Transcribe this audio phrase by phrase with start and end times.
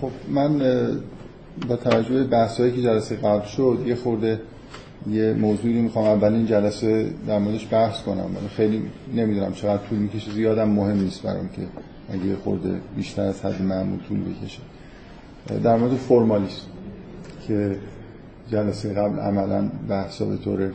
[0.00, 0.58] خب من
[1.68, 4.40] با توجه به بحثایی که جلسه قبل شد یه خورده
[5.10, 8.36] یه موضوعی می‌خوام اولین جلسه در موردش بحث کنم.
[8.36, 8.82] ولی خیلی
[9.14, 11.62] نمی‌دونم چقدر طول می‌کشه زیادم مهم نیست برام که
[12.12, 14.60] اگه خورده بیشتر از حد معمول طول بکشه.
[15.62, 16.66] در مورد فرمالیسم
[17.48, 17.76] که
[18.50, 20.70] جلسه قبل عملا بحثا به طور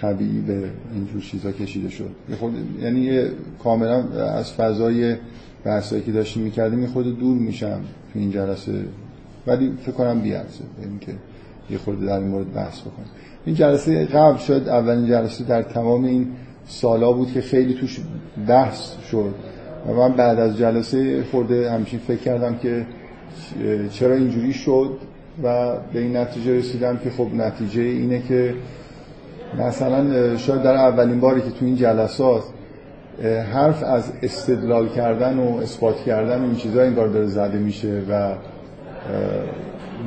[0.00, 2.10] طبیعی به اینجور چیزا کشیده شد.
[2.40, 3.22] خود یعنی
[3.64, 5.16] کاملا از فضای
[5.64, 7.80] بحثایی که داشتیم می‌کردیم یه خود دور میشم
[8.12, 8.72] تو این جلسه.
[9.46, 11.12] ولی فکر کنم بیارزه اینکه
[11.70, 13.08] یه خورده در این مورد بحث بکنیم.
[13.44, 14.68] این جلسه قبل شد.
[14.68, 16.26] اولین جلسه در تمام این
[16.66, 18.00] سالا بود که خیلی توش
[18.48, 19.34] بحث شد.
[19.88, 22.86] و من بعد از جلسه خورده همچین فکر کردم که
[23.90, 24.98] چرا اینجوری شد؟
[25.42, 28.54] و به این نتیجه رسیدم که خب نتیجه اینه که
[29.58, 32.42] مثلا شاید در اولین باری که تو این جلسات
[33.52, 38.34] حرف از استدلال کردن و اثبات کردن و این چیزا داره زده میشه و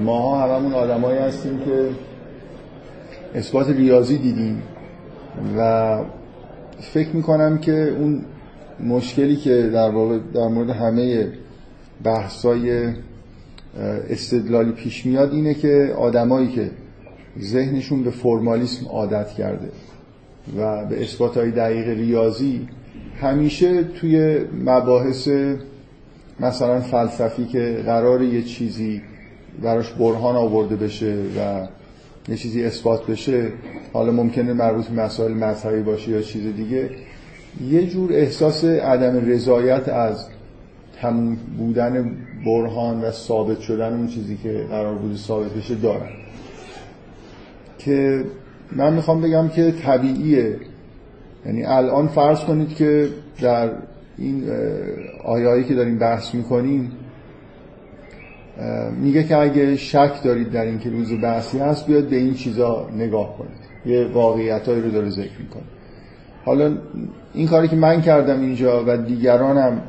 [0.04, 1.90] ماها هممون آدمایی هستیم که
[3.36, 4.62] اثبات ریاضی دیدیم
[5.58, 6.00] و
[6.80, 8.26] فکر می‌کنم که اون
[8.80, 9.92] مشکلی که در
[10.34, 11.28] در مورد همه
[12.04, 12.94] بحثای
[14.10, 16.72] استدلالی پیش میاد اینه که آدمایی که
[17.42, 19.70] ذهنشون به فرمالیسم عادت کرده
[20.58, 22.68] و به اثبات های دقیق ریاضی
[23.22, 25.30] همیشه توی مباحث
[26.40, 29.02] مثلا فلسفی که قرار یه چیزی
[29.62, 31.68] براش برهان آورده بشه و
[32.30, 33.48] یه چیزی اثبات بشه
[33.94, 36.90] حالا ممکنه مربوط به مسائل مذهبی باشه یا چیز دیگه
[37.70, 40.26] یه جور احساس عدم رضایت از
[41.02, 46.10] تموم بودن برهان و ثابت شدن اون چیزی که قرار بوده ثابت بشه دارن.
[47.80, 48.24] که
[48.72, 50.56] من می‌خوام بگم که طبیعیه.
[51.46, 53.08] یعنی الان فرض کنید که
[53.42, 53.70] در
[54.18, 54.44] این
[55.26, 56.92] آیایی که داریم بحث می‌کنیم
[59.02, 63.38] میگه که اگه شک دارید در اینکه روز بحثی هست بیاد به این چیزا نگاه
[63.38, 63.70] کنید.
[63.86, 65.64] یه واقعیتایی رو داره ذکر می‌کنه.
[66.46, 66.78] حالا
[67.34, 69.82] این کاری که من کردم اینجا و دیگرانم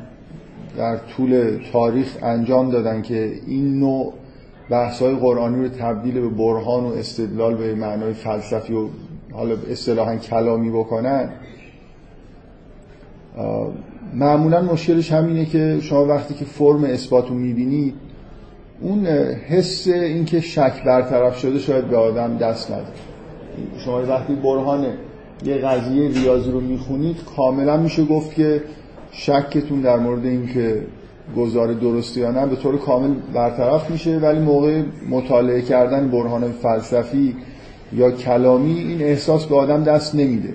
[0.77, 4.13] در طول تاریخ انجام دادن که این نوع
[4.69, 8.87] بحث‌های قرآنی رو تبدیل به برهان و استدلال به معنای فلسفی و
[9.31, 11.29] حالا اصطلاحا کلامی بکنن
[14.13, 17.93] معمولا مشکلش همینه که شما وقتی که فرم اثبات رو می‌بینید
[18.81, 19.07] اون
[19.47, 22.85] حس اینکه شک برطرف شده شاید به آدم دست نده.
[23.85, 24.85] شما وقتی برهان
[25.45, 28.61] یه قضیه ریاضی رو می‌خونید کاملا میشه گفت که
[29.11, 30.81] شکتون در مورد اینکه
[31.37, 37.35] گزار درستی یا نه به طور کامل برطرف میشه ولی موقع مطالعه کردن برهان فلسفی
[37.93, 40.53] یا کلامی این احساس به آدم دست نمیده.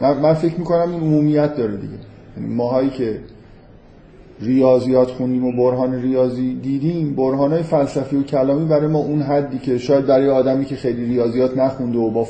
[0.00, 1.94] من فکر می‌کنم این عمومیت داره دیگه.
[2.36, 3.20] یعنی ماهایی که
[4.40, 9.78] ریاضیات خونیم و برهان ریاضی دیدیم برهانهای فلسفی و کلامی برای ما اون حدی که
[9.78, 12.26] شاید برای آدمی که خیلی ریاضیات نخونده و با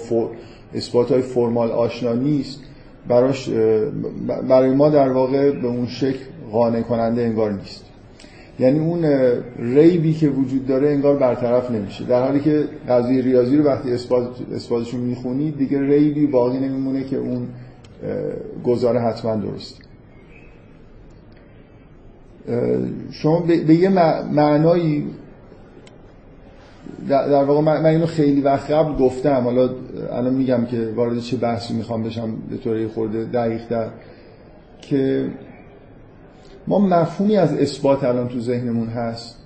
[0.74, 2.60] اثبات های فرمال آشنا نیست
[3.08, 3.50] براش
[4.48, 7.84] برای ما در واقع به اون شکل قانع کننده انگار نیست.
[8.60, 9.04] یعنی اون
[9.58, 12.04] ریبی که وجود داره انگار برطرف نمیشه.
[12.04, 17.16] در حالی که قضیه ریاضی رو وقتی اثبات اثباتشون می‌خونید دیگه ریبی باقی نمیمونه که
[17.16, 17.48] اون
[18.64, 19.82] گزاره حتما درست.
[23.10, 23.88] شما به یه
[24.32, 25.06] معنایی
[27.08, 29.40] در واقع من اینو خیلی وقت قبل گفتم.
[29.44, 29.70] حالا
[30.12, 33.88] الان میگم که وارد چه بحثی می‌خوام بشم به طور خورده دقیق در
[34.80, 35.30] که
[36.66, 39.38] ما مفهومی از اثبات الان تو ذهنمون هست.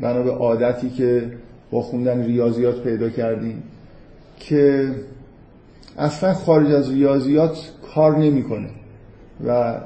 [0.00, 1.32] بنا به عادتی که
[1.70, 3.62] با خوندن ریاضیات پیدا کردیم.
[4.36, 4.90] که
[5.98, 8.68] اصلا خارج از ریاضیات کار نمی‌کنه.
[9.46, 9.80] و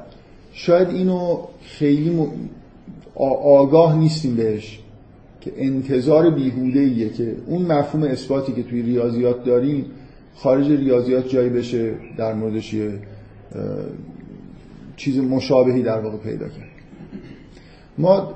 [0.51, 2.27] شاید اینو خیلی
[3.43, 4.79] آگاه نیستیم بهش.
[5.41, 9.85] که انتظار بیهوده ایه که اون مفهوم اثباتی که توی ریاضیات داریم
[10.35, 12.93] خارج ریاضیات جایی بشه در موردش یه
[14.97, 16.69] چیز مشابهی در واقع پیدا کرد.
[17.97, 18.33] ما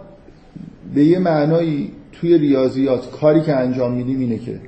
[0.95, 4.59] به یه معنایی توی ریاضیات کاری که انجام میدیم اینه که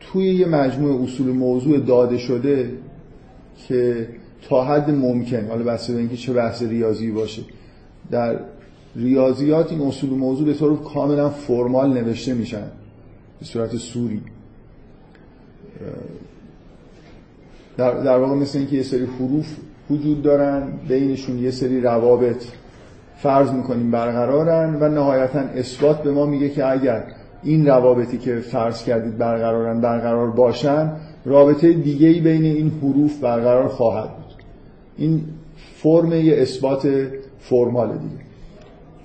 [0.00, 2.70] توی یه مجموعه اصول موضوع داده شده
[3.68, 4.08] که
[4.48, 7.42] تا حد ممکن حالا بسته اینکه چه بحث ریاضی باشه
[8.10, 8.40] در
[8.96, 12.66] ریاضیات این اصول موضوع به طور کاملا فرمال نوشته میشن.
[13.40, 14.20] به صورت سوری.
[17.76, 19.56] در, در واقع مثل اینکه یه سری حروف
[19.90, 22.44] وجود دارن بینشون یه سری روابط
[23.16, 27.04] فرض می‌کنیم برقرارن و نهایتا اثبات به ما میگه که اگر
[27.42, 30.92] این روابطی که فرض کردید برقرارن برقرار باشن
[31.24, 34.34] رابطه دیگه ای بین این حروف برقرار خواهد بود.
[34.96, 35.24] این
[35.74, 36.88] فرم یه اثبات
[37.40, 38.21] فرمال دیگه.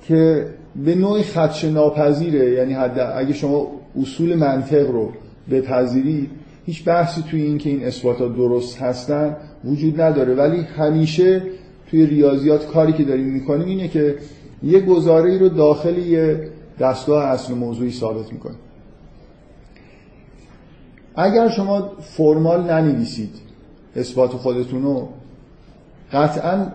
[0.07, 0.47] که
[0.85, 3.67] به نوعی خدش ناپذیره یعنی حد اگه شما
[4.01, 5.11] اصول منطق رو
[5.51, 6.29] بپذیرید
[6.65, 10.33] هیچ بحثی توی این که این اثباتات درست هستن وجود نداره.
[10.33, 11.41] ولی همیشه
[11.89, 14.15] توی ریاضیات کاری که داریم می‌کنیم اینه که
[14.63, 16.49] یه گزاره رو داخل یه
[16.79, 18.57] دستگاه اصل موضوعی ثابت می‌کنیم.
[21.15, 23.31] اگر شما فرمال ننویسید
[23.95, 25.09] اثبات خودتون رو
[26.13, 26.67] قطعا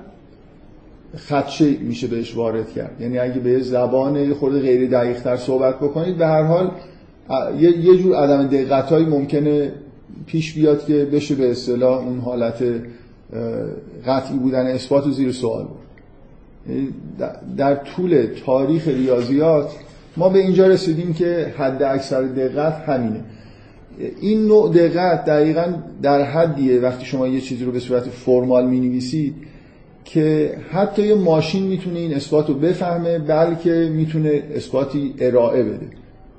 [1.16, 3.00] خدشه میشه بهش وارد کرد.
[3.00, 6.70] یعنی اگه به زبان خود غیر دقیق تر صحبت بکنید به هر حال
[7.60, 9.72] یه جور عدم دقت ممکنه
[10.26, 12.64] پیش بیاد که بشه به اصطلاح اون حالت
[14.06, 15.78] قطعی بودن اثبات و زیر سوال بود.
[16.68, 16.88] یعنی
[17.56, 19.70] در طول تاریخ ریاضیات
[20.16, 23.20] ما به اینجا رسیدیم که حد اکثر دقت همینه.
[24.20, 26.80] این نوع دقت دقیقا در حدیه.
[26.80, 29.34] وقتی شما یه چیزی رو به صورت فرمال می نویسید
[30.04, 35.86] که حتی یه ماشین می‌تونه این اثبات رو بفهمه بلکه می‌تونه اثباتی ارائه بده.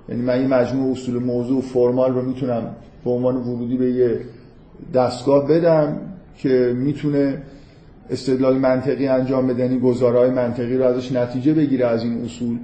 [0.10, 4.20] یعنی من این مجموع اصول موضوع فرمال رو می‌تونم به عنوان ورودی به یه
[4.94, 5.98] دستگاه بدم
[6.38, 7.42] که می‌تونه
[8.10, 12.58] استدلال منطقی انجام بده یعنی گزارهای منطقی رو ازش نتیجه بگیره از این اصول.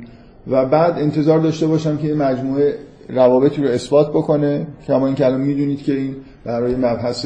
[0.47, 2.73] و بعد انتظار داشته باشم که این مجموعه
[3.09, 4.67] روابطی رو اثبات بکنه.
[4.87, 6.15] که این الان می‌دونید که این
[6.45, 7.25] برای مبحث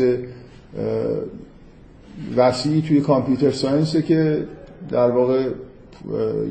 [2.36, 4.48] وسیعی توی کامپیوتر ساینسه که
[4.90, 5.50] در واقع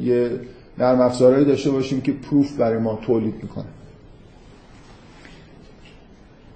[0.02, 0.30] یه
[0.78, 3.64] نرم افزارهایی داشته باشیم که پروف برای ما تولید می‌کنه.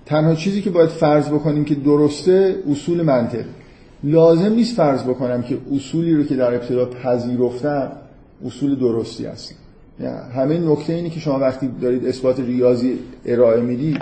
[0.07, 3.45] تنها چیزی که باید فرض بکنیم که درسته اصول منطق.
[4.05, 7.93] لازم نیست فرض بکنم که اصولی رو که در ابتدا پذیرفتم
[8.47, 9.55] اصول درستی هست
[10.01, 13.99] یعنی همه نکته اینی که شما وقتی دارید اثبات ریاضی ارائه می‌دید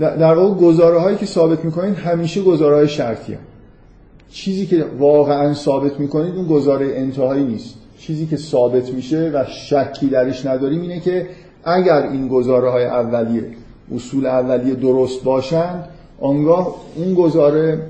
[0.00, 3.40] در واقع گزاره هایی که ثابت می‌کنید همیشه گزاره های شرطی هم.
[4.30, 10.06] چیزی که واقعا ثابت می‌کنید اون گزاره انتهایی نیست چیزی که ثابت میشه و شکی
[10.06, 11.26] درش نداریم اینه که
[11.64, 13.44] اگر این گزاره های اولیه
[13.94, 15.88] اصول اولیه درست باشند
[16.20, 17.86] آنگاه اون گزاره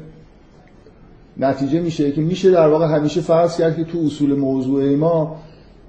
[1.38, 5.36] نتیجه میشه که میشه در واقع همیشه فرض کرد که تو اصول موضوع ما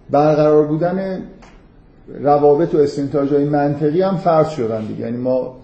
[0.10, 1.22] برقرار بودن
[2.20, 5.56] روابط و استنتاج های منطقی هم فرض شدن دیگه یعنی ما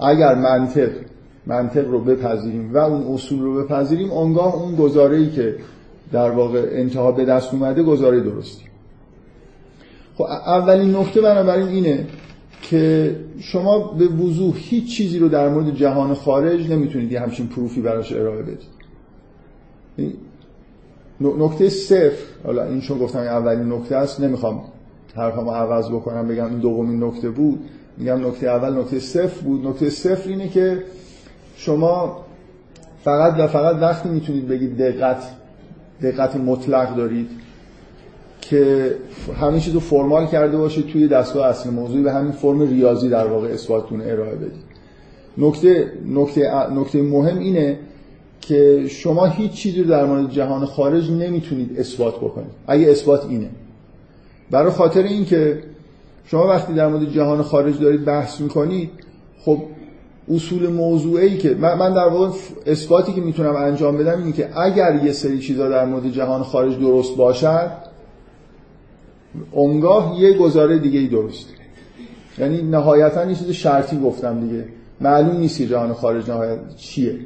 [0.00, 0.90] اگر منطق
[1.46, 5.56] منطق رو بپذیریم و اون اصول رو بپذیریم آنگاه اون گزاره ای که
[6.12, 8.64] در واقع انتها به دست اومده گزاره درستی
[10.14, 12.06] خب اولین نکته بنابراین اینه
[12.62, 17.80] که شما به وضوح هیچ چیزی رو در مورد جهان خارج نمی‌تونید یه همچین پروفی
[17.80, 18.58] براش ارائه بدید.
[21.20, 24.62] نکته صفر حالا این چون گفتم اولین نکته است نمی‌خوام
[25.14, 27.60] حرفمو عوض بکنم بگم این دومین نکته بود.
[27.98, 29.66] میگم نکته اول نکته صفر بود.
[29.66, 30.82] نکته صفر اینه که
[31.56, 32.24] شما
[33.04, 35.22] فقط و فقط وقتی می‌تونید بگید دقت
[36.02, 37.30] دقت مطلق دارید
[38.40, 38.94] که
[39.40, 43.26] همین چیز رو فرمال کرده باشید توی دستگاه اصل موضوعی به همین فرم ریاضی در
[43.26, 44.62] واقع اثباتتون ارائه بدید.
[45.38, 47.78] نکته نکته نکته مهم اینه
[48.40, 52.50] که شما هیچ چیزی رو در مورد جهان خارج نمی‌تونید اثبات بکنید.
[52.66, 53.50] اگه اثبات اینه.
[54.50, 55.58] برای خاطر اینکه
[56.24, 58.90] شما وقتی در مورد جهان خارج دارید بحث می‌کنید
[59.44, 59.58] خب
[60.34, 62.30] اصول موضوعی که من در واقع
[62.66, 66.78] اثباتی که می‌تونم انجام بدم اینه که اگر یه سری چیزا در مورد جهان خارج
[66.78, 67.70] درست باشد
[69.52, 71.46] اونگاه یه گزاره دیگه ای درست.
[72.38, 74.64] یعنی نهایتا یه چیز شرطی گفتم دیگه.
[75.00, 77.18] معلوم نیست که جهان خارج نهایت چیه.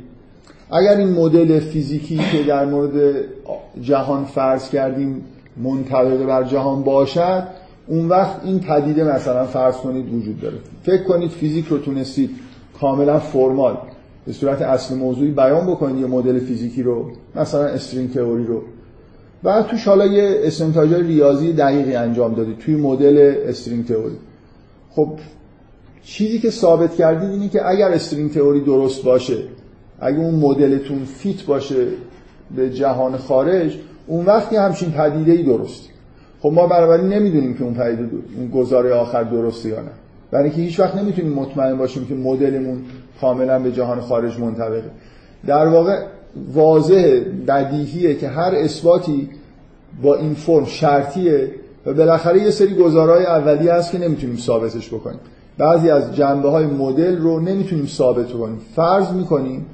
[0.70, 3.24] اگر این مدل فیزیکی که در مورد
[3.82, 5.24] جهان فرض کردیم
[5.56, 7.46] منطبق بر جهان باشد
[7.88, 10.56] اون وقت این پدیده مثلا فرض کنید وجود داره.
[10.82, 12.30] فکر کنید فیزیک رو تونستید
[12.80, 13.78] کاملا فرمال
[14.26, 18.62] به صورت اصل موضوعی بیان بکنید یه مدل فیزیکی رو مثلا استرینگ تئوری رو.
[19.42, 24.16] بعد توش حالا یه استنتاج ریاضی دقیقی انجام دادید توی مدل استرینگ تئوری.
[24.90, 25.08] خب
[26.04, 29.36] چیزی که ثابت کردید اینه که اگر استرینگ تئوری درست باشه
[30.00, 31.86] اگه اون مدلتون فیت باشه
[32.56, 33.76] به جهان خارج
[34.06, 35.88] اون وقتی همچین پدیده ای درست
[36.46, 39.90] خب ما بنابراین نمی‌دونیم که اون پدیده اون گزاره آخر درسته یا نه.
[40.30, 42.78] برای اینکه هیچ وقت نمی‌تونیم مطمئن باشیم که مدلمون
[43.20, 44.90] کاملا به جهان خارج منطبقه.
[45.46, 46.02] در واقع
[46.54, 49.28] واضح بدیهیه که هر اثباتی
[50.02, 51.50] با این فرم شرطیه
[51.86, 55.20] و بالاخره یه سری گزارهای اولیه هست که نمی‌تونیم ثابتش بکنیم.
[55.58, 59.66] بعضی از جنبه های مدل رو نمی‌تونیم ثابت کنیم فرض می‌کنیم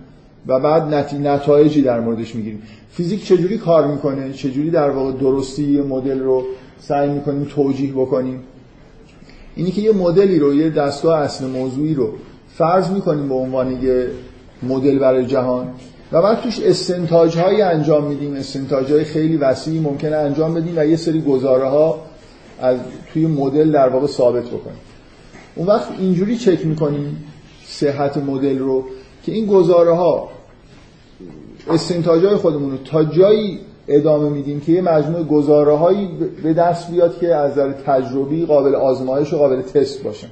[0.47, 2.63] و بعد نتایجی در موردش می‌گیریم.
[2.91, 6.45] فیزیک چجوری کار می‌کنه؟ چجوری در واقع درستی مدل رو
[6.81, 8.41] سعی می‌کنیم توجیه بکنیم؟
[9.57, 12.13] اینی که یه مدلی رو یه دستگاه اصل موضوعی رو
[12.55, 14.09] فرض می‌کنیم به عنوان یه
[14.63, 15.69] مدل برای جهان
[16.13, 18.35] و بعد توش استنتاج هایی انجام میدیم.
[18.35, 22.01] استنتاج های خیلی وسیعی ممکنه انجام بدیم و یه سری گزاره ها
[22.61, 22.79] از
[23.13, 24.79] توی مدل در واقع ثابت بکنیم.
[25.55, 27.25] اون وقت اینجوری چک می‌کنیم
[27.67, 28.85] صحت مدل رو.
[29.23, 30.29] که این گزاره ها
[31.71, 36.09] استنتاج های خودمون رو تا جایی ادامه میدیم که یه مجموعه گزاره هایی
[36.43, 40.29] به دست بیاد که از نظر تجربی قابل آزمایش و قابل تست باشن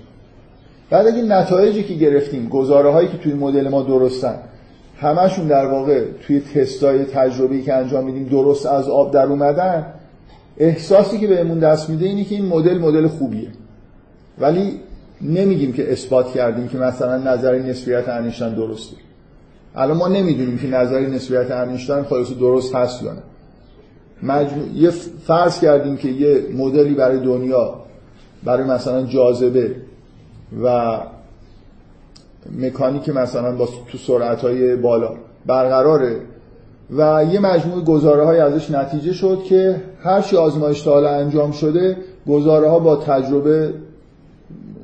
[0.91, 4.39] بعد اگه نتایجی که گرفتیم گزاره هایی که توی مدل ما درستن
[5.01, 9.87] همشون در واقع توی تستای تجربی که انجام میدیم درست از آب در اومدن
[10.59, 13.49] احساسی که بهمون دست میده اینه که این مدل مدل خوبیه.
[14.39, 14.81] ولی
[15.23, 18.97] نمیگیم که اثبات کردیم که مثلا نظر نسبیت انیشتین درسته.
[19.75, 23.23] الان ما نمی‌دونیم که نظری نسبیت انیشتین خلاص درست هست یا نه.
[24.23, 24.69] مجموع...
[24.75, 24.91] یه
[25.27, 27.75] فرض کردیم که یه مدلی برای دنیا
[28.45, 29.77] برای مثلا جاذبه
[30.63, 30.99] و
[32.59, 35.13] مکانیک مثلا با تو سرعت های بالا
[35.47, 36.21] برقراره
[36.97, 41.97] و یه مجموعه گزاره های ازش نتیجه شد که هر چی آزمایش تا انجام شده
[42.29, 43.75] گزاره ها با تجربه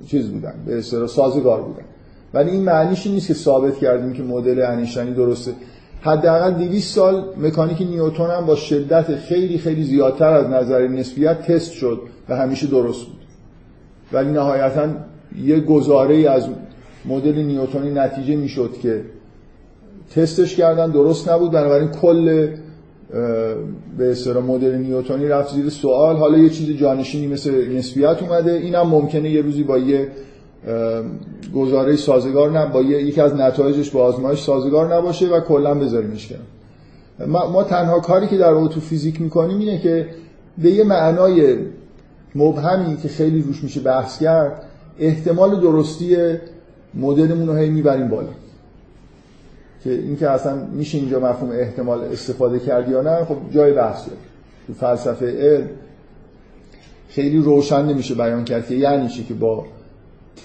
[0.06, 1.84] چیز بودن به اصطلاح سازگار بودن.
[2.34, 5.52] ولی این معنیش نیست که ثابت کردیم که مدل انیشتینی درسته.
[6.00, 11.72] حداقل 200 سال مکانیک نیوتن هم با شدت خیلی خیلی زیادتر از نظر نسبیت تست
[11.72, 13.16] شد و همیشه درست بود.
[14.12, 14.88] ولی نهایتا
[15.42, 16.48] یه گزاره از
[17.04, 19.04] مدل نیوتنی نتیجه می‌شد که
[20.14, 21.50] تستش کردن درست نبود.
[21.50, 22.48] بنابراین کل
[23.98, 26.16] به اصطلاح مدل نیوتنی رفت زیر سوال.
[26.16, 28.52] حالا یه چیز جانشینی مثل نسبیت اومده.
[28.52, 30.08] اینم ممکنه یه روزی با یه
[31.54, 37.28] گزاره سازگار نه با یکی از نتایجش با آزمایش سازگار نباشه و کلا بذاریمش کنار.
[37.28, 40.06] ما, ما تنها کاری که در واقع تو فیزیک می‌کنیم اینه که
[40.58, 41.56] به یه معنای
[42.34, 44.62] مبهمی که خیلی روش میشه بحث کرد
[44.98, 46.16] احتمال درستی
[46.94, 48.28] مدلمون رو هی می‌بریم بالا.
[49.86, 54.18] که اینکه اصلا میشه اینجا مفهوم احتمال استفاده کردی یا نه خب جای بحث داره
[54.66, 55.68] تو فلسفه علم
[57.08, 59.64] خیلی روشن نمیشه بیان کرد که یعنی چی که با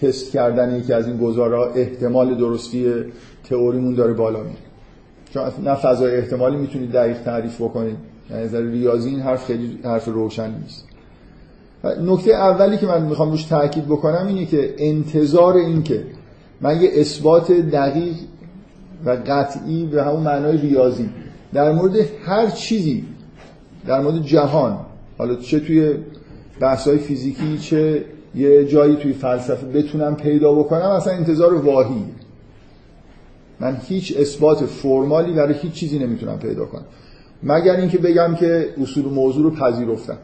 [0.01, 2.93] تست کردن یکی از این گزارا احتمال درستی
[3.49, 4.55] تئوریمون داره بالا میره.
[5.33, 7.97] چون نه فضای احتمالی می‌تونید دقیق تعریف بکنید
[8.29, 10.85] یعنی از ریاضی این حرف خیلی حرف روشن نیست.
[12.01, 16.03] نکته اولی که من می‌خوام روش تاکید بکنم اینه که انتظار این که
[16.61, 18.15] من یه اثبات دقیق
[19.05, 21.09] و قطعی به همون معنای ریاضی.
[21.53, 23.05] در مورد هر چیزی
[23.87, 24.77] در مورد جهان
[25.17, 25.95] حالا چه توی
[26.59, 28.05] بحث‌های فیزیکی چه
[28.35, 32.05] یه جایی توی فلسفه بتونم پیدا بکنم اصلا انتظار واهی.
[33.59, 36.83] من هیچ اثبات فرمالی برای هیچ چیزی نمی‌تونم پیدا کنم.
[37.43, 40.17] مگر اینکه بگم که اصول موضوع رو پذیرفتم.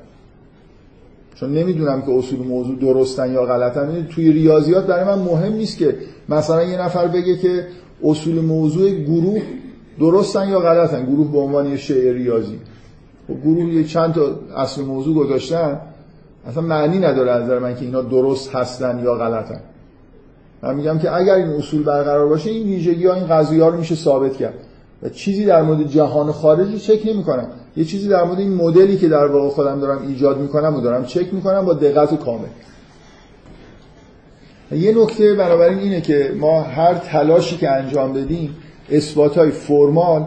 [1.36, 4.07] چون نمی‌دونم که اصول موضوع درستن یا غلطن.
[4.10, 5.96] توی ریاضیات برای من مهم نیست که
[6.29, 7.67] مثلا یه نفر بگه که
[8.04, 9.42] اصول موضوع گروه
[10.00, 12.56] درستن یا غلطن؟ گروه به عنوان یه شیء ریاضی.
[13.30, 14.22] و خب گروه یه چند تا
[14.56, 15.80] اصل موضوع گذاشتن.
[16.48, 19.60] اصلا معنی نداره از نظر من که اینا درست هستن یا غلطن.
[20.63, 23.77] من میگم که اگر این اصول برقرار باشه این ویژگی ها این قضیه ها رو
[23.77, 24.54] میشه ثابت کرد.
[25.04, 27.48] و چیزی در مورد جهان خارجی چک نمی‌کنم.
[27.77, 31.06] یه چیزی در مورد این مدلی که در واقع خودم دارم ایجاد می‌کنم و دارم
[31.06, 32.48] چک می‌کنم با دقت کامل.
[34.71, 38.55] یه نکته بنابراین اینه که ما هر تلاشی که انجام بدیم
[38.91, 40.25] اثبات های فرمال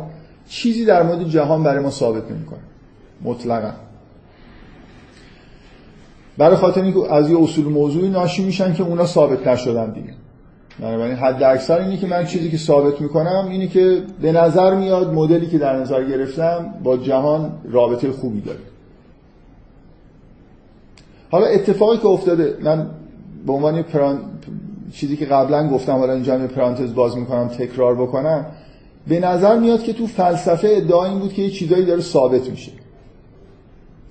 [0.49, 2.61] چیزی در مورد جهان برای ما ثابت نمی‌کنه.
[3.23, 3.73] مطلقا.
[6.39, 10.15] برای خاطر اینکه از یه اصول موضوعی ناشی میشن که اونا ثابت نشدن دیگه.
[10.81, 15.15] بنابراین حد اکثر اینه که من چیزی که ثابت می‌کنم اینه که به نظر میاد
[15.15, 18.59] مدلی که در نظر گرفتم با جهان رابطه خوبی داره.
[21.31, 22.91] حالا اتفاقی که افتاده من
[23.47, 24.19] به عنوان پران...
[24.93, 28.47] چیزی که قبلا گفتم حالا اینجا می پرانتز باز می‌کنم تکرار بکنم
[29.09, 32.73] به نظر میاد که تو فلسفه ادعا این بود که یه چیزایی داره ثابت میشه.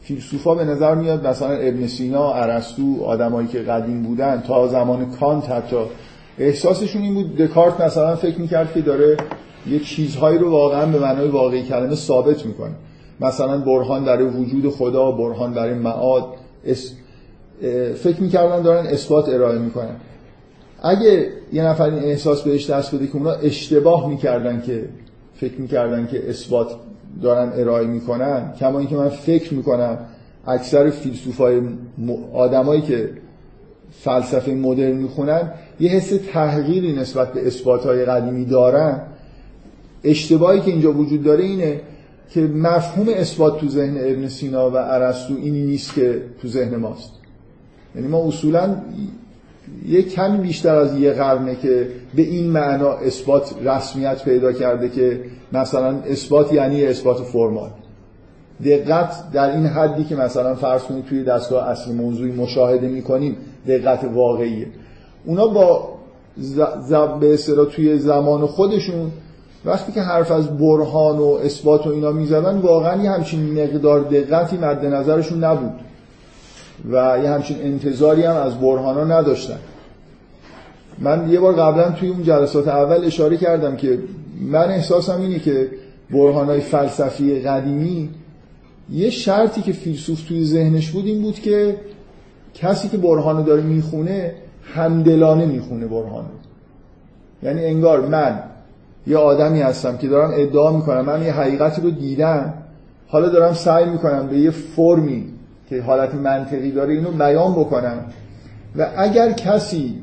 [0.01, 5.50] فیلسوفا به نظر میاد مثلا ابن سینا ارسطو آدمایی که قدیم بودن تا زمان کانت
[5.50, 5.75] حتی
[6.38, 7.38] احساسشون این بود.
[7.38, 9.17] دکارت مثلا فکر می‌کرد که داره
[9.67, 12.74] یه چیزهایی رو واقعا به معنای واقعی کلمه ثابت می‌کنه.
[13.21, 16.25] مثلا برهان در وجود خدا برهان برای معاد
[17.96, 19.96] فکر می‌کردن دارن اثبات ارائه می‌کنن.
[20.84, 24.89] اگه یه نفر این احساس بهش دست بده که اونا اشتباه می‌کردن که
[25.36, 26.68] فکر می‌کردن که اثبات
[27.22, 29.98] دارن ارائه می‌کنن کما اینکه من فکر می‌کنم
[30.48, 31.62] اکثر فیلسوفای
[32.34, 33.10] آدمایی که
[33.92, 39.01] فلسفه مدرن می‌خونن یه حس تحقیری نسبت به اثباتهای قدیمی دارن.
[40.04, 41.82] اشتباهی که اینجا وجود داره اینه
[42.30, 47.18] که مفهوم اثبات تو ذهن ابن سینا و ارسطو اینی نیست که تو ذهن ماست.
[47.96, 48.75] یعنی ما اصولا
[49.88, 55.22] یه کمی بیشتر از یه قرنه که به این معنا اثبات رسمیت پیدا کرده که
[55.53, 57.69] مثلا اثبات یعنی اثبات فرمال
[58.65, 64.03] دقت در این حدی که مثلا فرض کنید توی دستگاه اصلی موضوعی مشاهده می‌کنیم دقت
[64.13, 64.67] واقعیه.
[65.25, 65.89] اونا با
[67.19, 69.12] به اصطلاح توی زمان خودشون
[69.65, 74.58] وقتی که حرف از برهان و اثبات و اینا می‌زدن واقعا یه همچین مقدار دقتی
[74.58, 75.72] مد نظرشون نبود.
[76.91, 79.59] و یه همچین انتظاری هم از برهان ها نداشتن.
[81.00, 84.00] من یه بار قبلا توی اون جلسات اول اشاره کردم که
[84.41, 85.69] من احساسم اینه که
[86.12, 88.09] برهان های فلسفی قدیمی
[88.91, 91.77] یه شرطی که فیلسوف توی ذهنش بود این بود که
[92.53, 94.33] کسی که برهانو داره می‌خونه
[94.63, 96.27] همدلانه می‌خونه برهانو.
[97.43, 98.39] یعنی انگار من
[99.07, 102.53] یه آدمی هستم که دارم ادعا می‌کنم من یه حقیقتی رو دیدم
[103.07, 105.25] حالا دارم سعی می‌کنم به یه فرمی
[105.69, 108.05] که حالت منطقی داره اینو بیان بکنم
[108.77, 109.95] و اگر کسی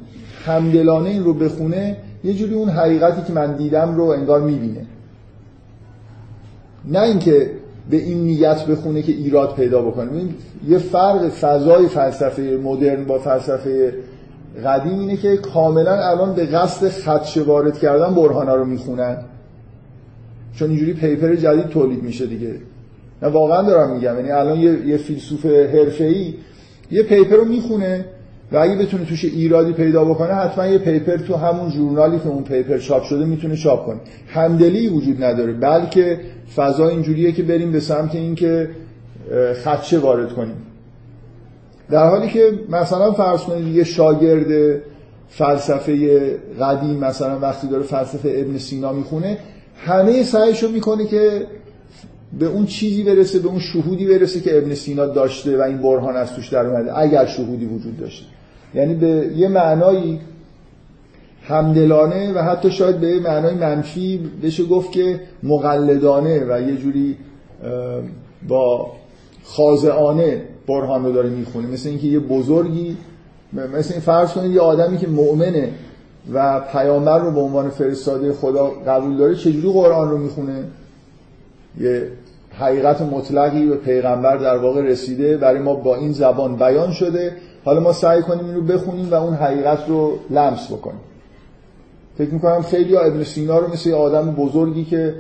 [0.46, 4.87] همدلانه این رو بخونه یه جوری اون حقیقتی که من دیدم رو انگار می‌بینه.
[6.85, 7.50] نه اینکه
[7.90, 10.11] به این نیت بخونه که ایراد پیدا بکنه.
[10.68, 13.94] یه فرق فضای فلسفه مدرن با فلسفه
[14.64, 19.16] قدیم اینه که کاملا الان به قصد خدشه وارد کردن برهانا رو می‌خونن.
[20.54, 22.54] چون اینجوری پیپر جدید تولید میشه دیگه.
[23.23, 24.16] نه واقعا دارم میگم.
[24.16, 26.35] یعنی الان یه, یه فیلسوف حرفه‌ای
[26.90, 28.04] یه پیپر رو می‌خونه
[28.52, 32.44] و اگه بتونه توش ایرادی پیدا بکنه حتما یه پیپر تو همون ژورنالی که اون
[32.44, 34.00] پیپر چاپ شده می‌تونه چاپ کنه.
[34.28, 36.20] همدلی وجود نداره بلکه
[36.56, 38.70] فضا اینجوریه که بریم به سمت اینکه
[39.64, 40.56] خدشه وارد کنیم.
[41.90, 44.80] در حالی که مثلا فرض کنید یه شاگرد
[45.28, 45.94] فلسفه
[46.61, 49.38] قدیم مثلا وقتی داره فلسفه ابن سینا می‌خونه
[49.76, 51.46] همه سعیشو می‌کنه که
[52.38, 56.16] به اون چیزی برسه به اون شهودی برسه که ابن سینا داشته و این برهان
[56.16, 58.26] از توش در اومده اگر شهودی وجود داشته.
[58.75, 60.21] یعنی به یه معنایی
[61.43, 67.16] همدلانه و حتی شاید به یه معنای منفی بشه گفت که مقلدانه و یه جوری
[68.49, 68.92] با
[69.44, 71.68] خاضعانه برهان رو داره می‌خونه.
[71.68, 72.96] مثل اینکه یه بزرگی
[73.53, 75.68] مثل این فرض کنید یه آدمی که مؤمنه
[76.33, 80.64] و پیامبر رو به عنوان فرستاده خدا قبول داره چجوری قرآن رو می‌خونه؟
[81.81, 82.09] یه
[82.59, 85.37] حقیقت مطلقی به پیغمبر در واقع رسیده.
[85.37, 87.33] برای ما با این زبان بیان شده.
[87.64, 91.01] حالا ما سعی کنیم این رو بخونیم و اون حقیقت رو لمس بکنیم.
[92.19, 95.14] فکر می‌کنم خیلی ها ابن سینا رو مثل آدم بزرگی که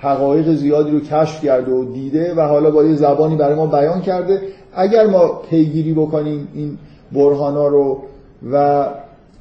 [0.00, 4.00] حقایق زیادی رو کشف کرده و دیده و حالا با یه زبانی برای ما بیان
[4.00, 4.42] کرده.
[4.74, 6.78] اگر ما پیگیری بکنیم این
[7.12, 8.02] برهانا رو
[8.52, 8.86] و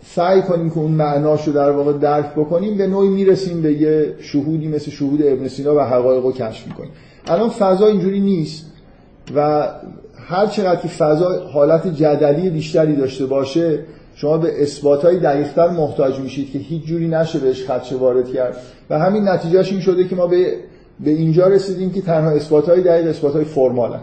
[0.05, 4.15] سعی کنیم که اون معناش رو در واقع درک بکنیم به نوعی می‌رسیم به یه
[4.19, 6.91] شهودی مثل شهود ابن سینا و حقایق رو کشف می‌کنیم.
[7.27, 8.65] الان فضا اینجوری نیست
[9.35, 9.67] و
[10.27, 13.79] هر چقدر که فضا حالت جدلی بیشتری داشته باشه
[14.15, 18.57] شما به اثبات های دقیقتر محتاج میشید که هیچ جوری نشه بهش خدشه وارد کرد.
[18.89, 20.55] و همین نتیجهش این شده که ما به,
[20.99, 23.97] به اینجا رسیدیم که تنها اثبات های دقیق اثبات های فرمال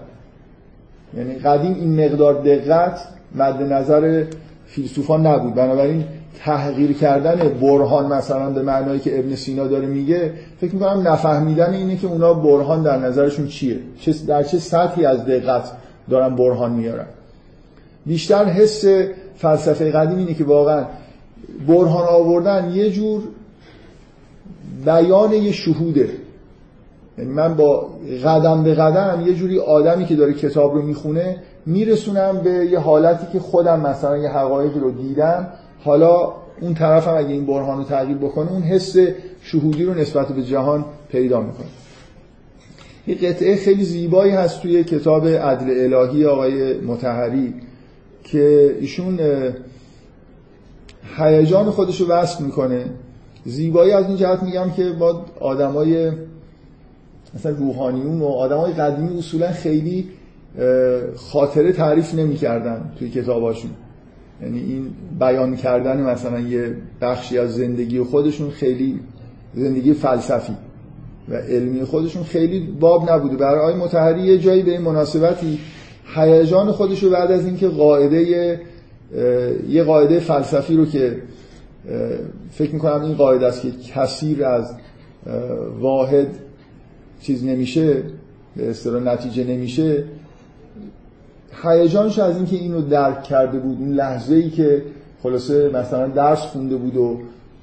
[1.17, 3.01] یعنی قدیم این مقدار دقت
[3.35, 4.25] مد نظر
[4.67, 5.55] فیلسوفان نبود.
[5.55, 6.05] بنابراین
[6.45, 11.97] تحقیر کردن برهان مثلا به معنایی که ابن سینا داره میگه فکر می‌کنم نفهمیدن اینه
[11.97, 13.79] که اونا برهان در نظرشون چیه.
[14.27, 15.71] در چه سطحی از دقت
[16.11, 17.07] دارن برهان میارن.
[18.07, 18.85] بیشتر حس
[19.37, 20.85] فلسفه قدیم اینه که واقعا
[21.69, 23.23] برهان آوردن یه جور
[24.85, 26.09] بیان یه شهوده.
[27.19, 27.89] یعنی من با
[28.25, 33.27] قدم به قدم یه جوری آدمی که داره کتاب رو می‌خونه میرسونم به یه حالتی
[33.33, 35.47] که خودم مثلا یه حقایقی رو دیدم
[35.85, 38.97] حالا اون طرف هم اگه این برهان رو تغییر بکنه اون حس
[39.43, 41.67] شهودی رو نسبت به جهان پیدا می‌کنه.
[43.07, 47.55] یه قطعه خیلی زیبایی هست توی کتاب عدل الهی آقای متحری
[48.25, 49.21] که ایشون
[51.17, 52.85] هیجان خودش رو وصف می‌کنه.
[53.45, 56.13] زیبایی از این جهت میگم که با آدمای
[57.35, 60.09] مثلا روحانیون و آدمای قدیمی اصولا خیلی
[61.17, 63.71] خاطره تعریف نمی‌کردن توی کتاباشون.
[64.43, 69.01] یعنی این بیان کردن مثلا یه بخشی از زندگی خودشون خیلی
[69.55, 70.53] زندگی فلسفی
[71.29, 73.37] و علمی خودشون خیلی باب نبوده.
[73.37, 75.59] برای آقای متحری یه جایی به این مناسبتی
[76.15, 78.23] هیجان خودش رو بعد از اینکه قاعده
[79.69, 81.17] یه قاعده فلسفی رو که
[82.51, 84.75] فکر می‌کنم این قاعده است که کثیر از
[85.81, 86.29] واحد
[87.21, 88.03] چیز نمیشه
[88.57, 90.05] به اصطلاح نتیجه نمیشه
[91.63, 94.83] هیجانش از اینکه اینو درک کرده بود این لحظه ای که
[95.23, 97.19] خلاصه مثلا درس خونده بود و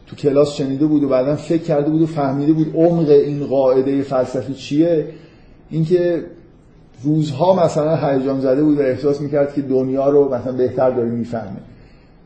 [0.08, 4.02] تو کلاس شنیده بود و بعدا فکر کرده بود و فهمیده بود عمق این قاعده
[4.02, 5.08] فلسفی چیه
[5.70, 6.24] اینکه
[7.04, 11.58] روزها مثلا هیجان زده بود و احساس می‌کرد که دنیا رو مثلا بهتر داره می‌فهمه.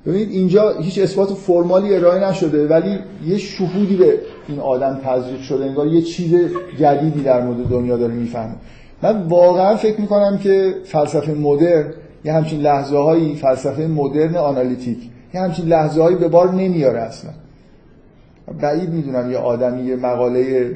[0.05, 5.65] ببینید اینجا هیچ اثبات فرمالی ارائه نشده ولی یه شهودی به این آدم تزریق شده
[5.65, 6.35] انگار یه چیز
[6.79, 8.55] جدیدی در مورد دنیا داره می‌فهمه.
[9.01, 11.93] من واقعا فکر می‌کنم که فلسفه مدرن
[12.25, 14.97] یه همچین لحظه هایی فلسفه مدرن آنالیتیک
[15.33, 17.31] یه همچین لحظه هایی به بار نمیاره اصلا.
[18.61, 20.71] بعید می‌دونم یه آدمی یه مقاله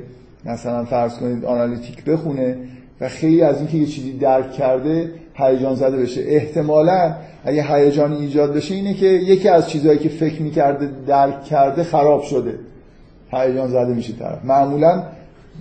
[0.45, 2.57] مثلا فرض کنید آنالیتیک بخونه
[3.01, 6.21] و خیلی از اینکه یه چیزی درک کرده هیجان زده بشه.
[6.21, 11.83] احتمالا اگه هیجانی ایجاد بشه اینه که یکی از چیزهایی که فکر می‌کرده درک کرده
[11.83, 12.59] خراب شده.
[13.31, 14.45] هیجان زده میشه طرف.
[14.45, 15.03] معمولا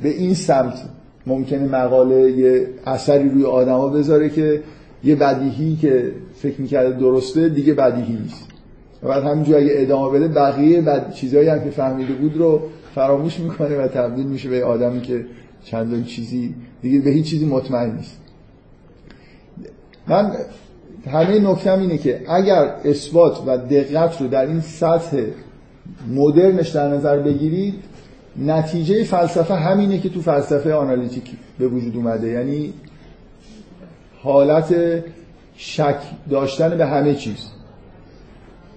[0.02, 0.74] به این سمت
[1.26, 4.62] ممکنه مقاله یه اثری روی آدما بذاره که
[5.04, 8.48] یه بدیهی که فکر می‌کرده درسته دیگه بدیهی نیست.
[9.02, 12.60] و بعد همینجور اگه ادامه بده بقیه بعد چیزهایی هم که فهمیده بود رو
[12.94, 15.24] فراموش می‌کنه و تبدیل میشه به آدمی که
[15.64, 18.18] چندان چیزی دیگه به هیچ چیزی مطمئن نیست.
[20.08, 20.32] من
[21.10, 25.22] همه نکتم اینه که اگر اثبات و دقت رو در این سطح
[26.14, 27.74] مدرنش در نظر بگیرید
[28.36, 32.28] نتیجه فلسفه همینه که تو فلسفه analytic به وجود اومده.
[32.28, 32.72] یعنی
[34.22, 34.74] حالت
[35.56, 35.98] شک
[36.30, 37.46] داشتن به همه چیز.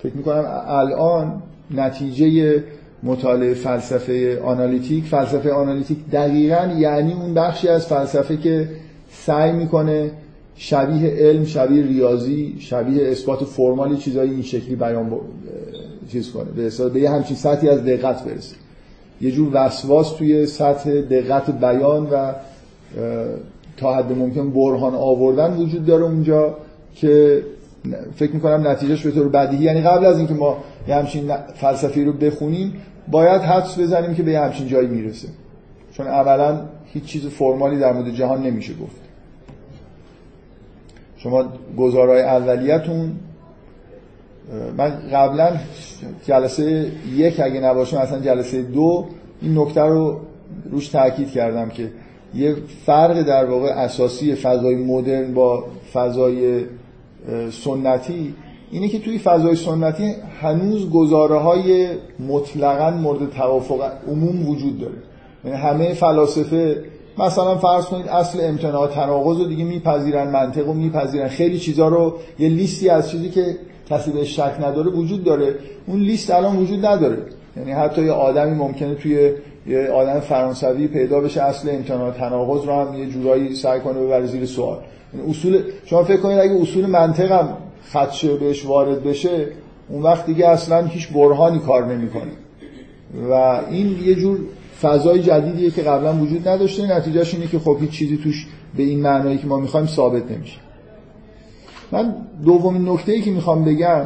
[0.03, 1.41] فکر می‌کنم الان
[1.71, 2.63] نتیجه
[3.03, 8.69] مطالعه فلسفه analytic فلسفه analytic دقیقا یعنی اون بخشی از فلسفه که
[9.11, 10.11] سعی می‌کنه
[10.55, 15.13] شبیه علم شبیه ریاضی شبیه اثبات formal ی چیزایی این شکلی بیان ب...
[16.11, 18.55] چیز کنه به به یه همچین سطحی از دقت برسه.
[19.21, 22.34] یه جور وسواس توی سطح دقت بیان و
[23.78, 26.56] تا حد ممکن برهان آوردن وجود داره اونجا
[26.95, 27.43] که
[28.15, 29.63] فکر می‌کنم نتیجهش به طور بدیهی.
[29.63, 32.73] یعنی قبل از اینکه ما یه همچین فلسفی رو بخونیم
[33.08, 35.28] باید حدس بزنیم که به یه همچین جایی می‌رسه.
[35.93, 39.01] چون اولا هیچ چیز فرمالی در مورد جهان نمیشه گفت.
[41.17, 41.45] شما
[41.78, 43.12] گزارای اولیتون
[44.77, 45.51] من قبلا
[46.25, 49.05] جلسه یک اگه نباشه مثلا جلسه دو
[49.41, 50.19] این نکته رو
[50.71, 51.91] روش تاکید کردم که
[52.36, 52.55] یه
[52.86, 56.65] فرق در واقع اساسی فضای مدرن با فضای
[57.51, 58.34] سنتی
[58.71, 61.88] اینه که توی فضای سنتی هنوز گزاره های
[62.27, 64.97] مطلقا مورد توافق عموم وجود داره.
[65.45, 66.84] یعنی همه فلاسفه
[67.17, 72.15] مثلا فرض کنید اصل امتناع تناقض رو دیگه میپذیرن منطق رو میپذیرن خیلی چیزا رو
[72.39, 73.58] یه لیستی از چیزی که
[73.89, 75.55] کسی به شک نداره وجود داره.
[75.87, 77.17] اون لیست الان وجود نداره.
[77.57, 79.31] یعنی حتی یه آدمی ممکنه توی
[79.67, 84.25] یه آدم فرانسوی پیدا بشه اصل امتناع تناقض رو هم یه جورایی سعی کنه ببره
[84.25, 84.77] زیر سوال.
[85.13, 87.57] یعنی اصول شما فکر کنید اگه اصول منطق هم
[87.93, 89.47] خدشه بهش وارد بشه
[89.89, 92.31] اون وقت دیگه اصلا هیچ برهانی کار نمی‌کنه.
[93.29, 93.33] و
[93.69, 94.39] این یه جور
[94.81, 96.97] فضای جدیدیه که قبلا وجود نداشته.
[96.97, 100.57] نتیجهش اینه که خب هیچ چیزی توش به این معنایی که ما می‌خوایم ثابت نمیشه.
[101.91, 102.13] من
[102.45, 104.01] دومین نکته ای که می‌خوام بگم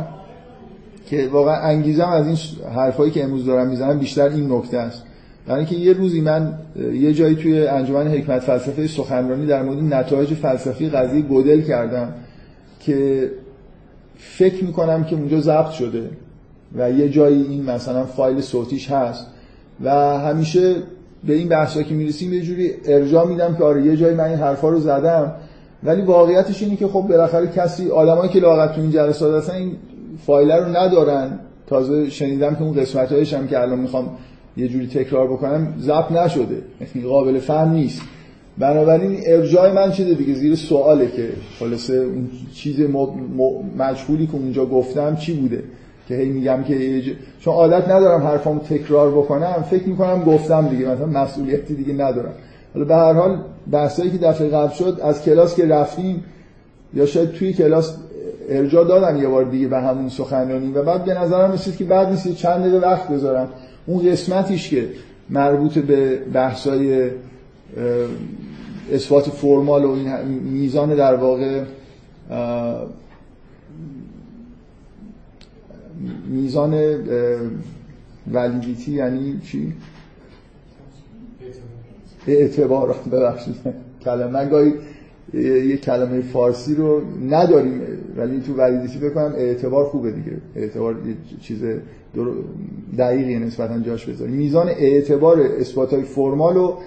[1.05, 2.37] که واقعا انگیزم از این
[2.75, 5.03] حرفایی که امروز دارم می‌زنم بیشتر این نکته است.
[5.47, 6.53] برای اینکه یه روزی من
[6.93, 12.13] یه جایی توی انجمن حکمت فلسفه سخنرانی در مورد نتایج فلسفی قضیه گودل کردم
[12.79, 13.29] که
[14.17, 16.09] فکر می‌کنم که اونجا ضبط شده
[16.77, 19.27] و یه جایی این مثلا فایل صوتیش هست
[19.83, 19.89] و
[20.19, 20.75] همیشه
[21.23, 24.37] به این بحثا که می‌رسیم یه جوری ارجاع میدم که آره یه جایی من این
[24.37, 25.33] حرفا رو زدم
[25.83, 29.71] ولی واقعیتش اینه که خب بالاخره کسی آدمایی که لاغت تو این جلسات هستن این
[30.25, 31.39] فایل رو ندارن.
[31.67, 34.09] تازه شنیدم که اون قسمت هم که الان می‌خوام
[34.57, 36.61] یه جوری تکرار بکنم ضبط نشده.
[36.95, 38.01] یعنی قابل فهم نیست.
[38.57, 42.79] بنابراین ارجاع من چیه دیگه؟ زیر سواله که خلاصه اون چیز
[43.77, 45.63] مجهولی که اونجا گفتم چی بوده؟
[46.07, 47.01] که هی میگم که
[47.39, 52.33] چون عادت ندارم حرفامو تکرار بکنم فکر می‌کنم گفتم دیگه مثلا مسئولیتی دیگه ندارم.
[52.73, 56.23] حالا به هر حال بحثایی که دفعه قبل شد از کلاس که رفتیم
[56.93, 57.95] یا شاید توی کلاس
[58.49, 62.09] ارجاع دادم یه بار دیگه به همون سخنرانی و بعد به نظرم رسید که بعد
[62.09, 63.49] نیست چند دقیقه وقت بذارم
[63.85, 64.89] اون قسمتیش که
[65.29, 67.09] مربوط به بحثای
[68.93, 71.63] اثبات فرمال و این میزان در واقع
[76.27, 76.73] میزان
[78.33, 79.73] ولیدیتی یعنی چی؟
[82.27, 83.55] اعتبار ببخشید.
[84.01, 84.73] کلمه گاهی
[85.33, 87.81] یه کلمه فارسی رو نداریم
[88.17, 90.31] ولی تو ولیدیتی بکنم اعتبار خوبه دیگه.
[90.55, 91.59] اعتبار یه چیز
[92.97, 94.35] دقیقی نسبتا جاش بذاریم.
[94.35, 96.77] میزان اعتبار اثبات های فرمال رو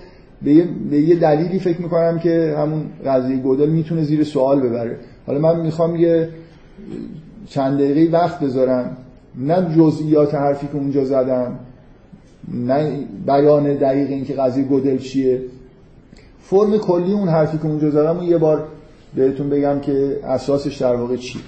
[0.43, 4.97] به یه, به یه دلیلی فکر می‌کنم که همون قضیه گودل می‌تونه زیر سوال ببره.
[5.27, 6.29] حالا من می‌خوام یه
[7.47, 8.97] چند دقیقه وقت بذارم.
[9.37, 11.59] نه جزئیات حرفی که اونجا زدم
[12.49, 15.43] نه بیان دقیق این که قضیه گودل چیه.
[16.41, 18.65] فرم کلی اون حرفی که اونجا زدم یه بار
[19.15, 21.39] بهتون بگم که اساسش در واقع چی.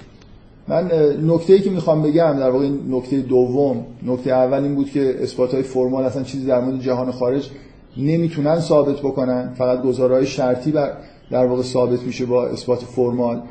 [0.67, 0.91] من
[1.27, 5.63] نکته که می‌خوام بگم در واقع نکته دوم نکته اول این بود که اثبات های
[5.63, 7.49] فرمال اصلا چیزی در مورد جهان خارج
[7.97, 9.53] نمی‌تونن ثابت بکنن.
[9.57, 10.97] فقط گزارهای شرطی بر
[11.31, 13.41] در واقع ثابت میشه با اثبات فرمال.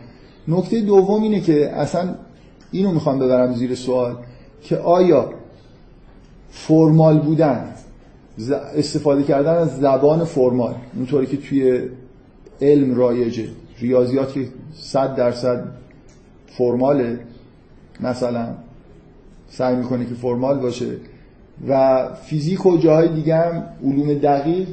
[0.49, 2.15] نکته دوم اینه که اصلا
[2.73, 4.17] اینو می‌خوام ببرم زیر سوال
[4.63, 5.31] که آیا
[6.55, 7.65] فرمال بودن
[8.77, 10.75] استفاده کردن از زبان فرمال.
[10.97, 11.83] اونطوری که توی
[12.61, 13.49] علم رایجه.
[13.79, 15.65] ریاضیات که صد درصد
[16.47, 17.19] فرماله
[18.01, 18.49] مثلا
[19.49, 20.87] سعی می‌کنه که فرمال باشه.
[21.69, 24.69] و فیزیک و جاهای دیگه هم علوم دقیق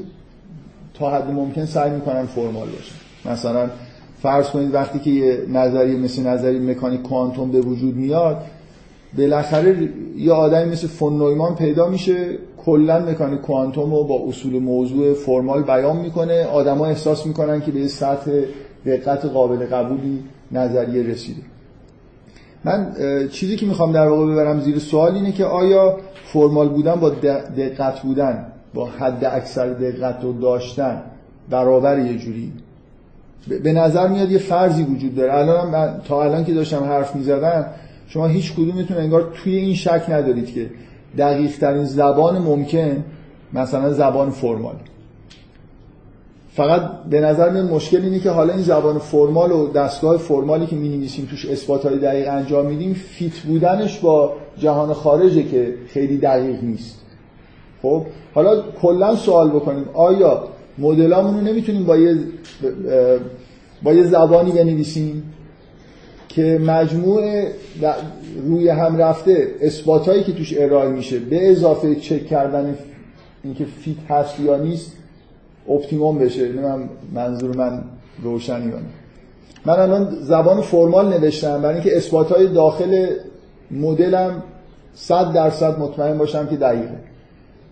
[0.94, 2.94] تا حد ممکن سعی می‌کنن فرمال باشه
[3.26, 3.70] مثلا
[4.22, 8.46] فرض کنید وقتی که یه نظریه مثل نظریه مکانیک کوانتوم به وجود میاد
[9.18, 12.28] بالاخره یه آدمی مثل فون نویمان پیدا میشه
[12.66, 16.46] کلا مکانیک کوانتوم رو با اصول موضوع فرمال بیان می‌کنه.
[16.46, 18.32] آدما احساس می‌کنن که به سطح
[18.86, 21.42] دقت قابل قبولی نظریه رسیده.
[22.64, 22.94] من
[23.32, 27.10] چیزی که می‌خوام در واقع ببرم زیر سوال اینه که آیا فرمال بودن با
[27.58, 31.02] دقت بودن با حد اکثر دقت رو داشتن
[31.50, 32.52] برابر یه جوری؟
[33.64, 35.34] به نظر میاد یه فرضی وجود داره.
[35.34, 37.66] الان من تا الان که داشتم حرف می‌زدم
[38.14, 40.70] شما هیچ کدومتون انگار توی این شک ندارید که
[41.18, 43.04] دقیق ترین زبان ممکن
[43.54, 44.76] مثلا زبان فرمال.
[46.54, 50.76] فقط به نظر میاد مشکل اینه که حالا این زبان فرمال و دستگاه فرمالی که
[50.76, 56.64] می‌نویسیم توش اثبات های دقیق انجام میدیم فیت بودنش با جهان خارجه که خیلی دقیق
[56.64, 57.02] نیست.
[57.82, 60.44] خب حالا کلا سوال بکنیم آیا
[60.78, 62.18] مدلامون رو نمی‌تونیم با یه
[63.84, 65.24] با یه زبانی بنویسیم؟
[66.32, 67.48] که مجموع
[68.46, 72.76] روی هم رفته اثباتایی که توش ارائه میشه به اضافه چک کردن
[73.44, 74.92] اینکه fit هست یا نیست
[75.70, 76.52] optimum بشه.
[76.52, 77.84] من منظور من
[78.24, 78.86] روشنی بیانه.
[79.66, 81.62] من الان زبان formal نوشتم.
[81.62, 83.08] برای اینکه اثبات های داخل
[83.72, 84.44] مدلم
[84.94, 87.00] صد درصد مطمئن باشم که دقیقه.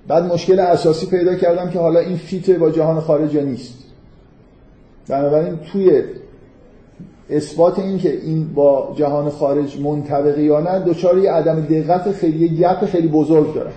[0.08, 3.74] بعد مشکل اساسی پیدا کردم که حالا این fit با جهان خارج نیست.
[5.08, 6.04] بنابراین توی
[7.30, 12.50] اثبات این که این با جهان خارج منطبقه یا نه دچار یه عدم دقت خیلی
[12.50, 13.72] gap خیلی بزرگ داره.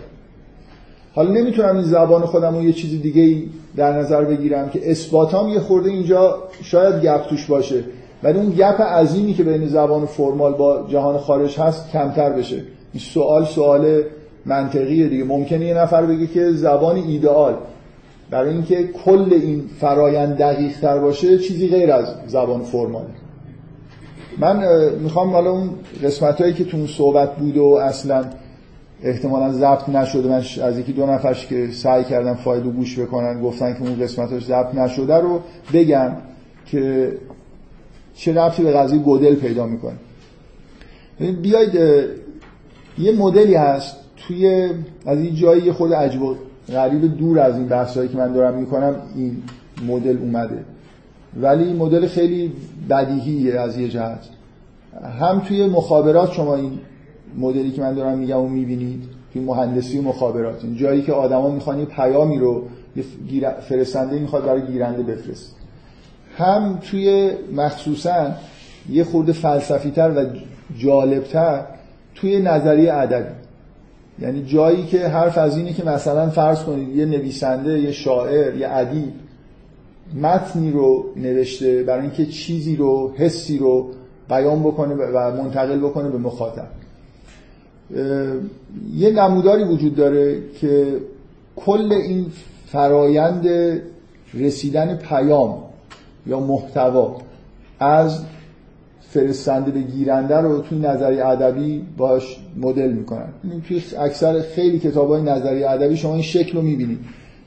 [1.15, 3.43] حالا نمی‌تونم این زبان خودم رو یه چیز دیگه
[3.77, 7.85] در نظر بگیرم که اثباتام یه خورده اینجا شاید گپ توش باشه
[8.23, 12.57] ولی اون گپ عظیمی که بین زبان فرمال با جهان خارج هست کمتر بشه.
[12.93, 14.03] این سوال سوال
[14.47, 15.25] منطقیه دیگه.
[15.25, 17.55] ممکنه یه نفر بگه که زبان ایدئال.
[18.31, 23.22] برای اینکه کل این فرایند دقیق تر باشه چیزی غیر از زبان فرماله.
[24.39, 25.71] من می‌خوام حالا اون
[26.05, 28.25] قسمت هایی که تو صحبت بود و اصلا
[29.03, 33.75] احتمالا ضبط نشده من از یکی دو نفرش که سعی کردم فایل گوش بکنن گفتن
[33.75, 35.41] که اون قسمتش ضبط نشده رو
[35.75, 36.13] بگم
[36.67, 37.13] که
[38.15, 39.97] چه ربطی به قضیه گودل پیدا می‌کنه.
[41.43, 41.75] بیاید
[42.99, 44.71] یه مدلی هست توی
[45.07, 46.21] از این جایی خود عجب
[46.69, 49.43] غریب دور از این بحثایی که من دارم می‌کنم این
[49.87, 50.65] مدل اومده.
[51.41, 52.53] ولی مدل خیلی
[52.91, 54.29] بدیهیه از یه جهت.
[55.21, 56.79] هم توی مخابرات شما این
[57.39, 61.51] مدلی که من دارم میگم و می‌بینید توی مهندسی و مخابرات این جایی که آدما
[61.51, 62.63] می‌خوان یه پیامی رو
[63.69, 65.57] فرستنده می‌خواد برای گیرنده بفرست
[66.37, 68.33] هم توی مخصوصا
[68.91, 70.27] یه خورده فلسفی تر و
[70.79, 71.65] جالبتر
[72.15, 73.35] توی نظریه ادبی.
[74.19, 78.69] یعنی جایی که حرف از اینه که مثلا فرض کنید یه نویسنده یه شاعر یه
[78.71, 79.13] ادیب
[80.15, 83.91] متنی رو نوشته برای اینکه چیزی رو حسی رو
[84.29, 86.69] بیان بکنه و منتقل بکنه به مخاطب.
[88.95, 90.97] یه نموداری وجود داره که
[91.57, 92.27] کل این
[92.67, 93.49] فرایند
[94.35, 95.63] رسیدن پیام
[96.27, 97.17] یا محتوا
[97.81, 98.25] از
[99.01, 103.29] فرستنده به گیرنده رو توی نظری ادبی باش مدل می‌کنن.
[103.69, 106.99] توی اکثر خیلی کتاب های نظری ادبی شما این شکل رو می‌بینید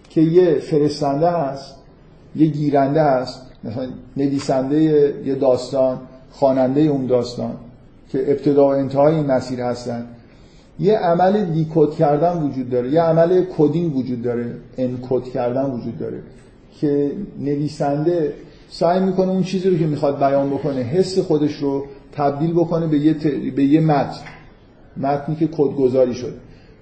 [0.10, 1.75] که یه فرستنده هست
[2.36, 4.82] یه گیرنده هست مثلا نویسنده
[5.26, 6.00] یه داستان
[6.32, 7.54] خواننده اون داستان
[8.10, 10.06] که ابتدا و انتهای این مسیر هستن.
[10.80, 16.19] یه عمل دیکود کردن وجود داره یه عمل کدینگ وجود داره انکود کردن وجود داره
[16.82, 18.34] که نویسنده
[18.69, 23.00] سعی می‌کنه اون چیزی رو که می‌خواد بیان بکنه حس خودش رو تبدیل بکنه به
[23.00, 23.28] یه, ت...
[23.28, 24.21] به یه متن.
[24.98, 26.34] متنی که کدگذاری شده.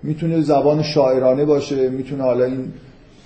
[0.04, 2.74] می‌تونه زبان شاعرانه باشه می‌تونه حالا این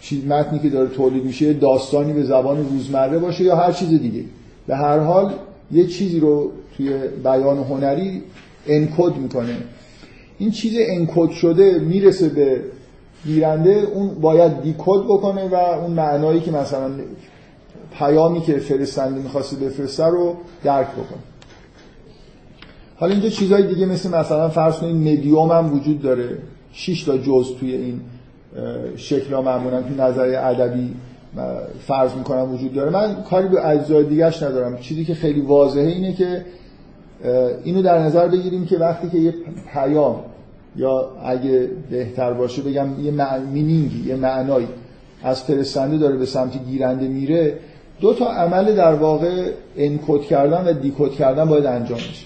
[0.09, 4.23] چیز متنی که داره تولید میشه داستانی به زبان روزمره باشه یا هر چیز دیگه.
[4.67, 5.33] به هر حال
[5.71, 6.93] یه چیزی رو توی
[7.23, 8.21] بیان هنری
[8.67, 9.57] انکد می‌کنه.
[10.37, 12.61] این چیز انکد شده می‌رسه به
[13.25, 16.91] گیرنده اون باید دیکود بکنه و اون معنایی که مثلا
[17.99, 21.23] پیامی که فرستنده می‌خواسته بفرسته رو درک بکنه.
[22.95, 26.37] حالا اینجا چیزهای دیگه مثل مثلا فرض کنید مدیوم هم وجود داره.
[26.73, 28.01] 6 تا جز توی این.
[28.95, 30.93] شکل ها معمولا توی نظریه ادبی
[31.87, 32.89] فرض می‌کنم وجود داره.
[32.89, 34.77] من کاری به اجزای دیگهش ندارم.
[34.77, 36.45] چیزی که خیلی واضحه اینه که
[37.63, 39.33] اینو در نظر بگیریم که وقتی که یه
[39.73, 40.23] پیام
[40.75, 44.67] یا اگه بهتر باشه بگم یه مینینگی یه معنایی
[45.23, 47.59] از فرستنده داره به سمت گیرنده میره
[48.01, 52.25] دو تا عمل در واقع انکود کردن و دیکود کردن باید انجام بشه.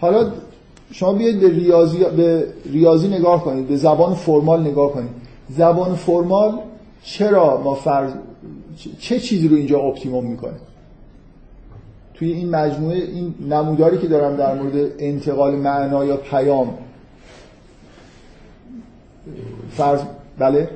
[0.00, 0.32] حالا
[0.92, 5.10] شما بیاید به ریاضی, به ریاضی نگاه کنید به زبان formal نگاه کنید.
[5.48, 6.58] زبان formal
[7.02, 8.12] چرا ما فرض
[8.98, 10.54] چه چیزی رو اینجا optimum می‌کنه؟
[12.14, 16.74] توی این مجموعه این نموداری که دارم در مورد انتقال معنا یا پیام.
[19.70, 20.00] فرض
[20.38, 20.68] بله؟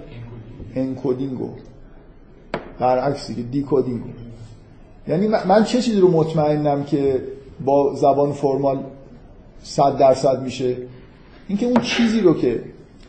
[0.75, 1.49] encoding و.
[2.79, 4.09] برعکس دیگه decoding و.
[5.09, 7.23] یعنی من چه چیزی رو مطمئنم که
[7.65, 8.79] با زبان فرمال
[9.63, 10.77] صد درصد میشه.
[11.49, 12.61] اینکه اون چیزی رو که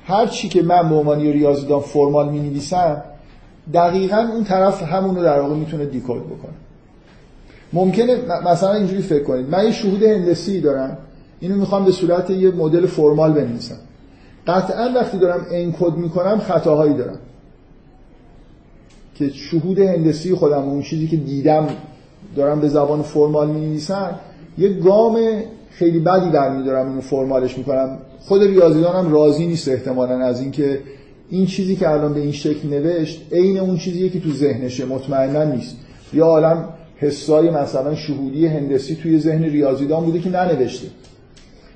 [0.05, 3.03] هر چی که من به عنوان ریاضیدان فرمال می نویسم
[3.73, 6.53] دقیقا اون طرف همون رو در واقع می‌تونه دیکود بکنه.
[7.73, 9.49] ممکنه مثلا اینجوری فکر کنید.
[9.49, 10.97] من یه شهود هندسی دارم.
[11.39, 13.77] اینو می‌خوام به صورت یه مدل فرمال بنویسم.
[14.47, 17.19] قطعا وقتی دارم انکد می‌کنم خطاهایی دارم.
[19.15, 21.67] که شهود هندسی خودم اون چیزی که دیدم
[22.35, 23.81] دارم به زبان فرمال می
[24.57, 25.17] یه گام
[25.79, 27.97] خیلی بدی برمیدارم اینو فرمالش می‌کنم.
[28.19, 30.79] خود ریاضیدانم راضی نیست احتمالا از اینکه
[31.29, 35.43] این چیزی که الان به این شکل نوشت عین اون چیزیه که تو ذهنشه مطمئنا
[35.43, 35.75] نیست.
[36.13, 40.87] یا عالم حسای مثلا شهودی هندسی توی ذهن ریاضیدان بوده که ننوشته.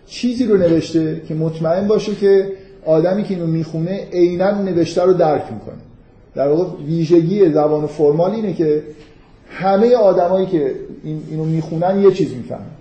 [0.07, 2.49] چیزی رو نوشته که مطمئن باشه که
[2.85, 5.81] آدمی که اینو می‌خونه عینا نوشته رو درک می‌کنه.
[6.35, 8.83] در واقع ویژگی زبان فرمال اینه که
[9.49, 12.80] همه آدمایی که این اینو می‌خونن یه چیز می‌فهمن.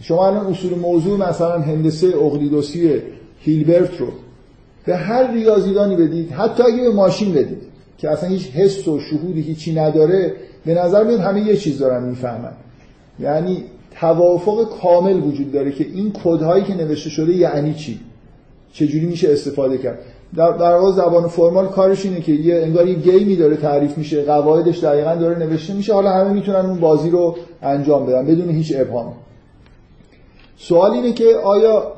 [0.00, 3.02] شما الان اصول موضوع مثلا هندسه اقلیدوسی
[3.40, 4.06] هیلبرت رو
[4.86, 7.62] به هر ریاضیدانی بدید حتی اگه به ماشین بدید
[7.98, 10.34] که اصلا هیچ حس و شهودی هیچی نداره
[10.66, 12.52] به نظر میاد همه یه چیز دارن می‌فهمن.
[13.20, 13.64] یعنی
[14.00, 18.00] توافق کامل وجود داره که این کدهایی که نوشته شده یعنی چی؟
[18.72, 19.98] چجوری میشه استفاده کرد؟
[20.36, 24.84] در واقع زبان فرمال کارش اینه که یه انگار یه گیمی داره تعریف میشه قواعدش
[24.84, 29.12] دقیقا داره نوشته میشه حالا همه می‌تونن اون بازی رو انجام بدن بدون هیچ ابهام
[30.62, 31.92] سوال اینه که آیا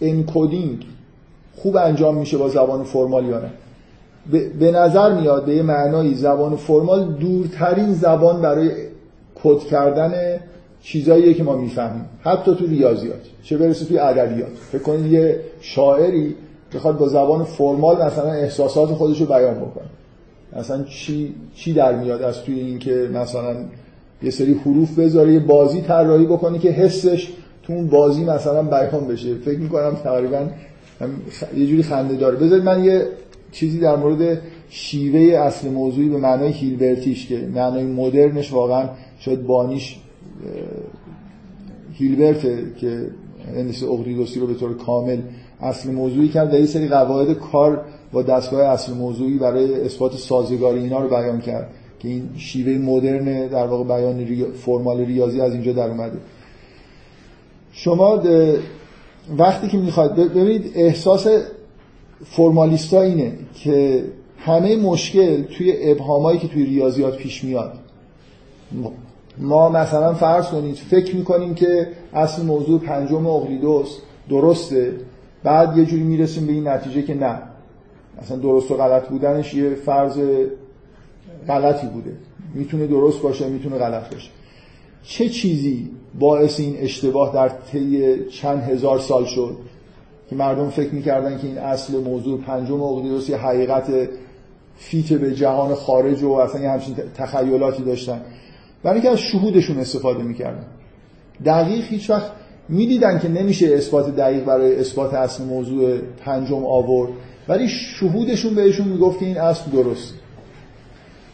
[0.00, 0.84] انکودینگ
[1.56, 3.50] خوب انجام میشه با زبان فرمال یا نه؟
[4.58, 8.70] به نظر میاد به یه معنایی زبان فرمال دورترین زبان برای
[9.42, 10.40] کد کردن
[10.82, 12.04] چیزاییه که ما می‌فهمیم.
[12.20, 14.52] حتی تو ریاضیات چه برسه توی ادبیات.
[14.72, 16.34] فکر کنید یه شاعری
[16.74, 19.86] بخواد با زبان فرمال مثلا احساسات خودش رو بیان بکنه.
[20.56, 23.56] مثلا چی چی در میاد از توی این که مثلا
[24.22, 27.32] یه سری حروف بذاره یه بازی طراحی بکنه که حسش
[27.66, 29.34] تو اون بازی مثلا بیان بشه.
[29.34, 30.46] فکر می‌کنم تقریبا
[31.56, 32.36] یه جوری خنده داره.
[32.36, 33.06] بذارید من یه
[33.52, 39.96] چیزی در مورد شیوه اصل موضوعی به معنای هیلبرتیش که معنای مدرنش واقعا شاید بانیش
[41.92, 42.40] هیلبرت
[42.76, 43.06] که
[43.56, 45.18] هندسه اقلیدوسی رو به طور کامل
[45.60, 46.54] اصل موضوعی کرد.
[46.54, 51.40] و یه سری قواعد کار با دستگاه اصل موضوعی برای اثبات سازگاری اینا رو بیان
[51.40, 56.18] کرد که این شیوه مدرن در واقع بیان فرمال ریاضی از اینجا در اومده.
[57.78, 58.22] شما
[59.38, 61.26] وقتی که می‌خواد ببینید احساس
[62.24, 64.04] فرمالیستا اینه که
[64.38, 67.72] همه مشکل توی ابهامایی که توی ریاضیات پیش میاد.
[69.38, 73.98] ما مثلا فرض کنید فکر می‌کنیم که اصل موضوع پنجم اقلیدوس
[74.30, 74.92] درسته
[75.44, 77.42] بعد یه جوری می‌رسیم به این نتیجه که نه.
[78.18, 80.20] اصلا درست و غلط بودنش یه فرض
[81.48, 82.12] غلطی بوده.
[82.54, 84.30] می‌تونه درست باشه می‌تونه غلط باشه.
[85.02, 89.56] چه چیزی باعث این اشتباه در طی چند هزار سال شد
[90.30, 93.84] که مردم فکر می‌کردن که این اصل موضوع پنجم اقلیدوس یه حقیقت
[94.76, 98.20] فیت به جهان خارج و اصلا یه همچین تخیلاتی داشتن.
[98.82, 100.64] برای اینکه از شهودشون استفاده می‌کردن.
[101.44, 102.30] دقیق هیچ وقت
[102.68, 107.12] می‌دیدن که نمیشه اثبات دقیق برای اثبات اصل موضوع پنجم آورد.
[107.48, 110.14] ولی شهودشون بهشون می‌گفت که این اصل درست.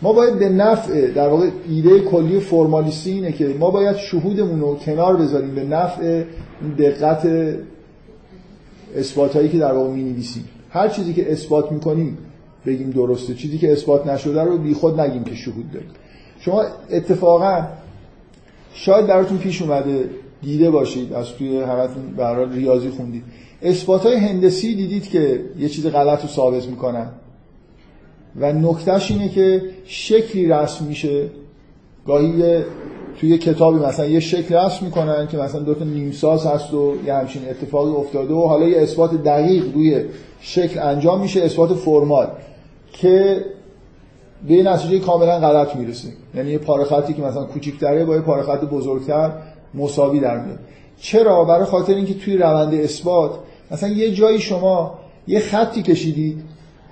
[0.03, 4.76] ما باید به نفع در واقع ایده کلی فرمالیستی اینه که ما باید شهودمون رو
[4.76, 6.24] کنار بذاریم به نفع
[6.78, 7.28] دقت
[8.96, 12.18] اثبات هایی که در واقع می نویسیم هر چیزی که اثبات می‌کنیم
[12.66, 15.90] بگیم درسته چیزی که اثبات نشده رو بی خود نگیم که شهود داریم.
[16.40, 17.66] شما اتفاقا
[18.74, 20.11] شاید براتون پیش اومده
[20.42, 23.24] دیده باشید از توی همتون برای ریاضی خوندید.
[23.62, 27.07] اثبات های هندسی دیدید که یه چیز غلط رو ثابت می‌کنن.
[28.37, 31.28] و نکتهش اینه که شکلی رسم میشه.
[32.07, 32.62] گاهی
[33.20, 36.95] توی یه کتابی مثلا یه شکل رسم می‌کنن که مثلا دو تا نیمساز هست و
[37.07, 40.05] یه همچین اتفاقی افتاده و حالا یه اثبات دقیق روی
[40.41, 42.28] شکل انجام میشه اثبات فرمال
[42.93, 43.45] که
[44.49, 46.09] به نتیجه کاملا غلط می‌رسه.
[46.35, 49.33] یعنی یه پاره که مثلا کوچیک‌تره با یه پاره خط بزرگتر
[49.74, 50.59] مساوی در میاد.
[51.01, 53.30] چرا؟ برای خاطر اینکه توی روند اثبات
[53.70, 56.43] مثلا یه جایی شما یه خطی کشیدید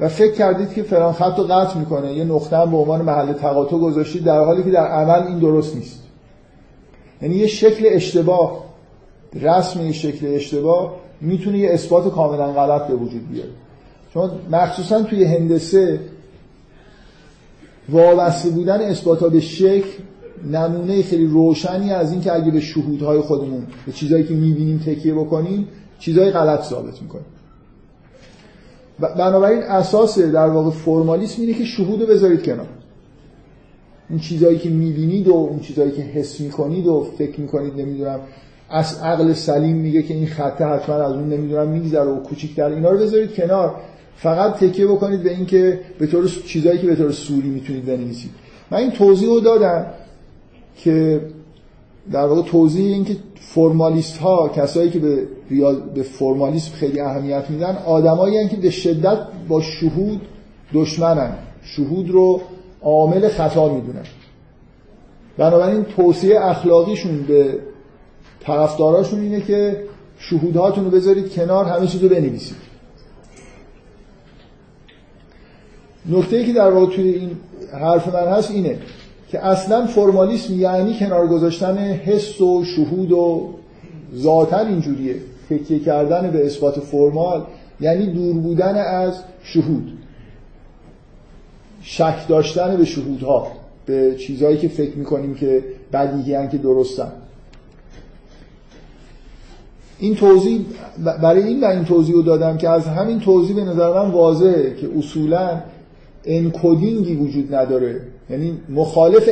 [0.00, 2.12] و فکر کردید که فلان خط رو قطع می‌کنه.
[2.12, 6.02] یه نقطه به عنوان محل تقاطع گذاشتید در حالی که در عمل این درست نیست.
[7.22, 8.64] یعنی یه شکل اشتباه
[9.34, 13.50] رسم یه شکل اشتباه می‌تونه یه اثبات کاملا غلط به وجود بیاره.
[14.14, 16.00] چون مخصوصا توی هندسه
[17.88, 19.88] وابسته بودن اثبات به شکل
[20.52, 25.14] نمونه خیلی روشنی از این که اگه به شهودهای خودمون به چیزهایی که می‌بینیم تکیه
[25.14, 27.24] بکنیم چیزهای غلط ثابت می‌کنیم
[29.00, 32.66] بنابراین اساس در واقع فرمالیسم اینه که شهود بذارید کنار.
[34.10, 38.20] اون چیزهایی که می‌بینید و اون چیزهایی که حس می‌کنید و فکر می‌کنید نمی‌دونم.
[38.70, 42.64] از عقل سلیم میگه که این خطه حتما از اون نمی‌دونم میگذره و کوچیک‌تر.
[42.64, 43.74] اینا رو بذارید کنار.
[44.16, 48.30] فقط تکیه بکنید به اینکه به طور چیزایی که به طور سوری می‌تونید بنویسید.
[48.70, 49.86] من این توضیح دادم
[50.76, 51.20] که
[52.12, 53.16] در واقع توضیح این که
[53.54, 55.26] فرمالیست ها کسایی که به
[55.94, 60.20] به فرمالیسم خیلی اهمیت میدن آدمایی که به شدت با شهود
[60.74, 61.34] دشمنن.
[61.62, 62.40] شهود رو
[62.82, 64.04] عامل خطا می‌دونن.
[65.38, 67.58] بنابراین توصیه اخلاقیشون به
[68.40, 69.84] طرفداراشون اینه که
[70.18, 72.56] شهودهاتون رو بذارید کنار همه چیز رو بنویسید.
[76.08, 77.36] نکته که در واقع توی این
[77.72, 78.78] حرف من هست اینه.
[79.30, 83.48] که اصلا فرمالیسم یعنی کنار گذاشتن حس و شهود و
[84.16, 85.14] ذاتا اینجوریه.
[85.50, 87.44] تکیه کردن به اثبات فرمال
[87.80, 89.92] یعنی دور بودن از شهود.
[91.82, 93.46] شک داشتن به شهودها
[93.86, 97.12] به چیزهایی که فکر می‌کنیم که بدیهی که درستن.
[99.98, 100.60] این توضیح
[101.22, 104.74] برای این من این توضیح رو دادم که از همین توضیح به نظر من واضحه
[104.80, 105.60] که اصولا
[106.24, 108.00] انکودینگی وجود نداره.
[108.30, 109.28] یعنی مخالف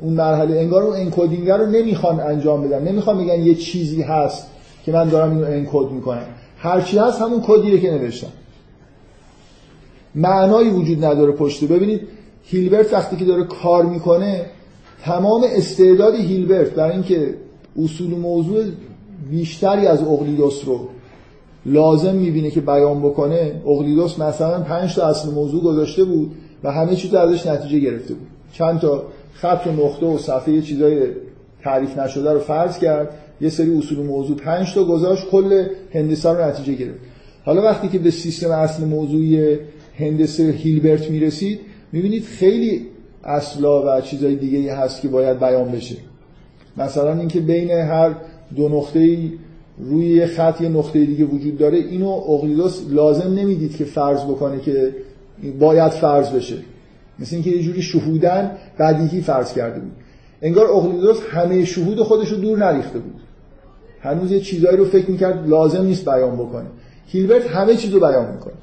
[0.00, 2.82] اون مرحله انگار اون انکودینگ رو نمی‌خوان انجام بدن.
[2.88, 4.46] نمی‌خوان بگن یه چیزی هست
[4.84, 6.26] که من دارم اینو انکود می‌کنم.
[6.58, 8.28] هرچی هست همون کدیه که نوشتم.
[10.14, 11.66] معنایی وجود نداره پشته.
[11.66, 12.00] ببینید
[12.44, 14.46] هیلبرت وقتی که داره کار می‌کنه
[15.02, 17.34] تمام استعداد هیلبرت برای اینکه
[17.82, 18.64] اصول موضوع
[19.30, 20.88] بیشتری از اقلیدوس رو
[21.66, 26.32] لازم می‌بینه که بیان بکنه اقلیدوس مثلا پنج تا اصل موضوع گذاشته بود
[26.64, 28.26] و همه چیز ازش نتیجه گرفته بود.
[28.54, 29.02] چند تا
[29.32, 31.06] خط و نقطه و صفحه چیزای
[31.62, 33.08] تعریف نشده رو فرض کرد.
[33.40, 36.98] یه سری اصول موضوع پنج تا گذاشت کل هندسه رو نتیجه گرفت.
[37.44, 39.58] حالا وقتی که به سیستم اصل موضوعی
[39.98, 41.60] هندسه هیلبرت می‌رسید
[41.92, 42.86] می‌بینید خیلی
[43.24, 45.96] اصلا و چیزای دیگه هست که باید بیان بشه.
[46.76, 48.14] مثلا اینکه بین هر
[48.56, 49.18] دو نقطه
[49.78, 54.60] روی یه خط یه نقطه دیگه وجود داره اینو اقلیدوس لازم نمی‌دید که فرض بکنه
[54.60, 54.94] که
[55.58, 56.56] باید فرض بشه.
[57.18, 59.92] مثل اینکه یه جوری شهودن بدیهی فرض کرده بود.
[60.42, 63.20] انگار اقلیدوس همه شهود خودش رو دور نریخته بود.
[64.00, 66.66] هنوز یه چیزایی رو فکر می‌کرد لازم نیست بیان بکنه.
[67.06, 68.54] هیلبرت همه چیز رو بیان می‌کنه.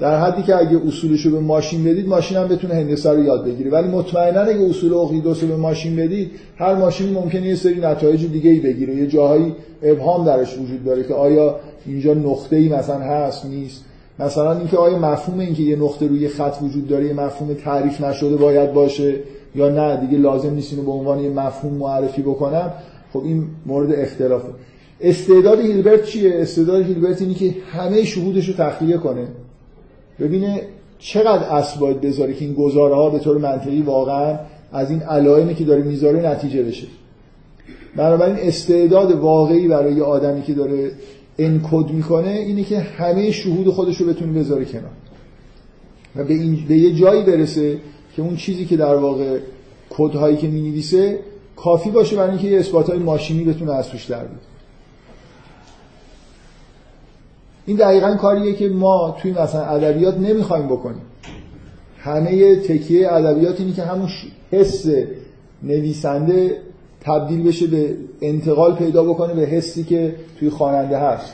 [0.00, 3.44] در حدی که اگه اصولش رو به ماشین بدید ماشین هم بتونه هندسه رو یاد
[3.44, 3.70] بگیره.
[3.70, 8.26] ولی مطمئنا اگه اصول اقلیدوس رو به ماشین بدید هر ماشینی ممکنه یه سری نتایج
[8.26, 8.94] دیگه ای بگیره.
[8.94, 11.56] یه جاهایی ابهام درش وجود داره که آیا
[11.86, 13.84] اینجا نقطه ای مثلا هست نیست.
[14.18, 18.36] مثلا اینکه آیا مفهوم اینکه یه نقطه روی خط وجود داره یه مفهوم تعریف نشده
[18.36, 19.20] باید باشه
[19.54, 22.72] یا نه؟ دیگه لازم نیست اینو به عنوان یه مفهوم معرفی بکنم.
[23.12, 24.48] خب این مورد اختلافه.
[25.00, 29.26] استعداد هیلبرت چیه؟ استعداد هیلبرت اینه که همه شهودش رو تخلیه کنه.
[30.20, 30.62] ببینه
[30.98, 34.38] چقدر اصل باید بذاره که این گزاره ها به طور منطقی واقعا
[34.72, 36.86] از این علائمی که داره می‌ذاره نتیجه بشه.
[37.96, 40.90] بنابراین استعداد واقعی برای آدمی که داره
[41.38, 44.90] انکد می‌کنه اینه که همه شهود خودش رو بتونه بذاره کنار.
[46.16, 47.78] و به, این به یه جایی برسه
[48.16, 49.38] که اون چیزی که در واقع
[49.90, 51.18] کدهایی که می‌نویسه
[51.56, 54.22] کافی باشه برای اینکه یه اثبات های ماشینی بتونه از توش در
[57.66, 61.02] این دقیقا کاریه که ما توی مثلا ادبیات نمی‌خوایم بکنیم.
[61.98, 64.08] همه تکیه ادبیات اینه که همون
[64.50, 64.86] حس
[65.62, 66.60] نویسنده
[67.00, 71.32] تبدیل بشه به انتقال پیدا بکنه به حسی که توی خواننده هست.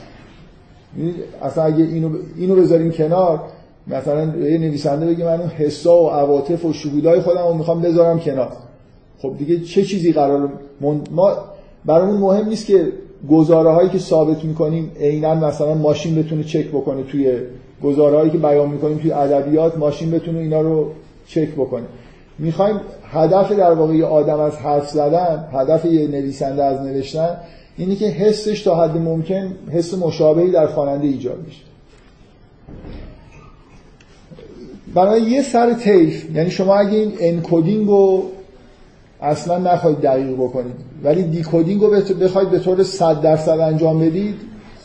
[1.41, 3.39] اصلا اگه اینو اینو بذاریم کنار
[3.87, 8.19] مثلا یه نویسنده بگه من اون حسا و عواطف و شهودای خودم رو می‌خوام بذارم
[8.19, 8.51] کنار.
[9.19, 10.49] خب دیگه چه چیزی قرار
[11.11, 11.37] ما
[11.85, 12.87] برامون مهم نیست که
[13.29, 17.37] گزاره هایی که ثابت می‌کنیم عینا مثلا ماشین بتونه چک بکنه توی
[17.83, 20.91] گزارهایی که بیان می‌کنیم توی ادبیات ماشین بتونه اینا رو
[21.27, 21.83] چک بکنه.
[22.39, 22.79] می‌خوایم
[23.11, 27.37] هدف در واقع یه آدم از حرف زدن هدف یه نویسنده از نوشتن
[27.77, 31.61] اینی که حسش تا حد ممکن حس مشابهی در خواننده ایجاد میشه
[34.93, 38.23] برای یه سر تیف یعنی شما اگه این انکودینگ رو
[39.21, 41.89] اصلا نخواهید دقیق بکنید ولی دیکودینگ رو
[42.21, 44.35] بخواید به طور 100 درصد انجام بدید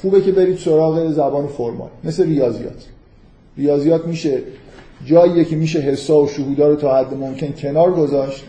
[0.03, 2.87] خوبه که برید سراغ زبان فرمال مثل ریاضیات.
[3.57, 4.39] ریاضیات میشه
[5.05, 8.45] جاییه که میشه حسا و شهودا رو تا حد ممکن کنار گذاشت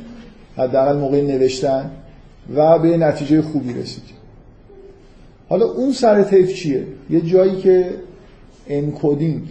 [0.58, 1.91] حداقل موقع نوشتن
[2.56, 4.04] و به نتیجه خوبی رسید.
[5.50, 7.89] حالا اون سر تیف چیه؟ یه جایی که
[8.68, 9.41] انکودینگ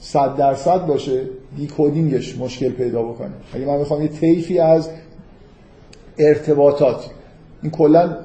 [0.00, 1.22] 100 درصد باشه
[1.56, 3.30] دیکودینگش مشکل پیدا بکنه.
[3.52, 4.90] اگه من می‌خوام یه تیفی از
[6.18, 7.10] ارتباطات
[7.62, 8.16] این کلا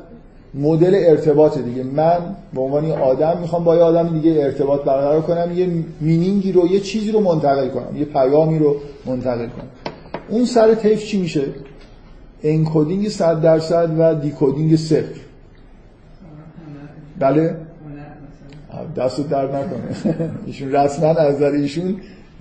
[0.54, 1.84] مدل ارتباط دیگه.
[1.84, 5.70] من به عنوان آدم می‌خوام با یه آدم دیگه ارتباط برقرار کنم یه
[6.02, 8.76] مینینگی رو یه چیزی رو منتقل کنم یه پیامی رو
[9.06, 9.68] منتقل کنم.
[10.30, 11.44] اون سر تیف چی میشه؟
[12.44, 15.20] انکودینگ 100 درصد و دیکودینگ صفر.
[17.20, 17.56] بله؟
[18.98, 20.20] دست درد نکنه.
[20.46, 21.96] ایشون رسما از نظر ایشون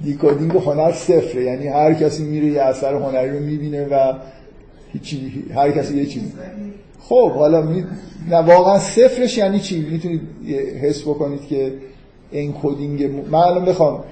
[0.05, 1.43] دیکودینگ هنر صفره.
[1.45, 4.13] یعنی هر کسی میره یه اثر هنری رو می‌بینه و
[4.93, 6.33] هیچی هر کسی یه چیزی
[7.01, 7.85] خب حالا می...
[8.31, 10.21] نه واقعا صفرش یعنی چی؟ می‌تونید
[10.83, 11.75] حس بکنید که
[12.33, 14.05] انکودینگ من الان بخوام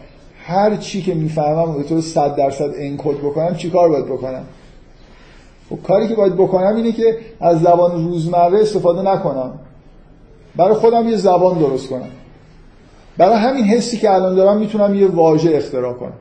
[0.42, 4.44] هر چی که می‌فهمم به طور 100 درصد انکد بکنم چیکار باید بکنم؟
[5.70, 9.58] خب کاری که باید بکنم اینه که از زبان روزمره استفاده نکنم.
[10.56, 12.10] برای خودم یه زبان درست کنم.
[13.16, 16.12] برای همین حسی که الان دارم می‌تونم یه واژه اختراع کنم.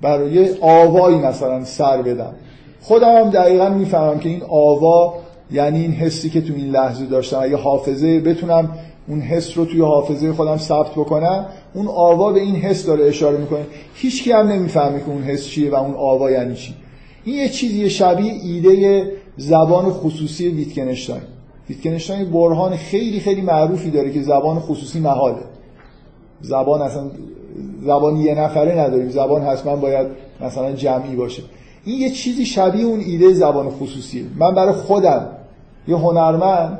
[0.00, 2.34] برای یه آوایی مثلا سر بدم.
[2.82, 5.14] خودم هم دقیقا می‌فهمم که این آوا
[5.50, 8.68] یعنی این حسی که تو این لحظه داشتم اگه حافظه بتونم
[9.08, 13.38] اون حس رو توی حافظه خودم ثبت بکنم اون آوا به این حس داره اشاره
[13.38, 13.66] می‌کنه.
[13.94, 16.74] هیچ کی هم نمی‌فهمه که اون حس چیه و اون آوا یعنی چی.
[17.24, 21.22] این یه چیزی شبیه ایده زبان خصوصی ویتکنشتاین.
[21.68, 25.42] ویتکنشتاین برهان خیلی خیلی معروفی داره که زبان خصوصی محاله.
[26.40, 27.10] زبان اصلا
[27.82, 29.08] زبان یه نفره نداریم.
[29.08, 30.06] زبان حتما باید
[30.40, 31.42] مثلا جمعی باشه.
[31.84, 35.26] این یه چیزی شبیه اون ایده زبان خصوصیه من برای خودم
[35.88, 36.78] یه هنرمند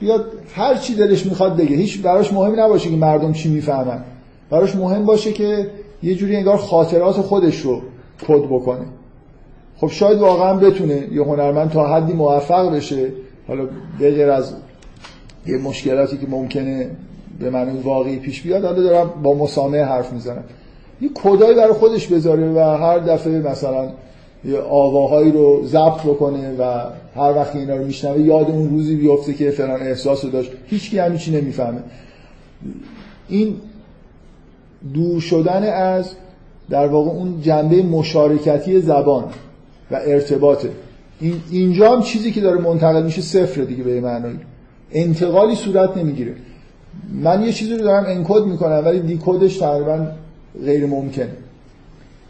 [0.00, 0.24] بیاد
[0.54, 1.76] هر چی دلش می‌خواد بگه.
[1.76, 4.04] هیچ براش مهم نباشه که مردم چی می‌فهمن.
[4.50, 5.70] براش مهم باشه که
[6.02, 7.82] یه جوری انگار خاطرات خودش رو
[8.28, 8.84] کد بکنه.
[9.76, 13.12] خب شاید واقعا بتونه یه هنرمند تا حدی موفق بشه.
[13.48, 13.66] حالا
[14.00, 14.54] بغیر از
[15.46, 16.90] یه مشکلاتی که ممکنه
[17.40, 20.44] به معنی واقعی پیش بیاد حالا دارم با مسامه حرف می‌زنم.
[21.00, 23.92] یه کدایی برای خودش بذاره و هر دفعه مثلا
[24.70, 26.62] آواهایی رو ضبط بکنه و
[27.16, 30.50] هر وقت اینا رو میشنوه یاد اون روزی بیفته که فلان احساس رو داشت.
[30.66, 31.80] هیچ کی هم چی نمی‌فهمه.
[33.28, 33.54] این
[34.94, 36.10] دور شدن از
[36.70, 39.24] در واقع اون جنبه مشارکتی زبان
[39.90, 40.70] و ارتباطه.
[41.20, 44.38] این اینجا هم چیزی که داره منتقل میشه صفر دیگه به معنایی
[44.92, 46.34] انتقالی صورت نمی‌گیره.
[47.12, 50.06] من یه چیزی رو دارم انکد می‌کنم ولی دیکودش تقریبا
[50.64, 51.28] غیر ممکنه.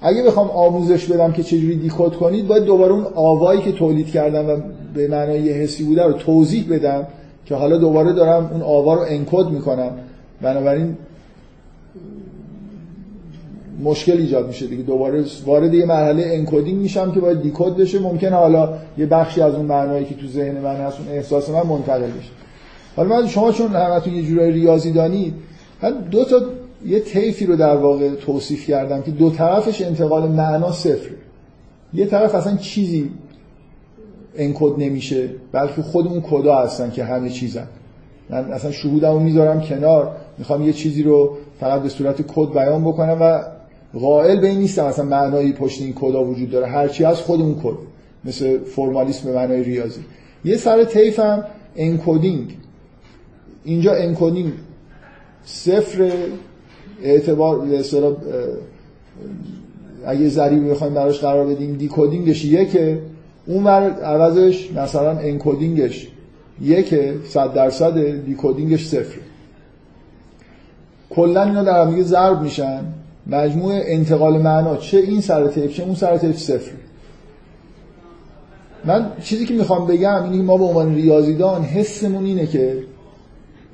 [0.00, 4.48] اگه بخوام آموزش بدم که چجوری دیکود کنید باید دوباره اون آوایی که تولید کردم
[4.48, 4.56] و
[4.94, 7.06] به معنای حسی بوده رو توضیح بدم
[7.46, 9.90] که حالا دوباره دارم اون آوا رو انکد می‌کنم.
[10.42, 10.96] بنابراین
[13.84, 14.82] مشکل ایجاد میشه دیگه.
[14.82, 17.98] دوباره وارد یه مرحله انکودینگ میشم که باید دیکود بشه.
[17.98, 18.68] ممکن حالا
[18.98, 22.30] یه بخشی از اون معنایی که تو ذهن من هست اون احساس من منتقل بشه.
[22.96, 25.34] حالا من شما چون همتون یه جورای ریاضی دانید
[26.10, 26.40] دو تا
[26.86, 31.10] یه طیفی رو در واقع توصیف کردم که دو طرفش انتقال معنا صفر
[31.94, 33.10] یه طرف اصلا چیزی
[34.36, 37.66] انکد نمیشه بلکه خود اون کدا هستن که همه چیزن.
[38.30, 43.18] من اصلا شهودمو می‌ذارم کنار می‌خوام یه چیزی رو فقط به صورت کد بیان بکنم
[43.20, 43.42] و
[43.98, 46.66] قائل به این نیستم اصلا معنایی پشت این کدا وجود داره.
[46.66, 47.76] هرچی از خود اون کد
[48.24, 50.00] مثل فرمالیسم به معنای ریاضی.
[50.44, 51.44] یه سر طیف هم
[51.76, 52.56] encoding
[53.64, 54.52] اینجا encoding
[55.44, 56.10] صفر
[57.02, 57.84] اعتبار به
[60.06, 62.98] اگه ضریبی بخوایم براش قرار بدیم decoding ش یکه.
[63.46, 66.08] اون عوضش مثلا encoding ش
[66.62, 69.18] یکه صد درصد decoding ش صفر
[71.10, 72.80] کلا اینا در هم ضرب میشن.
[73.26, 76.70] مجموع انتقال معنا چه این سر طیف چه اون سر طیف صفر
[78.84, 82.78] من چیزی که می‌خوام بگم اینه ما به عنوان ریاضیدان حسمون اینه که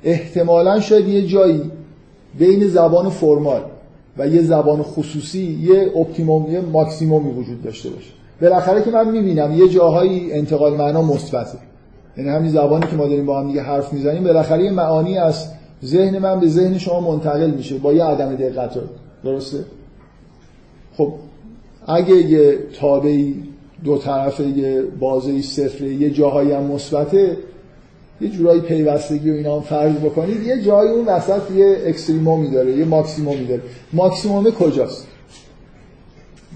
[0.03, 1.71] احتمالا شاید یه جایی
[2.39, 3.61] بین زبان formal
[4.17, 8.11] و یه زبان خصوصی یه optimum یه ماکسیمومی وجود داشته باشه.
[8.41, 11.57] بالاخره که من می‌بینم یه جاهایی انتقال معنا مثبته.
[12.17, 15.47] یعنی همین زبانی که ما داریم با هم دیگه حرف می‌زنیم بالاخره یه معانی از
[15.85, 18.71] ذهن من به ذهن شما منتقل میشه با یه عدم دقت.
[19.23, 19.65] درسته؟
[20.97, 21.13] خب
[21.87, 23.43] اگه یه تابعی
[23.83, 27.37] دو طرفه یه بازه صفره یه جاهایی هم مثبته
[28.23, 32.71] یه جورایی پیوستگی و اینا هم فرض بکنید یه جایی اون وسط یه اکستریمومی داره
[32.71, 33.61] یه ماکسیمومی داره.
[33.93, 35.07] ماکسیموم کجاست؟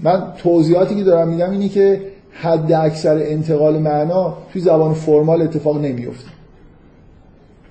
[0.02, 2.02] من توضیحاتی که دارم میدم اینه که
[2.32, 6.28] حد اکثر انتقال معنا توی زبان فرمال اتفاق نمیفته.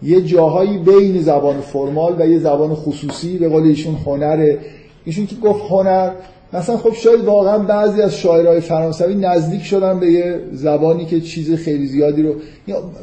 [0.03, 4.57] یه جاهایی بین زبان فرمال و یه زبان خصوصی به قول ایشون هنره.
[5.05, 6.11] ایشون که گفت هنر
[6.53, 11.55] مثلا خب شاید واقعا بعضی از شاعرای فرانسوی نزدیک شدن به یه زبانی که چیز
[11.55, 12.33] خیلی زیادی رو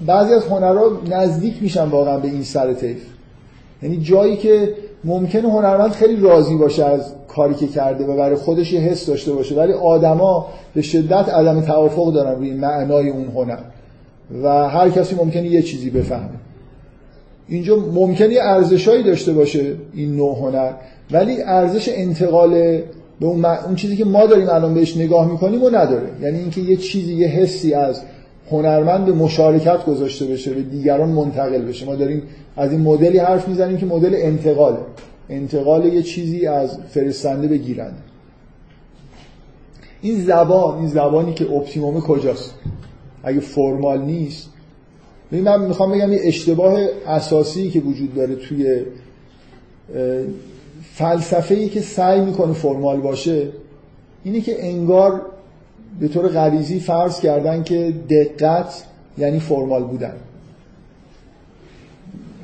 [0.06, 3.02] بعضی از هنرها نزدیک میشن واقعا به این سر طیف.
[3.82, 4.74] یعنی جایی که
[5.04, 9.32] ممکنه هنرمند خیلی راضی باشه از کاری که کرده و برای خودش یه حس داشته
[9.32, 13.58] باشه ولی آدما به شدت عدم توافق دارن روی معنای اون هنر
[14.42, 16.38] و هر کسی ممکنه یه چیزی بفهمه.
[17.48, 20.72] اینجا ممکنه ارزشایی داشته باشه این نوع هنر
[21.10, 22.80] ولی ارزش انتقال
[23.20, 26.08] به اون, اون چیزی که ما داریم الان بهش نگاه می‌کنیم و نداره.
[26.22, 28.02] یعنی اینکه یه چیزی یه حسی از
[28.50, 31.86] هنرمند مشارکت گذاشته بشه به دیگران منتقل بشه.
[31.86, 32.22] ما داریم
[32.56, 34.78] از این مدلی حرف می‌زنیم که مدل انتقاله.
[35.30, 37.98] انتقال یه چیزی از فرستنده به گیرنده
[40.02, 42.54] این زبان این زبانی که optimum کجاست؟
[43.22, 44.50] اگه formal نیست.
[45.32, 48.82] من می‌خوام بگم یه اشتباه اساسی که وجود داره توی
[50.94, 53.48] فلسفه ای که سعی می‌کنه formal باشه
[54.24, 55.22] اینه که انگار
[56.00, 58.84] به طور غریزی فرض کردن که دقت
[59.18, 60.14] یعنی formal بودن.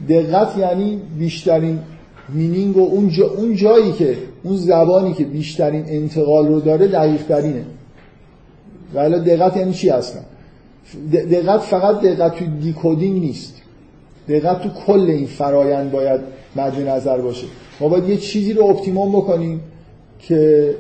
[0.08, 1.78] دقت یعنی بیشترین
[2.28, 7.22] meaning و اون, جا اون جایی که اون زبانی که بیشترین انتقال رو داره دقیق
[7.22, 7.64] ترینه
[8.94, 10.24] ولی دقت یعنی چی هستن؟
[11.12, 13.54] دقت فقط دقت تو decoding نیست.
[14.28, 16.20] دقت تو کل این فرایند باید
[16.56, 17.46] مد نظر باشه.
[17.80, 19.60] ما باید یه چیزی رو optimum بکنیم
[20.18, 20.74] که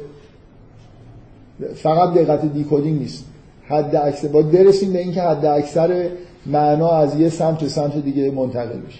[1.74, 3.24] فقط دقت decoding نیست.
[3.68, 6.08] حد اکثر باید برسیم به اینکه حد اکثر
[6.46, 8.98] معنا از یه سمت به سمت دیگه منتقل بشه.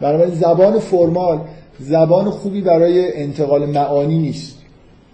[0.00, 1.40] برای زبان formal
[1.78, 4.58] زبان خوبی برای انتقال معانی نیست.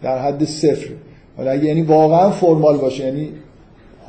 [0.03, 0.89] در حد صفر.
[1.37, 3.05] حالا یعنی واقعا فرمال باشه.
[3.05, 3.29] یعنی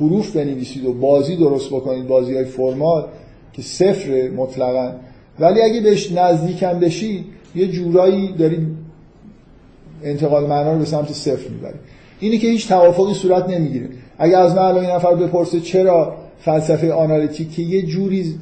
[0.00, 3.04] حروف بنویسید و بازی درست بکنید بازی های فرمال
[3.52, 4.92] که صفر مطلقا.
[5.38, 7.24] ولی اگه بهش نزدیکم بشی
[7.54, 8.68] یه جورایی دارید
[10.02, 11.80] انتقال معنا رو به سمت صفر می‌برید
[12.20, 13.88] اینی که هیچ توافقی صورت نمی‌گیره.
[14.18, 18.34] اگه از من الان نفر بپرسه چرا فلسفه آنالیتیک که یه جوری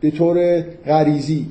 [0.00, 1.46] به طور غریزی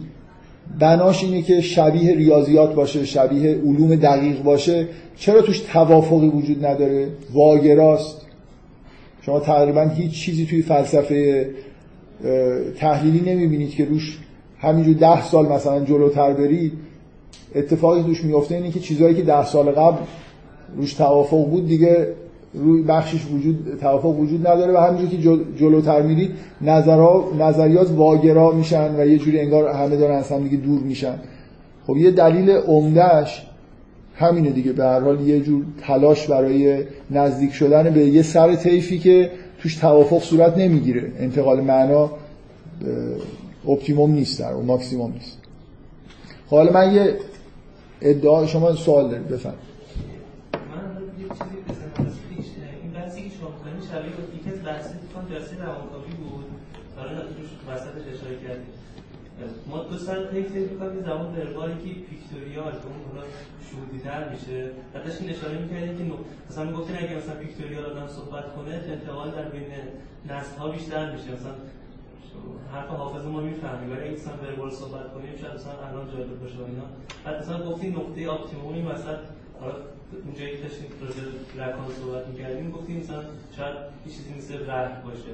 [0.79, 4.87] بناش اینه که شبیه ریاضیات باشه شبیه علوم دقیق باشه
[5.17, 8.21] چرا توش توافقی وجود نداره؟ واگراست.
[9.21, 11.49] شما تقریبا هیچ چیزی توی فلسفه
[12.77, 14.19] تحلیلی نمی‌بینید که روش
[14.59, 16.73] همینجور ده سال مثلا جلوتر برید.
[17.55, 19.97] اتفاقی توش میفته اینه که چیزهایی که ده سال قبل
[20.77, 22.07] روش توافق بود دیگه
[22.53, 25.17] روی بخشش وجود توافق وجود نداره و همینجور که
[25.57, 26.31] جلوتر میرید
[26.61, 31.19] نظرها نظریات واگرا میشن و یه جوری انگار همه دارن از هم دیگه دور میشن.
[31.87, 33.45] خب یه دلیل عمدهش
[34.15, 34.73] همینه دیگه.
[34.73, 39.31] به هر حال یه جور تلاش برای نزدیک شدن به یه سر طیفی که
[39.61, 41.11] توش توافق صورت نمی‌گیره.
[41.19, 42.11] انتقال معنا
[43.67, 45.37] optimum نیست در اون ماکسیموم نیست.
[46.49, 47.13] خب، حالا من یه
[48.01, 49.75] ادعا شما سوال دارید بفرمایید.
[50.53, 50.59] من
[51.19, 53.49] یه چیزی این بحثی که شما
[54.53, 54.95] از بحثی
[55.29, 55.55] جلسه
[56.17, 56.45] بود.
[56.97, 57.11] حالا
[57.69, 58.05] وسطش
[58.43, 58.75] کردید
[59.69, 61.33] ما دو سال پیک فکر می‌کنم زمان
[61.83, 63.23] که پیکتوریال اون حالا
[64.31, 64.69] میشه.
[64.93, 66.03] بعدش این اشاره می‌کردیم که
[66.49, 69.71] مثلا می‌گفتین اگه مثلا پیکتوریال آدم صحبت کنه انتقال در بین
[70.29, 71.31] نسل‌ها بیشتر میشه.
[71.37, 71.55] مثلا
[72.73, 73.89] حرف حافظ ما می‌فهمیم.
[73.91, 76.87] ولی مثلا وربال صحبت کنیم شاید مثلا الان جالب باشه اینا.
[77.25, 79.15] بعد مثلا گفتین نقطه اپتیمومی مثلا
[79.59, 79.75] حالا
[80.25, 81.23] اونجایی که داشتیم راجع
[81.61, 83.21] رکان صحبت می‌کردیم گفتیم مثلا
[83.57, 83.75] شاید
[84.05, 85.31] یه چیزی مثل رح باشه.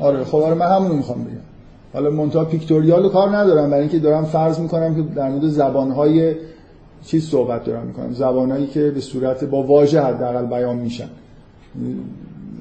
[0.00, 1.46] آره خب آره من همون می‌خوام بگم.
[1.92, 6.34] حالا مونتا پیکتوریال کار ندارم برای اینکه دارم فرض می‌کنم که در مورد زبانهای
[7.04, 8.12] چیز صحبت دارم می‌کنم.
[8.12, 11.08] زبانهایی که به صورت با واژه حداقل بیان میشن.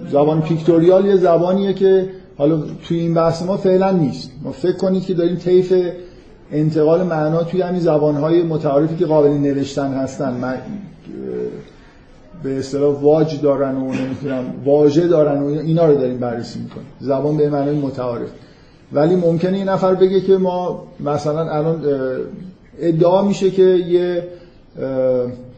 [0.08, 2.10] زبان پیکتوریال یه زبانیه که
[2.42, 4.32] حالا توی این بحث ما فعلا نیست.
[4.44, 5.74] ما فکر کنید که داریم طیف
[6.52, 10.34] انتقال معنا توی همین زبانهای متعارفی که قابل نوشتن هستن.
[10.34, 10.58] من
[12.44, 16.88] به اصطلاح واج دارن و نمی‌تونم واژه دارن و اینا رو داریم بررسی می‌کنیم.
[17.00, 18.30] زبان به معنای متعارف.
[18.94, 21.86] ولی ممکنه این نفر بگه که ما مثلا الان
[22.80, 24.24] ادعا میشه که یه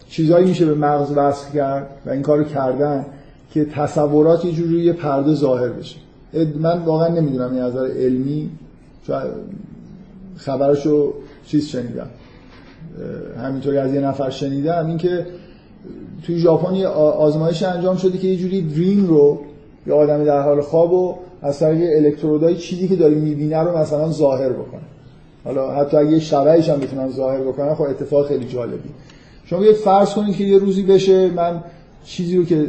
[0.09, 3.05] چیزایی میشه به مغز وصل کرد و این کارو کردن
[3.53, 6.02] که تصورات یه جوری یه پرده ظاهر بشه.
[6.59, 8.49] من واقعا نمی‌دونم این نظر علمی
[10.36, 11.13] خبرشو
[11.45, 12.07] چیز شنیدم.
[13.38, 14.86] همینطوری از یه نفر شنیدم.
[14.88, 15.25] اینکه
[16.23, 19.39] توی ژاپن یه آزمایش انجام شده که یه جوری دریم رو
[19.88, 24.11] یه آدمی در حال خواب و از طریق الکترودای چیزی که داره می‌بینه رو مثلا
[24.11, 24.81] ظاهر بکنه.
[25.43, 28.89] حالا حتی اگه شبهش هم بتونن ظاهر بکنن خب اتفاق خیلی جالبی.
[29.45, 31.63] شما بیاید فرض کنید که یه روزی بشه من
[32.03, 32.67] چیزی رو که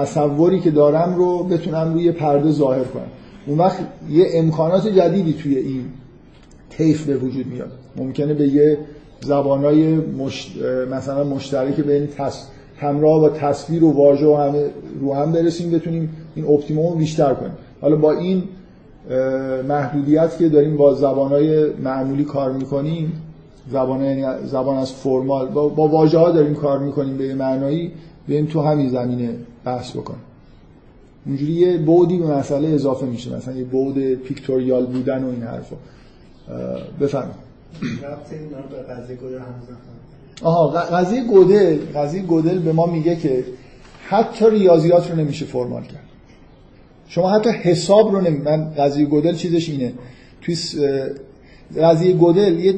[0.00, 3.02] تصوری که دارم رو بتونم روی پرده ظاهر کنم.
[3.46, 3.78] اون وقت
[4.10, 5.84] یه امکانات جدیدی توی این
[6.70, 7.70] طیف به وجود میاد.
[7.96, 8.78] ممکنه به یه
[9.20, 10.56] زبانای مشت...
[10.90, 12.46] مثلا مشترک بین تص...
[12.76, 14.64] همراه با تصویر و واژه و همه
[15.00, 17.52] رو هم برسیم بتونیم این اپتیموم رو بیشتر کنیم.
[17.80, 18.42] حالا با این
[19.68, 23.12] محدودیت که داریم با زبانهای معمولی کار می‌کنیم
[23.72, 27.92] زبان یعنی زبان از فرمال با, با واژه ها داریم کار می‌کنیم به معنایی
[28.28, 30.20] بریم تو همین زمینه بحث بکنیم.
[31.26, 35.76] اونجوری یه بودی به مسئله اضافه میشه مثلا یه بود پیکتوریال بودن و این حرفا.
[37.00, 37.48] بفرمایید.
[40.42, 43.44] آها قضیه گودل قضیه گودل به ما میگه که
[44.08, 46.04] حتی ریاضیات رو نمیشه فرمال کرد.
[47.08, 49.92] شما حتی حساب رو نمی من قضیه گودل چیزش اینه.
[50.42, 50.56] توی
[51.82, 52.74] قضیه گودل یه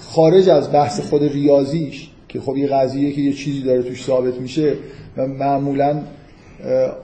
[0.00, 4.34] خارج از بحث خود ریاضیش که خب یه قضیه که یه چیزی داره توش ثابت
[4.34, 4.74] میشه
[5.16, 6.00] و معمولا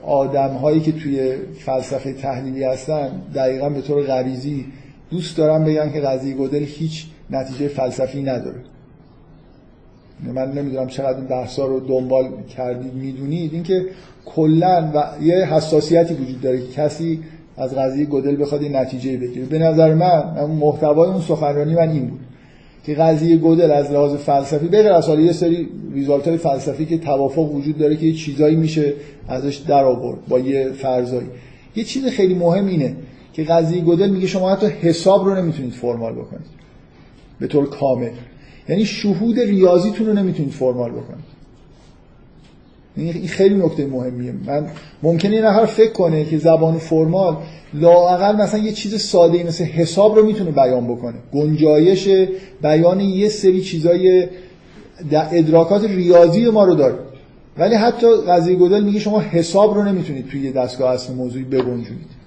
[0.05, 4.65] آدم هایی که توی فلسفه تحلیلی هستن دقیقا به طور غریزی
[5.09, 8.59] دوست دارم بگن که قضیه گودل هیچ نتیجه فلسفی نداره.
[10.33, 13.53] من نمی‌دونم چقدر این بحثا رو دنبال کردید می‌دونید.
[13.53, 13.85] اینکه
[14.25, 17.19] کلا و یه حساسیتی وجود داره که کسی
[17.57, 19.45] از قضیه گودل بخواد این نتیجه بگیره.
[19.45, 22.19] به نظر من محتوای اون سخنرانی من این بود.
[22.85, 27.51] که قضیه گودل از لحاظ فلسفی بغیر از یه سری ریزالت های فلسفی که توافق
[27.51, 28.93] وجود داره که یه چیزایی میشه
[29.27, 31.27] ازش در آورد با یه فرضایی.
[31.75, 32.95] یه چیز خیلی مهم اینه
[33.33, 36.63] که قضیه گودل میگه شما حتی حساب رو نمی‌تونید فرمال بکنید.
[37.39, 38.09] به طور کامل.
[38.69, 41.32] یعنی شهود ریاضیتون رو نمی‌تونید فرمال بکنید.
[42.97, 44.33] این خیلی نکته مهمیه.
[44.45, 44.65] من
[45.03, 47.37] ممکنه یه نفر فکر کنه که زبان فرمال
[47.73, 51.15] لااقل مثلا یه چیز ساده مثل حساب رو می‌تونه بیان بکنه.
[51.33, 52.09] گنجایش
[52.61, 54.27] بیان یه سری چیزای
[55.11, 56.95] ادراکات ریاضی ما رو داره.
[57.57, 62.23] ولی حتی قضیه گودل میگه شما حساب رو نمی‌تونید توی یه دستگاه اصل موضوعی بگنجونید.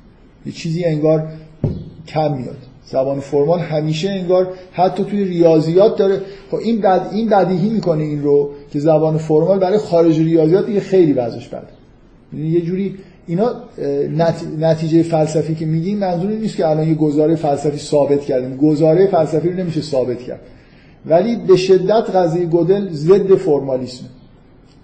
[0.46, 1.28] یه چیزی انگار
[2.08, 2.56] کم میاد.
[2.84, 6.20] زبان فرمال همیشه انگار حتی توی ریاضیات داره.
[6.50, 8.50] خب این بد این بدیهی می‌کنه این رو.
[8.70, 11.66] که زبان فرمال برای خارج ریاضیات دیگه خیلی وضعش بده.
[12.32, 12.94] یعنی یه جوری
[13.26, 13.54] اینا
[14.58, 18.56] نتیجه فلسفی که میگیم منظور نیست که الان یه گزاره فلسفی ثابت کردیم.
[18.56, 20.40] گزاره فلسفی رو نمیشه ثابت کرد.
[21.06, 24.04] ولی به شدت قضیه گودل ضد فرمالیسم.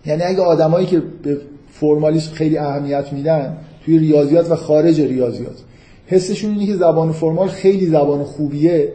[0.06, 1.38] یعنی اگه آدمایی که به
[1.70, 5.56] فرمالیسم خیلی اهمیت میدن توی ریاضیات و خارج ریاضیات
[6.06, 8.92] حسشون اینه که زبان فرمال خیلی زبان خوبیه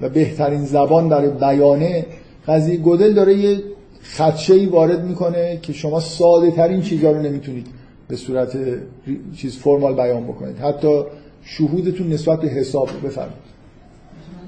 [0.00, 2.06] و بهترین زبان برای بیانه.
[2.48, 3.62] قضیه گودل داره یه
[4.04, 7.66] خدشه وارد می‌کنه که شما ساده ترین چیزها رو نمی‌تونید
[8.08, 8.56] به صورت
[9.36, 10.58] چیز فرمال بیان بکنید.
[10.58, 11.02] حتی
[11.42, 13.44] شهودتون نسبت به حساب بفرمایید.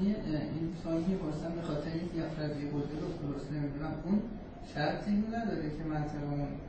[0.01, 0.15] این
[0.83, 1.09] سوالی که
[1.55, 3.93] به خاطر اینکه قضیه گودل رو درست نمی‌دونم.
[4.05, 4.19] اون
[4.73, 5.83] شرطی نداره که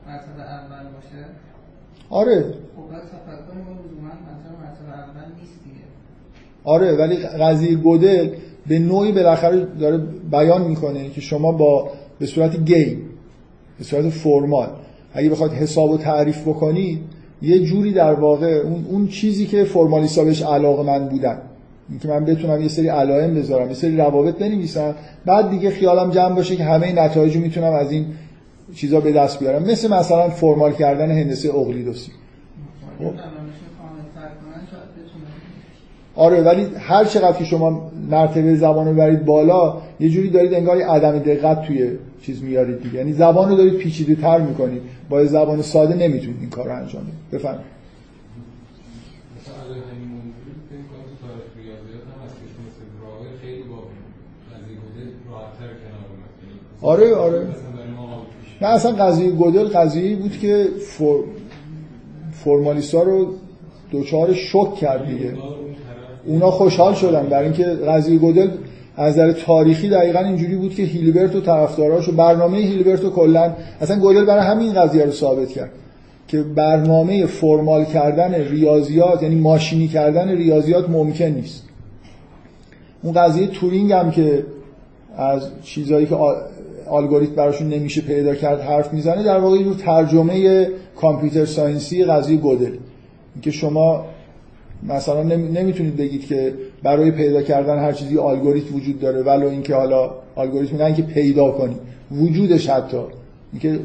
[0.07, 1.24] منطقه اول باشه؟
[2.11, 2.55] آره.
[6.64, 8.30] آره ولی قضیه گودل
[8.66, 9.99] به نوعی بالاخره داره
[10.30, 13.02] بیان می‌کنه که شما با به صورت گیم
[13.78, 14.68] به صورت فرمال
[15.12, 17.00] اگه بخواد حساب و تعریف بکنی
[17.42, 21.38] یه جوری در واقع اون, اون چیزی که فرمالیستا بهش علاقه من بودن.
[21.90, 24.94] اینکه من بتونم یه سری علائم بذارم یه سری روابط بنویسم
[25.26, 28.06] بعد دیگه خیالم جمع باشه که همه نتایج می‌تونم از این
[28.74, 29.62] چیزا به دست بیارم.
[29.62, 32.10] مثل مثلا فرمال کردن هندسه اقلیدوسی.
[36.18, 40.80] آره ولی هر چقدر که شما مرتبه زبان رو برید بالا یه جوری دارید انگار
[40.80, 41.90] عدم دقت توی
[42.22, 42.94] چیز میارید دیگه.
[42.94, 44.82] یعنی زبان رو دارید پیچیده تر می‌کنید.
[45.08, 47.14] با زبان ساده نمی‌تونید این کار رو انجام بدید.
[47.32, 47.66] بفرمایید.
[56.82, 57.46] آره آره.
[58.62, 61.18] نه اصلا قضیه گودل قضیه بود که فر...
[62.32, 63.34] فرمالیستا رو
[63.90, 65.34] دوچار شک کرد دیگه.
[66.26, 67.26] اونا خوشحال شدن.
[67.26, 68.48] برای اینکه قضیه گودل
[68.96, 73.98] از نظر تاریخی دقیقا اینجوری بود که هیلبرت و طرفداراش برنامه هیلبرت و کلا اصلا
[73.98, 75.70] گودل برای همین قضیه رو ثابت کرد.
[76.28, 81.62] که برنامه فرمال کردن ریاضیات یعنی ماشینی کردن ریاضیات ممکن نیست.
[83.02, 84.44] اون قضیه تورینگ هم که
[85.16, 86.16] از چیزهایی که
[86.90, 90.66] الگوریتم براشون نمیشه پیدا کرد حرف می‌زنه در واقع یه ترجمه
[90.96, 92.72] کامپیوتر ساینسی قضیه گودل.
[93.34, 94.04] اینکه شما
[94.83, 100.11] مثلا نمی‌تونید بگید که برای پیدا کردن هر چیزی الگوریتم وجود داره ولو اینکه حالا
[100.37, 101.76] الگوریتم نه اینکه پیدا کنی
[102.12, 102.97] وجودش حتی.
[103.53, 103.81] اینکه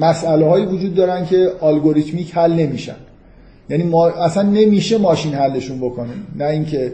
[0.00, 2.96] مسئله هایی وجود دارن که الگوریتمیک حل نمیشن.
[3.70, 6.12] یعنی ما اصلا نمیشه ماشین حلشون بکنه.
[6.36, 6.92] نه اینکه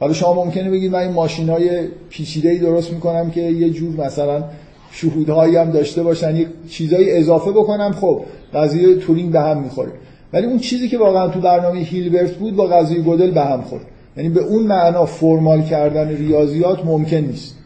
[0.00, 4.44] حالا شما ممکنه بگید من این ماشین های پیچیده درست می‌کنم که یه جور مثلا
[4.92, 8.22] شهودهایی هم داشته باشن یه چیزایی اضافه بکنم خب
[8.54, 9.92] قضیه تورینگ به هم می‌خوره.
[10.32, 13.84] ولی اون چیزی که واقعا تو برنامه هیلبرت بود با قضیه گودل به هم خورد.
[14.16, 17.56] یعنی به اون معنا فرمال کردن ریاضیات ممکن نیست.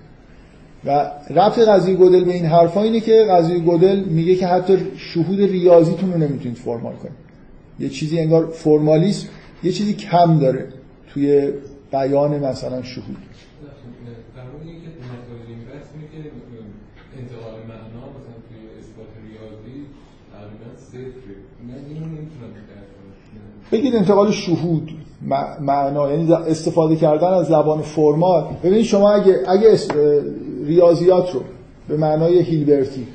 [0.84, 5.40] و رفت قضیه گودل به این حرفا اینه که قضیه گودل میگه که حتی شهود
[5.40, 7.24] ریاضیتون رو نمی‌تونید فرمال کنید.
[7.80, 9.28] یه چیزی انگار فرمالیسم
[9.62, 10.68] یه چیزی کم داره
[11.08, 11.52] توی
[11.92, 13.16] بیان مثلا شهود
[14.36, 16.30] در مورد اینکه متد این بحث اینه که
[17.20, 19.78] انتقال معنا مثلا توی اثبات ریاضی
[20.32, 21.36] تقریبا صفره
[21.68, 23.14] من اینو نمی‌تونم درک کنم
[23.72, 24.90] بگید انتقال شهود
[25.30, 28.44] مع- معنا یعنی استفاده کردن از زبان فرمال.
[28.64, 29.78] ببینید شما اگه اگه
[30.64, 31.40] ریاضیات رو
[31.88, 33.06] به معنای هیلبرتی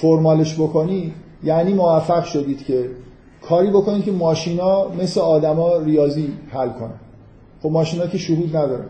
[0.00, 1.12] فرمالش بکنی
[1.44, 2.90] یعنی موفق شدید که
[3.48, 7.00] کاری بکنید که ماشینا مثل آدما ریاضی حل کنن.
[7.62, 8.86] خب ماشینا که شهود ندارن.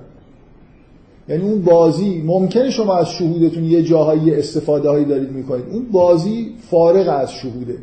[1.28, 5.64] یعنی اون بازی ممکنه شما از شهودتون یه جاهایی استفاده هایی دارید می‌کنید.
[5.70, 7.78] اون بازی فارغ از شهوده.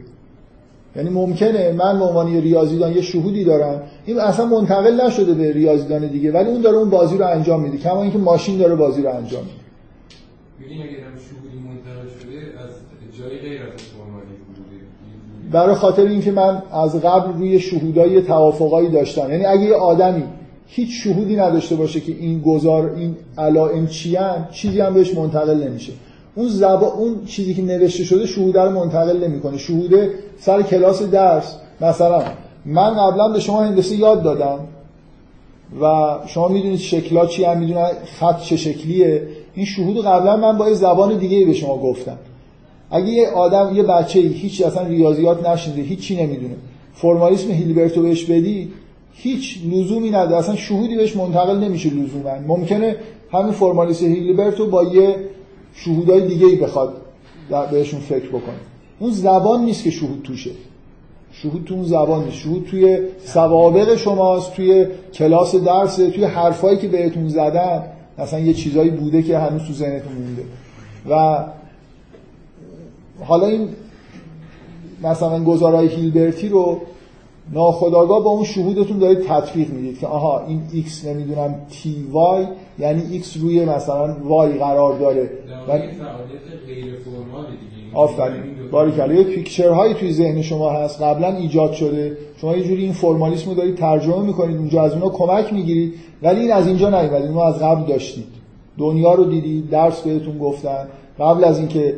[0.95, 5.53] یعنی ممکنه من به عنوان یه ریاضیدان یه شهودی دارم این اصلا منتقل نشده به
[5.53, 9.01] ریاضیدان دیگه ولی اون داره اون بازی رو انجام میده کما اینکه ماشین داره بازی
[9.01, 9.55] رو انجام میده.
[14.55, 15.51] جوری.
[15.51, 19.31] برای خاطر اینکه من از قبل روی شهودای توافقایی داشتم.
[19.31, 20.23] یعنی اگه یه آدمی
[20.67, 25.93] هیچ شهودی نداشته باشه که این گذار این علائم چیان چیزی هم بهش منتقل نمیشه.
[26.35, 29.57] اون زبا اون چیزی که نوشته شده شهوده رو منتقل نمی‌کنه.
[29.57, 30.09] شهوده
[30.39, 31.55] سر کلاس درس.
[31.81, 32.23] مثلا
[32.65, 34.59] من قبلا به شما هندسه یاد دادم
[35.81, 39.27] و شما می‌دونید شکلا چی هم می‌دونن خط چه شکلیه.
[39.55, 42.17] این شهود قبلا من با یه زبان دیگه به شما گفتم.
[42.91, 46.55] اگه یه آدم یه بچه هیچ اصلا ریاضیات نشنیده هیچی نمی‌دونه.
[46.93, 48.71] فرمالیسم هیلبرتو بهش بدی
[49.13, 50.37] هیچ لزومی نداره.
[50.37, 52.35] اصلا شهودی بهش منتقل نمیشه لزوما.
[52.47, 52.95] ممکنه
[53.31, 55.15] همین فرمالیسم هیلبرتو با یه
[55.73, 57.01] شهودای دیگه ای بخواد
[57.71, 58.55] بهشون فکر بکنه.
[58.99, 60.51] اون زبان نیست که شهود توشه.
[61.31, 62.37] شهود تو اون زبان نیست.
[62.37, 67.83] شهود توی سوابق شماست توی کلاس درس توی حرفایی که بهتون زدن.
[68.17, 70.43] مثلا یه چیزایی بوده که هنوز تو ذهنتون مونده.
[71.09, 71.43] و
[73.25, 73.69] حالا این
[75.03, 76.81] مثلا گزارای هیلبرتی رو
[77.51, 82.45] ناخداگاه با اون شهودتون دارید تطبیق می‌دید که آها این x نمی‌دونم تی وای
[82.79, 85.29] یعنی x روی مثلا y قرار داره.
[85.67, 85.71] و
[87.93, 88.41] آفرین.
[88.71, 89.13] باریکلا.
[89.13, 92.17] یه پیکچر هایی توی ذهن شما هست قبلا ایجاد شده.
[92.37, 96.39] شما یه جوری این فرمالیسم رو دارید ترجمه می‌کنید اونجا از اونها کمک می‌گیرید ولی
[96.39, 97.21] این از اینجا نیومد.
[97.21, 98.27] اینو از قبل داشتید.
[98.77, 100.87] دنیا رو دیدید درس بهتون گفتن.
[101.19, 101.95] قبل از اینکه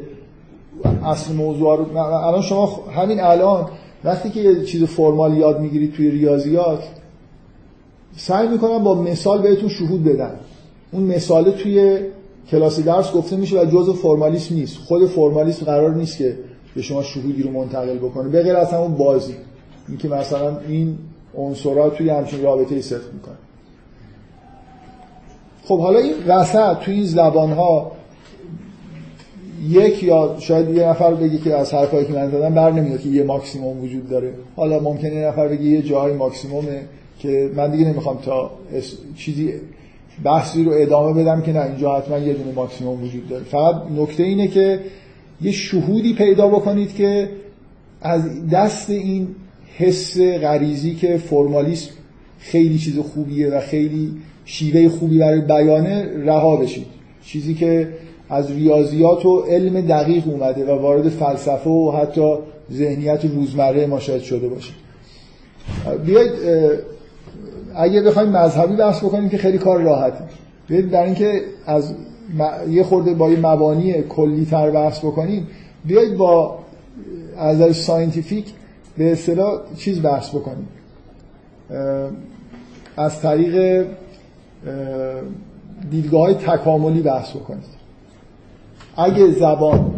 [1.06, 3.66] اصل موضوع رو الان شما همین الان
[4.06, 6.84] وقتی که یه چیز فرمال یاد می‌گیرید توی ریاضیات
[8.18, 10.32] سعی می‌کنم با مثال بهتون شهود بدن
[10.92, 12.00] اون مثال توی
[12.52, 14.78] کلاس درس گفته میشه و جزء فرمالیسم نیست.
[14.78, 16.38] خود فرمالیسم قرار نیست که
[16.76, 18.30] به شما شهودی رو منتقل بکنه.
[18.30, 19.36] به غیر از همون بازی.
[19.88, 20.98] اینکه مثلا این
[21.38, 23.36] عنصرها توی همچین رابطه ای صدق می‌کنه.
[25.64, 27.92] خب حالا این وسط توی این زبان ها
[29.70, 33.10] یک یا شاید یه نفر بگه که از حرفایی که من زدم بر نمیاد که
[33.10, 34.34] یه ماکسیموم وجود داره.
[34.56, 36.82] حالا ممکنه یه نفر بگه یه جای ماکسیمومه
[37.20, 39.54] که من دیگه نمی‌خوام تا اس- چیزی
[40.24, 43.44] بحثی رو ادامه بدم که نه اینجا حتما یه دونه ماکسیموم وجود داره.
[43.44, 44.80] فقط نکته اینه که
[45.42, 47.30] یه شهودی پیدا بکنید که
[48.02, 49.28] از دست این
[49.78, 51.92] حس غریزی که فرمالیسم
[52.40, 54.12] خیلی چیز خوبیه و خیلی
[54.46, 56.86] شیوه خوبی برای بیانه رها بشید.
[57.26, 57.88] چیزی که
[58.30, 62.36] از ریاضیات و علم دقیق اومده و وارد فلسفه و حتی
[62.72, 64.74] ذهنیت روزمره ما شاید شده باشه.
[66.06, 66.72] بیاید اه،
[67.76, 70.24] اگه بخوایم مذهبی بحث بکنیم که خیلی کار راحته.
[70.68, 71.94] بیاید در اینکه از
[72.38, 75.48] م- یه خورده با یه مبانی کلی تر بحث بکنیم.
[75.86, 76.60] بیاید با
[77.38, 78.46] از نظر scientific
[78.98, 80.68] به اصطلاح چیز بحث بکنیم.
[82.98, 83.86] از طریق
[85.92, 87.75] دیدگاه های تکاملی بحث بکنید
[88.98, 89.92] اگه زبان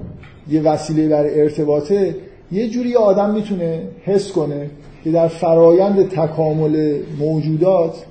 [0.50, 2.16] یه وسیله برای ارتباطه
[2.52, 4.70] یه جوری آدم می‌تونه حس کنه
[5.04, 8.06] که در فرایند تکامل موجودات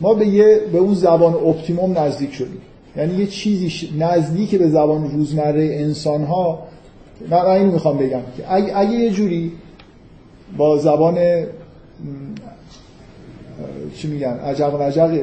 [0.00, 2.60] ما به یه به اون زبان اپتیموم نزدیک شدیم.
[2.96, 6.58] یعنی یه چیزی نزدیک به زبان روزمره انسان ها
[7.30, 9.52] من اینو می‌خوام بگم که اگه, اگه یه جوری
[10.56, 11.18] با زبان
[13.94, 15.20] چی میگن؟ اجق وجق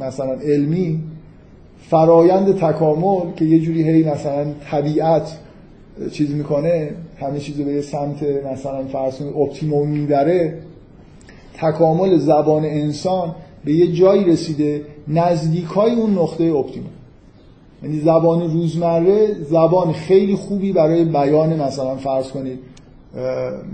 [0.00, 1.02] مثلا علمی
[1.90, 5.38] فرایند تکامل که یه جوری هی مثلا طبیعت
[6.12, 8.22] چیز می‌کنه همه چیز رو به سمت
[8.52, 10.58] مثلا کنید optimum می‌بره
[11.54, 16.90] تکامل زبان انسان به یه جایی رسیده نزدیکای اون نقطه optimum.
[17.82, 22.58] یعنی زبان روزمره زبان خیلی خوبی برای بیان مثلا فرض کنید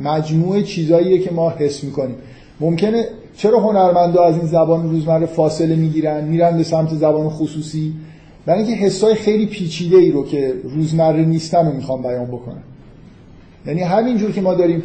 [0.05, 2.17] مجموعه چیزاییه که ما حس می‌کنیم.
[2.61, 7.93] ممکنه چرا هنرمندا از این زبان روزمره فاصله می‌گیرن میرن به سمت زبان خصوصی؟
[8.47, 12.63] برای اینکه حسای خیلی پیچیده ای رو که روزمره نیستن رو می‌خوام بیان بکنم.
[13.67, 14.83] یعنی همینجور که ما داریم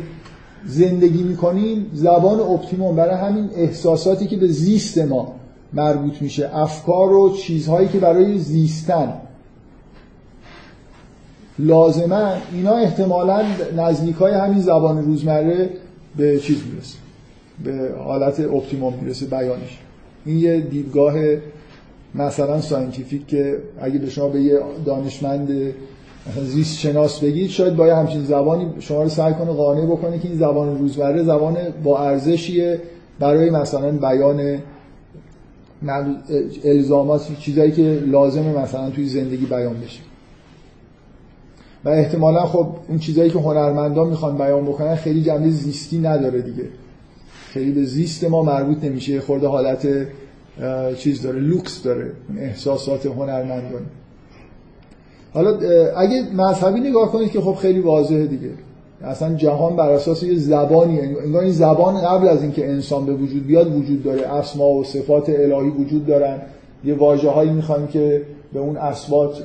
[0.66, 5.36] زندگی می‌کنیم زبان اپتیموم برای همین احساساتی که به زیست ما
[5.74, 9.14] مربوط میشه افکار و چیزهایی که برای زیستن.
[11.60, 13.44] لازمه اینا احتمالا
[13.78, 15.70] نزدیک های همین زبان روزمره
[16.18, 17.05] به چیز می‌رسه.
[17.64, 19.80] به حالت optimum می‌رسه بیانش.
[20.26, 21.14] این یه دیدگاه
[22.16, 25.74] مثلا scientific که اگه به شما به یه دانشمند
[26.44, 30.38] زیست شناس بگید شاید با همچین زبانی شما رو سعی کنه قانع بکنه که این
[30.38, 32.80] زبان روزمره زبان با ارزشیه
[33.20, 34.60] برای مثلا بیان
[36.64, 40.00] الزامات چیزایی که لازمه مثلا توی زندگی بیان بشه.
[41.86, 46.64] و احتمالا خب اون چیزایی که هنرمندان می‌خوان بیان بکنن خیلی جنبه زیستی نداره دیگه.
[47.56, 49.22] خیلی به زیست ما مربوط نمیشه.
[49.22, 49.88] خورده حالت
[50.98, 52.12] چیز داره لوکس داره.
[52.40, 53.82] احساسات هنرمندان.
[55.34, 55.50] حالا
[55.98, 58.50] اگه مذهبی نگاه کنید که خب خیلی واضحه دیگه.
[59.04, 63.48] اصلا جهان بر اساس یه زبانی انگار این زبان قبل از اینکه انسان به وجود
[63.48, 64.28] بیاد وجود داره.
[64.34, 66.42] اسما و صفات الهی وجود دارن.
[66.84, 68.22] یه واژه هایی می‌خوان که
[68.54, 69.44] به اون اسبات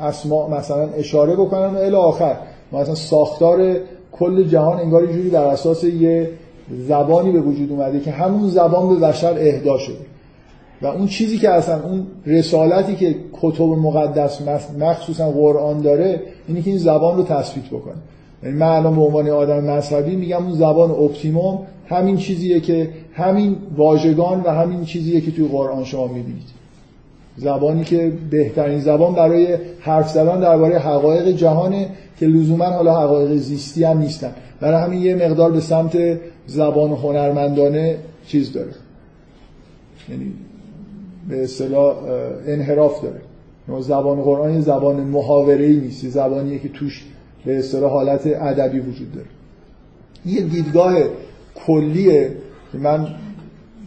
[0.00, 2.36] اسما مثلا اشاره بکنن و الی آخر.
[2.72, 3.76] مثلا ساختار
[4.12, 6.30] کل جهان انگار جوری بر اساس یه
[6.70, 9.96] زبانی به وجود اومده که همون زبان به بشر اهدا شده.
[10.82, 14.40] و اون چیزی که اصلا اون رسالتی که کتب مقدس
[14.78, 17.94] مخصوصا قرآن داره اینی که این زبان رو تثبیت بکنه.
[18.42, 21.58] یعنی من الان به عنوان آدم مذهبی میگم اون زبان اپتیموم
[21.88, 26.54] همین چیزیه که همین واژگان و همین چیزیه که توی قرآن شما می‌بینید.
[27.36, 31.88] زبانی که بهترین زبان برای حرف زدن درباره حقایق جهانه
[32.20, 34.32] که لزوما حالا حقایق زیستی هم نیستن.
[34.60, 35.96] برای همین یه مقدار به سمت
[36.46, 38.72] زبان هنرمندانه چیز داره.
[40.08, 40.32] یعنی
[41.28, 41.96] به اصطلاح
[42.46, 43.20] انحراف داره.
[43.80, 47.04] زبان قرآن یه زبان محاوره ای نیست زبانیه که توش
[47.44, 49.26] به اصطلاح حالت ادبی وجود داره.
[50.26, 50.94] یه دیدگاه
[51.66, 52.30] کلیه
[52.72, 53.06] که من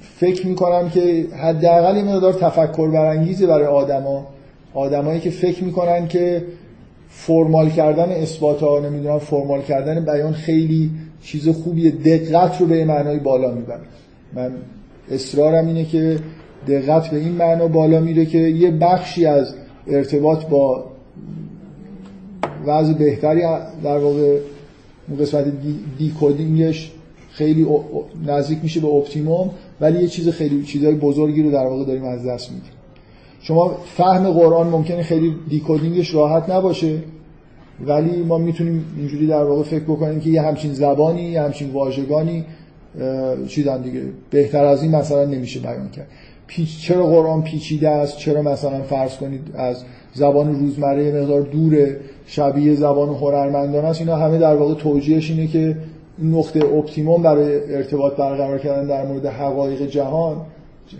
[0.02, 4.28] فکر می‌کنم که حداقل این مقدار تفکر برانگیزه برای آدما.
[4.74, 6.46] آدمایی که فکر می‌کنن که
[7.10, 10.92] فرمال کردن اثبات ها نمی‌دونم فرمال کردن بیان خیلی
[11.24, 13.82] چیز خوبیه دقت رو به معنای بالا می‌بره.
[14.34, 14.52] من
[15.12, 16.20] اصرارم اینه که
[16.68, 19.54] دقت به این معنا بالا میره که یه بخشی از
[19.88, 20.86] ارتباط با
[22.66, 23.42] وضع بهتری
[23.84, 24.40] در واقع
[25.20, 25.46] قسمت
[25.98, 26.92] دیکودینگش
[27.32, 27.68] خیلی
[28.26, 29.50] نزدیک میشه به اپتیموم
[29.82, 32.72] ولی یه چیز خیلی چیزای بزرگی رو در واقع داریم از دست میدیم.
[33.42, 37.00] شما فهم قرآن ممکنه خیلی دیکودینگش راحت نباشه.
[37.86, 42.46] ولی ما می‌تونیم اینجوری در واقع فکر بکنیم که یه همچین زبانی یه همچین واژگانی
[43.48, 44.02] چیزن دیگه.
[44.30, 46.08] بهتر از این مثلا نمیشه بیان کرد.
[46.48, 52.76] پیچ چرا قرآن پیچیده است؟ چرا مثلا فرض کنید از زبان روزمره مقدار دوره شبیه
[52.76, 55.78] زبان هنرمندان است؟ اینا همه در واقع توجیهش اینه که
[56.24, 60.42] نقطه اپتیموم برای ارتباط برقرار کردن در مورد حقایق جهان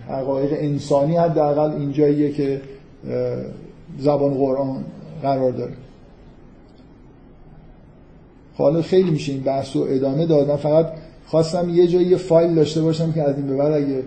[0.10, 2.62] حقایق انسانی حداقل اینجاییه که
[4.00, 4.76] زبان قرآن
[5.22, 5.74] قرار داره.
[8.58, 10.50] حالا خیلی میشه این بحث رو ادامه داد.
[10.50, 10.94] من فقط
[11.28, 14.04] خواستم یه جایی یه فایل داشته باشم که از این به بعد اگه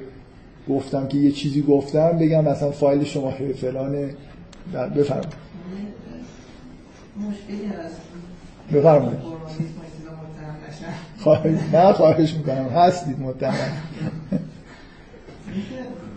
[0.69, 4.15] گفتم که یه چیزی گفتم بگم مثلا فایل شما فلانه
[4.97, 5.35] بفرمایید.
[8.73, 9.19] بفرمایید.
[11.73, 12.69] نه خواهش می‌کنم.
[12.69, 13.53] هستید متهم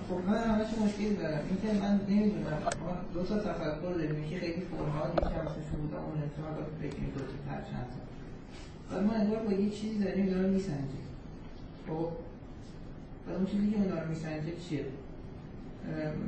[0.10, 1.40] خب من همش مشکلی دارم.
[1.50, 2.60] اینکه من نمی‌دونم.
[2.86, 4.16] ما دو تا تفکر داریم.
[4.30, 5.32] که خیلی فرمال یکی از
[5.72, 8.03] شهود اون احتمال فکر می‌کنه هر چند
[8.90, 11.06] تا ما انگار با یه چیزی داریم دارم میسنجیم
[11.88, 12.08] خب
[13.28, 14.86] و اون چیزی که اون دارم میسنجه چیه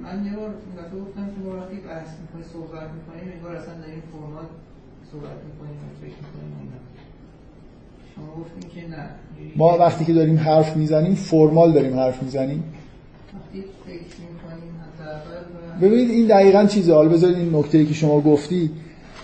[0.04, 4.04] من یه بار دفعه گفتم که ما وقتی بحث می‌کنیم صحبت می‌کنیم انگار اصلا داریم
[4.12, 4.46] فرمال
[5.12, 6.56] صحبت می‌کنیم و فکر می‌کنیم
[9.56, 12.64] ما وقتی که داریم حرف می‌زنیم فرمال داریم حرف می‌زنیم
[15.82, 18.72] ببینید این دقیقا چیزه حالا بذارید این نکته که شما گفتی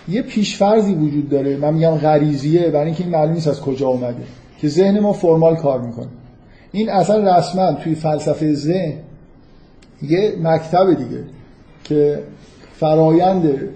[0.08, 1.56] یه پیشفرزی وجود داره.
[1.56, 4.22] من میگم غریزیه برای اینکه این معلوم نیست از کجا اومده.
[4.58, 6.06] که ذهن ما فرمال کار می‌کنه.
[6.72, 8.94] این اصلا رسما توی فلسفه ذهن
[10.02, 11.24] یه مکتب دیگه
[11.84, 12.22] که
[12.74, 13.68] فرایند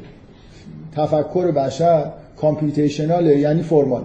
[0.96, 4.04] تفکر بشر کامپیوتیشناله یعنی فرمال.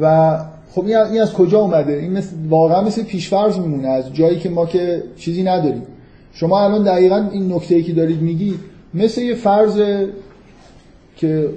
[0.00, 0.38] و
[0.70, 4.66] خب این از کجا اومده؟ این مثل واقعا مثل پیشفرض میمونه از جایی که ما
[4.66, 5.82] که چیزی نداریم.
[6.32, 8.60] شما الان دقیقا این نکته ای که دارید میگید
[8.96, 9.80] مثل یه فرض
[11.16, 11.48] که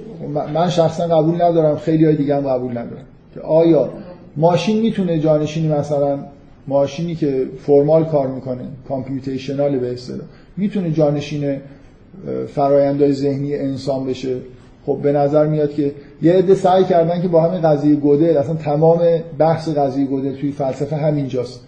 [0.54, 3.04] من شخصا قبول ندارم خیلی های دیگه هم قبول ندارم.
[3.34, 3.90] که آیا
[4.36, 6.18] ماشین می‌تونه جانشینی مثلا
[6.68, 10.26] ماشینی که فرمال کار می‌کنه کامپیوتیشنال به اصطلاح
[10.56, 11.56] می‌تونه جانشین
[12.48, 14.36] فرایندهای ذهنی انسان بشه؟
[14.86, 18.54] خب به نظر میاد که یه عده سعی کردن که با همین قضیه گودل اصلا
[18.54, 19.00] تمام
[19.38, 21.60] بحث قضیه گودل توی فلسفه همینجاست.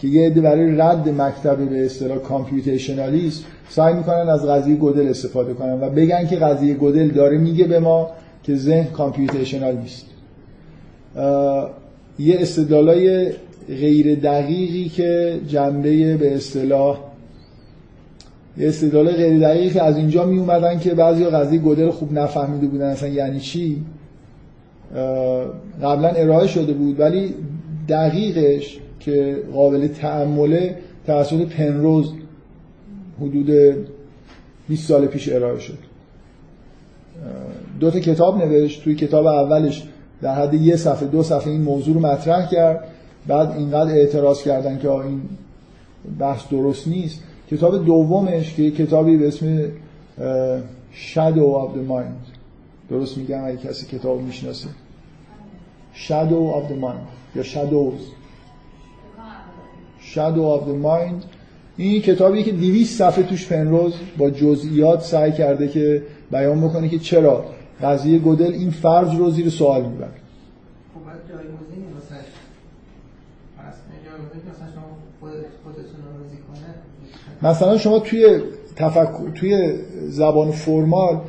[0.00, 5.54] که یه عده برای رد مکتب به اصطلاح کامپیوتیشنالیست سعی می‌کنن از قضیه گودل استفاده
[5.54, 8.10] کنن و بگن که قضیه گودل داره میگه به ما
[8.42, 10.06] که ذهن کامپیوتیشنال نیست.
[12.18, 13.32] یه استدلالای
[13.68, 16.98] غیر دقیقی که جنبه به اصطلاح
[18.58, 22.66] یه استدلال غیر دقیقی که از اینجا می اومدن که بعضی قضیه گودل خوب نفهمیده
[22.66, 23.76] بودن اصلا یعنی چی
[25.82, 27.34] قبلا ارائه شده بود ولی
[27.88, 30.76] دقیقش که قابل تعمله
[31.06, 32.12] توسط پنروز
[33.20, 33.50] حدود
[34.68, 35.78] 20 سال پیش ارائه شد.
[37.80, 39.88] دو تا کتاب نوشت توی کتاب اولش
[40.22, 42.84] در حد یه صفحه دو صفحه این موضوع رو مطرح کرد
[43.26, 45.22] بعد اینقدر اعتراض کردن که این
[46.18, 47.20] بحث درست نیست.
[47.50, 49.64] کتاب دومش که کتابی به اسم
[50.92, 52.30] Shadow of the Mind.
[52.90, 54.68] درست میگم؟ اگه کسی کتاب می‌شناسه.
[55.94, 58.02] Shadow of the Mind یا Shadows.
[60.14, 61.24] Shadow of the Mind.
[61.76, 66.98] این کتابی که 200 صفحه توش پنروز با جزئیات سعی کرده که بیان بکنه که
[66.98, 67.44] چرا
[67.82, 70.08] قضیه گودل این فرض رو زیر سوال می‌بره.
[70.94, 71.06] خب
[77.42, 78.40] مثلا شما مثلا توی
[78.76, 79.72] تفکر توی
[80.08, 81.20] زبان فرمال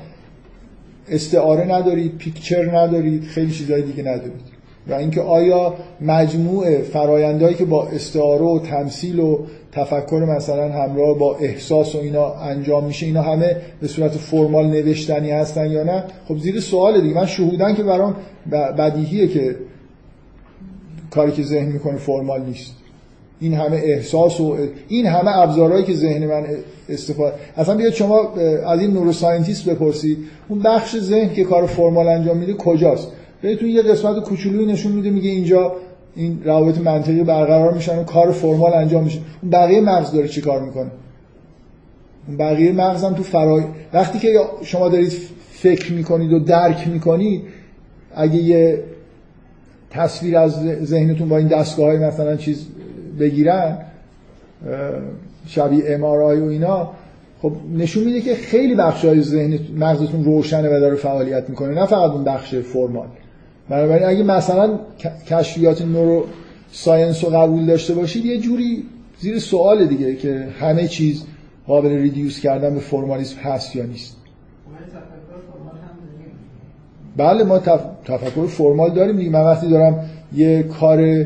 [1.08, 4.51] استعاره ندارید پیکچر ندارید خیلی چیزهای دیگه ندارید.
[4.88, 9.38] و اینکه آیا مجموعه فرایندهایی که با استعاره و تمثیل و
[9.72, 15.32] تفکر مثلا همراه با احساس و اینا انجام میشه اینا همه به صورت فرمال نوشتنی
[15.32, 17.16] هستن یا نه؟ خب زیر سوال دیگه.
[17.16, 18.16] من شهودن که برام
[18.78, 19.56] بدیهیه که
[21.12, 22.76] کاری که ذهن می‌کنه فرمال نیست.
[23.40, 24.58] این همه احساس و
[24.88, 26.46] این همه ابزارهایی که ذهن من
[26.90, 28.34] استفاده اصلا بیاد شما
[28.68, 30.18] از این نوروساینتیست بپرسید
[30.50, 33.08] اون بخش ذهن که کار فرمال انجام میده کجاست؟
[33.42, 35.76] بهتون یه قسمت کوچولویی نشون میده میگه اینجا
[36.16, 39.20] این روابط منطقی برقرار میشن و کار فرمال انجام میشه.
[39.52, 40.92] بقیه مغز داره چی کار می‌کنه؟
[42.40, 43.64] بقیه مغز هم تو فرای
[43.94, 45.12] وقتی که شما دارید
[45.52, 47.42] فکر می‌کنید و درک می‌کنید
[48.16, 48.84] اگه یه
[49.90, 52.66] تصویر از ذهنتون با این دستگاه های مثلا چیز
[53.20, 53.78] بگیرن
[55.48, 56.90] شبیه امارای و اینا
[57.42, 61.74] خب نشون میده که خیلی بخش های ذهن مغزتون روشنه و داره فعالیت می‌کنه.
[61.74, 63.08] نه فقط اون بخش فرمال.
[63.72, 64.80] بنابراین اگه مثلا
[65.30, 66.26] کشفیات نورو
[66.72, 68.84] ساینس رو قبول داشته باشید یه جوری
[69.20, 71.24] زیر سوال دیگه که همه چیز
[71.68, 74.18] قابل ریدیوس کردن به فرمالیسم هست یا نیست.
[77.18, 77.60] بله ما
[78.06, 79.30] تفکر فرمال داریم دیگه.
[79.30, 81.26] من وقتی دارم یه کار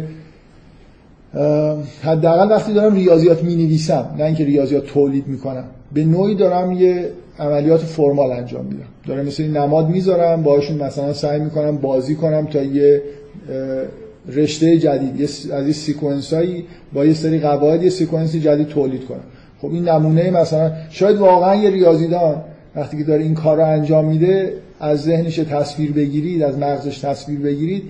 [2.03, 5.65] حداقل وقتی دارم ریاضیات می نویسم نه اینکه ریاضیات تولید می‌کنم.
[5.93, 7.09] به نوعی دارم یه
[7.39, 8.85] عملیات فرمال انجام میدم.
[9.07, 13.01] دارم مثل نماد می‌ذارم باشون مثلا سعی می‌کنم بازی کنم تا یه
[14.27, 15.21] رشته جدید
[15.51, 19.23] از یه sequence هایی با یه سری قواعد یه sequence جدید تولید کنم.
[19.61, 22.41] خب این نمونه مثلا شاید واقعا یه ریاضیدان
[22.75, 27.39] وقتی که داره این کار رو انجام میده از ذهنش تصویر بگیرید از مغزش تصویر
[27.39, 27.83] بگیرید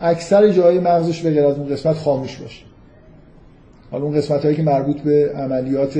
[0.00, 2.64] اکثر جای مغزش به از اون قسمت خاموش باشه.
[3.90, 5.98] حالا اون قسمت هایی که مربوط به عملیات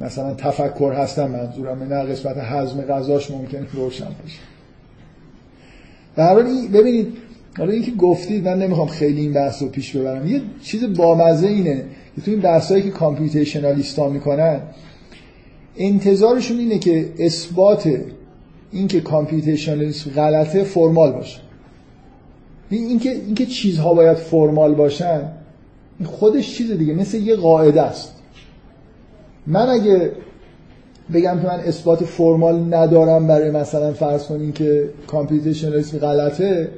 [0.00, 4.38] مثلا تفکر هستن منظورم نه قسمت هضم غذاش ممکنه روشن باشه.
[6.16, 6.42] در حال
[6.72, 7.16] ببینید
[7.58, 10.28] حالا اینکه گفتید من نمی‌خوام خیلی این بحث رو پیش ببرم.
[10.28, 11.84] یه چیز بامزه اینه
[12.16, 14.60] که تو این بحثایی که کامپیوتیشنالیستا می‌کنن
[15.76, 17.90] انتظارشون اینه که اثبات
[18.72, 21.40] اینکه کامپیوتیشنالیسم غلطه فرمال باشه.
[22.70, 25.22] اینکه اینکه چیزها باید فرمال باشن
[26.04, 28.21] خودش چیز دیگه مثل یه قاعده است.
[29.46, 30.12] من اگه
[31.14, 36.68] بگم که من اثبات فرمال ندارم برای مثلا فرض کنیم که کامپیوتیشنالیسم غلطه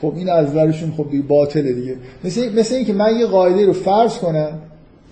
[0.00, 1.96] خب این از نظرشون خب دیگه باطله دیگه.
[2.24, 4.58] مثل مثل اینکه من یه قاعده رو فرض کنم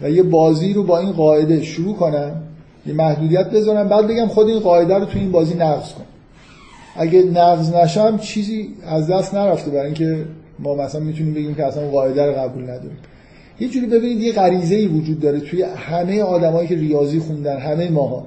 [0.02, 2.42] و یه بازی رو با این قاعده شروع کنم
[2.86, 6.04] یه محدودیت بذارم بعد بگم خود این قاعده رو تو این بازی نقض کن.
[6.96, 10.24] اگه نقض نشم چیزی از دست نرفته برای اینکه
[10.58, 12.98] ما مثلا می‌تونیم بگیم که اصلا قاعده رو قبول نداریم.
[13.60, 17.90] یه جوری ببینید یه غریزه ای وجود داره توی همه آدمایی که ریاضی خوندن همه
[17.90, 18.26] ماها.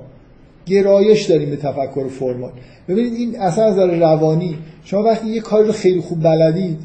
[0.66, 2.52] گرایش داریم به تفکر فرمال
[2.88, 6.80] ببینید این اصلا از روانی شما وقتی یه کاری رو خیلی خوب بلدید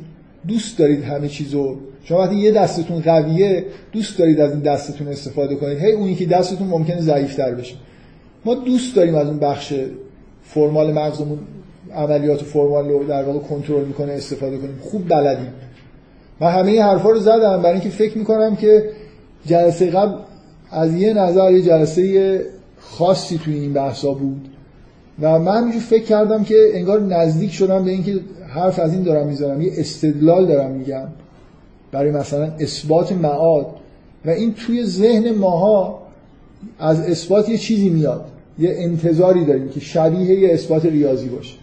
[0.49, 1.77] دوست دارید همه چیزو.
[2.05, 5.79] شما وقتی یه دستتون قویه دوست دارید از این دستتون استفاده کنید.
[5.79, 7.75] هی اونی که دستتون ممکنه ضعیفتر بشه.
[8.45, 9.75] ما دوست داریم از اون بخش
[10.43, 11.39] فرمال مغزمون
[11.95, 14.79] عملیات فرمال رو در واقع کنترل می‌کنه استفاده کنیم.
[14.81, 15.53] خوب بلدیم.
[16.41, 18.91] من همه این حرفا رو زدم برای اینکه فکر می‌کنم که
[19.47, 20.15] جلسه قبل
[20.71, 22.41] از یه نظر یه جلسه
[22.81, 24.49] خاصی توی این بحثا بود.
[25.21, 29.27] و من همینجور فکر کردم که انگار نزدیک شدم به اینکه حرف از این دارم
[29.27, 29.63] می‌زنم.
[29.63, 31.07] یه استدلال دارم میگم
[31.93, 33.67] برای مثلا اثبات معاد.
[34.25, 36.03] و این توی ذهن ماها
[36.79, 38.25] از اثبات یه چیزی میاد.
[38.59, 41.55] یه انتظاری داریم که شبیه یه اثبات ریاضی باشه.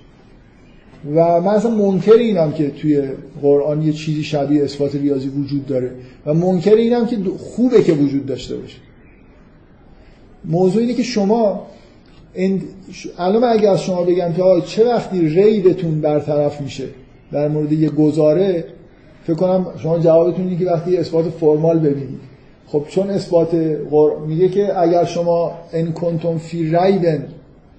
[1.11, 3.01] و من اصلا منکر اینم که توی
[3.41, 5.91] قرآن یه چیزی شبیه اثبات ریاضی وجود داره
[6.25, 8.77] و منکر اینم که خوبه که وجود داشته باشه.
[10.45, 11.65] موضوع اینه که شما
[13.17, 16.85] الان اگه از شما بگم که چه وقتی ریدتون برطرف میشه
[17.31, 18.65] در مورد یه گزاره
[19.23, 22.19] فکر کنم شما جوابتون اینه که وقتی اثبات فرمال ببینید.
[22.67, 23.55] خب چون اثبات
[23.91, 24.09] قر...
[24.27, 27.27] میگه که اگر شما ان کنتم فی ریبن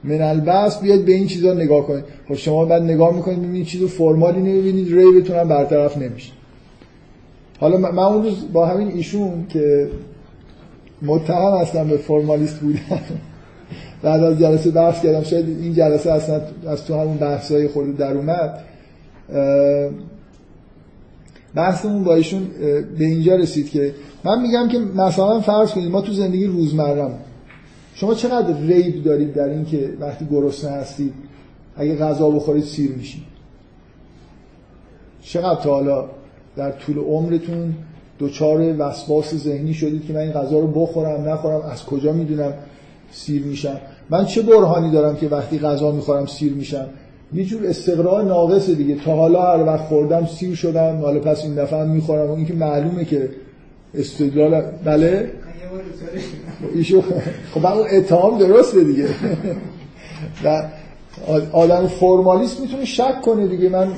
[0.05, 2.05] من البس بیاید به این چیزا نگاه کنید.
[2.29, 6.33] خب شما بعد نگاه می‌کنید می‌بینید چیز فرمالی نمی‌بینید ریبتون هم برطرف نمیشه
[7.61, 9.89] حالا من اون روز با همین ایشون که
[11.03, 13.01] متهم هستم به فرمالیست بودن
[14.03, 18.17] بعد از جلسه بحث کردم شاید این جلسه اصلا از تو همون بحثای خود در
[18.17, 18.61] اومد.
[21.55, 22.47] بحثمون با ایشون
[22.99, 23.95] به اینجا رسید که
[24.25, 27.19] من میگم که مثلا فرض کنید ما تو زندگی روزمرم
[27.95, 31.13] شما چقدر ریب دارید در این که وقتی گرسنه هستید
[31.77, 33.23] اگه غذا بخورید سیر میشید.
[35.23, 36.05] چقدر تا حالا
[36.57, 37.75] در طول عمرتون
[38.19, 42.53] دوچار وسواس ذهنی شدید که من این غذا رو بخورم نخورم از کجا می‌دونم
[43.11, 43.81] سیر میشم؟
[44.11, 46.87] من چه برهانی دارم که وقتی غذا می‌خورم سیر میشم؟
[47.33, 48.95] یه جور استقرار ناقصه دیگه.
[48.95, 52.31] تا حالا هر وقت خوردم سیر شدم حالا پس این دفعه هم می‌خورم.
[52.31, 53.29] و اینکه معلومه که
[53.95, 55.31] استدلال بله؟
[56.75, 57.03] ایشو
[57.55, 59.09] خب اون اتهام درسته دیگه.
[60.45, 60.63] و
[61.53, 63.69] آدم فرمالیست می‌تونه شک کنه دیگه.
[63.69, 63.89] من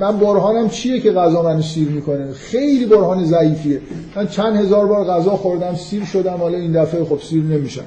[0.00, 3.80] من برهانم چیه که غذا منو سیر می‌کنه؟ خیلی برهان ضعیفیه.
[4.16, 7.84] من چند هزار بار غذا خوردم سیر شدم حالا این دفعه خب سیر نمیشم.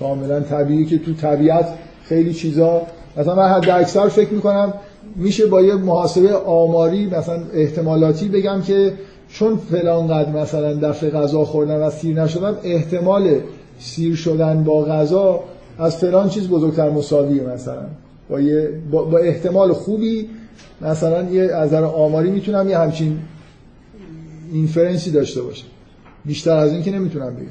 [0.00, 1.68] کاملا طبیعی که تو طبیعت
[2.04, 2.82] خیلی چیزا
[3.16, 4.74] مثلا من حد اکثر فکر می‌کنم
[5.16, 8.92] میشه با یه محاسبه آماری مثلا احتمالاتی بگم که
[9.32, 13.40] چون فلان قد مثلا دفعه غذا خوردم و سیر نشدم احتمال
[13.78, 15.40] سیر شدن با غذا
[15.78, 17.86] از فلان چیز بزرگتر مساویه مثلا.
[18.28, 20.28] با, یه با, احتمال خوبی
[20.80, 23.18] مثلا یه از آماری می‌تونم یه همچین
[24.52, 25.66] اینفرنسی داشته باشم.
[26.24, 27.46] بیشتر از این که نمی‌تونم بگم.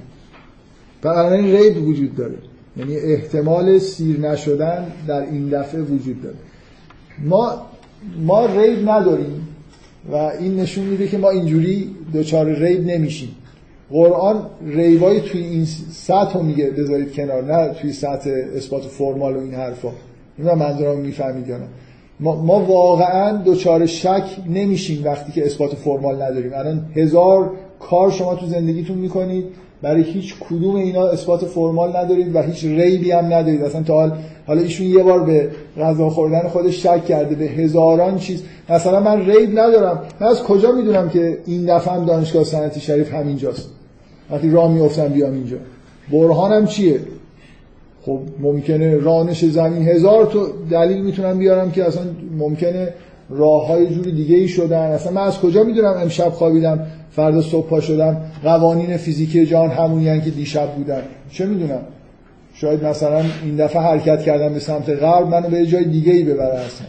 [1.01, 2.35] بنابراین ریب وجود داره.
[2.77, 6.35] یعنی احتمال سیر نشدن در این دفعه وجود داره.
[7.23, 7.61] ما
[8.25, 9.47] ما ریب نداریم.
[10.11, 13.29] و این نشون میده که ما اینجوری دوچار ریب نمیشیم.
[13.91, 19.39] قرآن ریبای توی این سطح رو میگه بذارید کنار نه توی سطح اثبات فرمال و
[19.39, 19.91] این حرفا.
[20.37, 21.67] این منظورم می‌فهمید یا نه.
[22.19, 26.51] ما, ما واقعا دوچار شک نمیشیم وقتی که اثبات فرمال نداریم.
[26.53, 29.45] الان هزار کار شما تو زندگیتون می‌کنید
[29.81, 33.63] برای هیچ کدوم اینا اثبات فرمال ندارید و هیچ ریبی هم ندارید.
[33.63, 34.11] اصلا تا حال
[34.47, 38.43] حالا ایشون یه بار به غذا خوردن خودش شک کرده به هزاران چیز.
[38.69, 39.99] مثلا من ریب ندارم.
[40.19, 43.69] من از کجا می‌دونم که این دفعه دانشگاه صنعتی شریف همینجاست؟
[44.31, 45.57] وقتی راه میافتم بیام اینجا.
[46.11, 46.99] برهانم چیه؟
[48.05, 52.03] خب ممکنه رانش زمین هزار تو دلیل می‌تونم بیارم که اصلا
[52.37, 52.93] ممکنه
[53.29, 54.91] راه های جور دیگه ای شدن.
[54.91, 60.21] اصلا من از کجا می‌دونم امشب خوابیدم؟ فردا صبح پا شدم قوانین فیزیکی جان همونی
[60.21, 61.01] که دیشب بودن.
[61.31, 61.81] چه می‌دونم؟
[62.53, 66.59] شاید مثلا این دفعه حرکت کردم به سمت غرب منو به جای دیگه ای ببره
[66.59, 66.87] اصلا.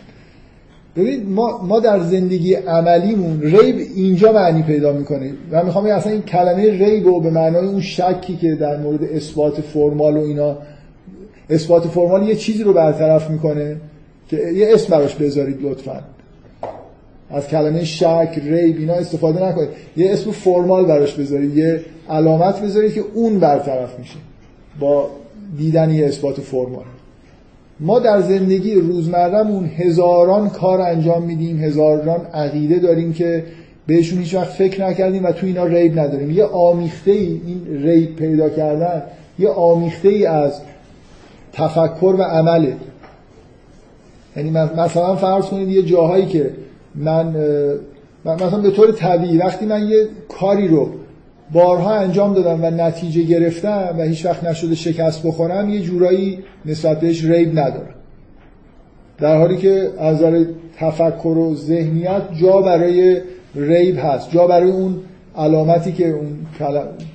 [0.97, 5.33] ببینید ما, ما در زندگی عملیمون ریب اینجا معنی پیدا می‌کنه.
[5.51, 9.61] و می‌خوام اصلا این کلمه ریب و به معنای اون شکی که در مورد اثبات
[9.61, 10.57] فرمال و اینا
[11.51, 13.77] اثبات فرمال یه چیزی رو برطرف می‌کنه
[14.29, 16.01] که یه اسم براش بذارید لطفا.
[17.33, 19.69] از کلمه شک ریب اینا استفاده نکنید.
[19.97, 21.81] یه اسم فرمال براش بذارید یه
[22.11, 24.17] علامت بذارید که اون برطرف میشه.
[24.81, 25.11] با
[25.59, 26.85] دیدن یه اثبات فرمال.
[27.81, 33.45] ما در زندگی روزمرهمون هزاران کار انجام میدیم هزاران عقیده داریم که
[33.87, 36.31] بهشون هیچ وقت فکر نکردیم و تو اینا ریب نداریم.
[36.31, 39.03] یه آمیخته ای این ریب پیدا کردن
[39.39, 40.61] یه آمیخته ای از
[41.53, 42.77] تفکر و عمله.
[44.37, 46.51] یعنی مثلا فرض کنید یه جاهایی که
[46.95, 47.35] من
[48.25, 50.91] مثلا به طور طبیعی وقتی من یه کاری رو
[51.53, 57.01] بارها انجام دادم و نتیجه گرفتم و هیچ وقت نشده شکست بخورم یه جورایی نسبت
[57.01, 57.95] بهش ریب ندارم.
[59.19, 60.45] در حالی که از نظر
[60.79, 63.21] تفکر و ذهنیت جا برای
[63.55, 65.01] ریب هست جا برای اون
[65.37, 66.39] علامتی که اون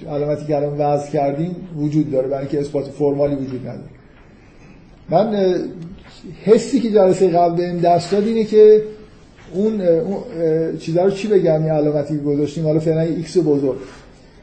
[0.09, 3.89] علامتی که الان وضع کردیم وجود داره برای اینکه اثبات formal ی وجود نداره.
[5.09, 5.55] من
[6.43, 8.81] حسی که جلسه قبل بهم دست داد اینه که
[9.53, 10.17] اون, اون
[10.79, 12.65] چیزا رو چی بگم؟ این علامتی گذاشتیم.
[12.65, 13.77] حالا فعلا ایکس بزرگ.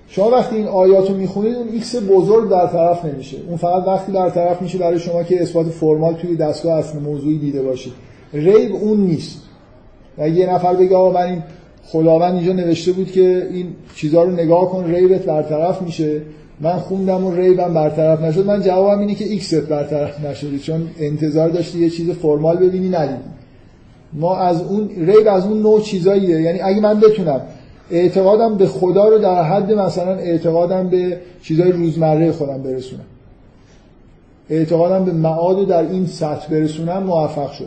[0.09, 3.37] شما وقتی این آیات رو می‌خونید اون ایکس بزرگ برطرف نمیشه.
[3.49, 7.63] اون فقط وقتی برطرف میشه برای شما که اثبات formal توی دستگاه اصل موضوعی دیده
[7.63, 7.93] باشید.
[8.33, 9.39] ریب اون نیست.
[10.19, 11.43] و یه نفر بگه آقا من این
[11.85, 16.23] خداوند اینجا نوشته بود که این چیزها رو نگاه کن ریبت برطرف میشه.
[16.61, 18.47] من خوندم و ریبم برطرف نشد.
[18.47, 23.23] من جوابم اینه که ایکست برطرف نشده چون انتظار داشتی یه چیز formal ببینی ندیدی.
[24.15, 26.41] ما از اون ریب از اون نوع چیزاییه.
[26.41, 27.41] یعنی اگه من بتونم
[27.91, 33.05] اعتقادم به خدا رو در حد مثلا اعتقادم به چیزای روزمره خودم برسونم.
[34.51, 37.67] اعتقادم به معاد در این سطح برسونم موفق شدم.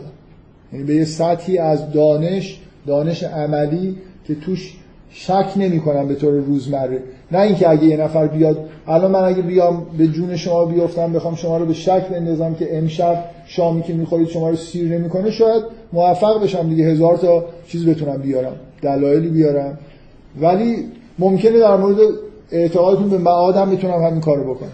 [0.72, 3.96] یعنی به یه سطحی از دانش دانش عملی
[4.26, 4.76] که توش
[5.10, 7.02] شک نمی کنم به طور روزمره.
[7.32, 11.34] نه اینکه اگه یه نفر بیاد الان من اگه بیام به جون شما بیفتم بخوام
[11.34, 15.62] شما رو به شک بندازم که امشب شامی که می‌خورید شما رو سیر نمی‌کنه شاید
[15.92, 19.78] موفق بشم دیگه هزار تا چیز بتونم بیارم دلایلی بیارم.
[20.40, 20.76] ولی
[21.18, 21.96] ممکنه در مورد
[22.50, 24.70] اعتقادتون به معاد هم می‌تونم همین کارو بکنم.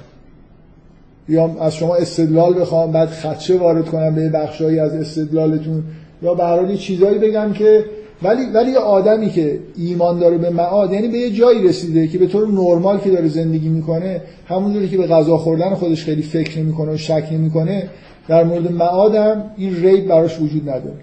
[1.26, 5.82] بیام از شما استدلال بخوام بعد خدشه وارد کنم به بخشایی از استدلالتون.
[6.22, 7.84] یا به چیزایی بگم که
[8.22, 12.18] ولی ولی یه آدمی که ایمان داره به معاد یعنی به یه جایی رسیده که
[12.18, 16.58] به طور نرمال که داره زندگی می‌کنه همونجوری که به غذا خوردن خودش خیلی فکر
[16.58, 17.88] نمی‌کنه و شک نمی‌کنه
[18.28, 20.96] در مورد معادم این ریب براش وجود نداره.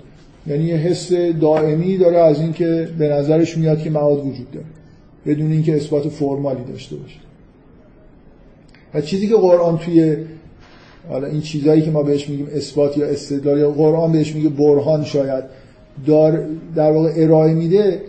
[0.47, 4.65] یعنی یه حس دائمی داره از اینکه به نظرش میاد که معاد وجود داره
[5.25, 7.19] بدون اینکه اثبات فرمالی داشته باشه.
[8.93, 10.17] و چیزی که قرآن توی
[11.09, 15.03] حالا این چیزایی که ما بهش میگیم اثبات یا استدلال یا قرآن بهش میگه برهان
[15.03, 15.43] شاید
[16.05, 18.01] دار در واقع ارائه میده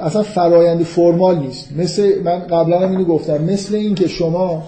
[0.00, 1.72] اصلا فرایند فرمال نیست.
[1.76, 4.62] مثل من قبلا هم اینو گفتم مثل اینکه شما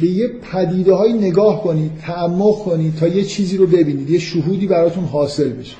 [0.00, 4.66] به یه پدیده های نگاه کنید تعمق کنید تا یه چیزی رو ببینید یه شهودی
[4.66, 5.76] براتون حاصل بشه.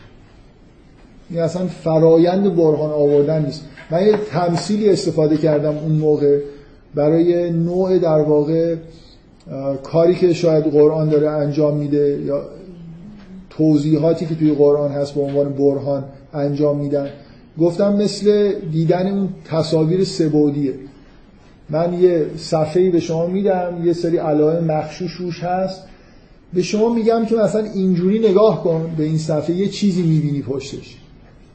[1.31, 3.63] این اصلا فرایند برهان آوردن نیست.
[3.91, 6.41] من یه تمثیلی استفاده کردم اون موقع
[6.95, 8.77] برای نوع در واقع
[9.83, 12.43] کاری که شاید قرآن داره انجام میده یا
[13.51, 17.11] توضیحاتی که توی قرآن هست به عنوان برهان انجام میدن.
[17.59, 20.75] گفتم مثل دیدن اون تصاویر سبودیه.
[21.71, 25.83] من یه صفحه‌ای به شما میدم یه سری علائم مخشوش روش هست.
[26.55, 30.97] به شما میگم که مثلا اینجوری نگاه کن به این صفحه یه چیزی می‌بینی پشتش.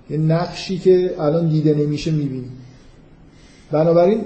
[0.09, 2.49] یه نقشی که الان دیده نمیشه می‌بینی.
[3.71, 4.21] بنابراین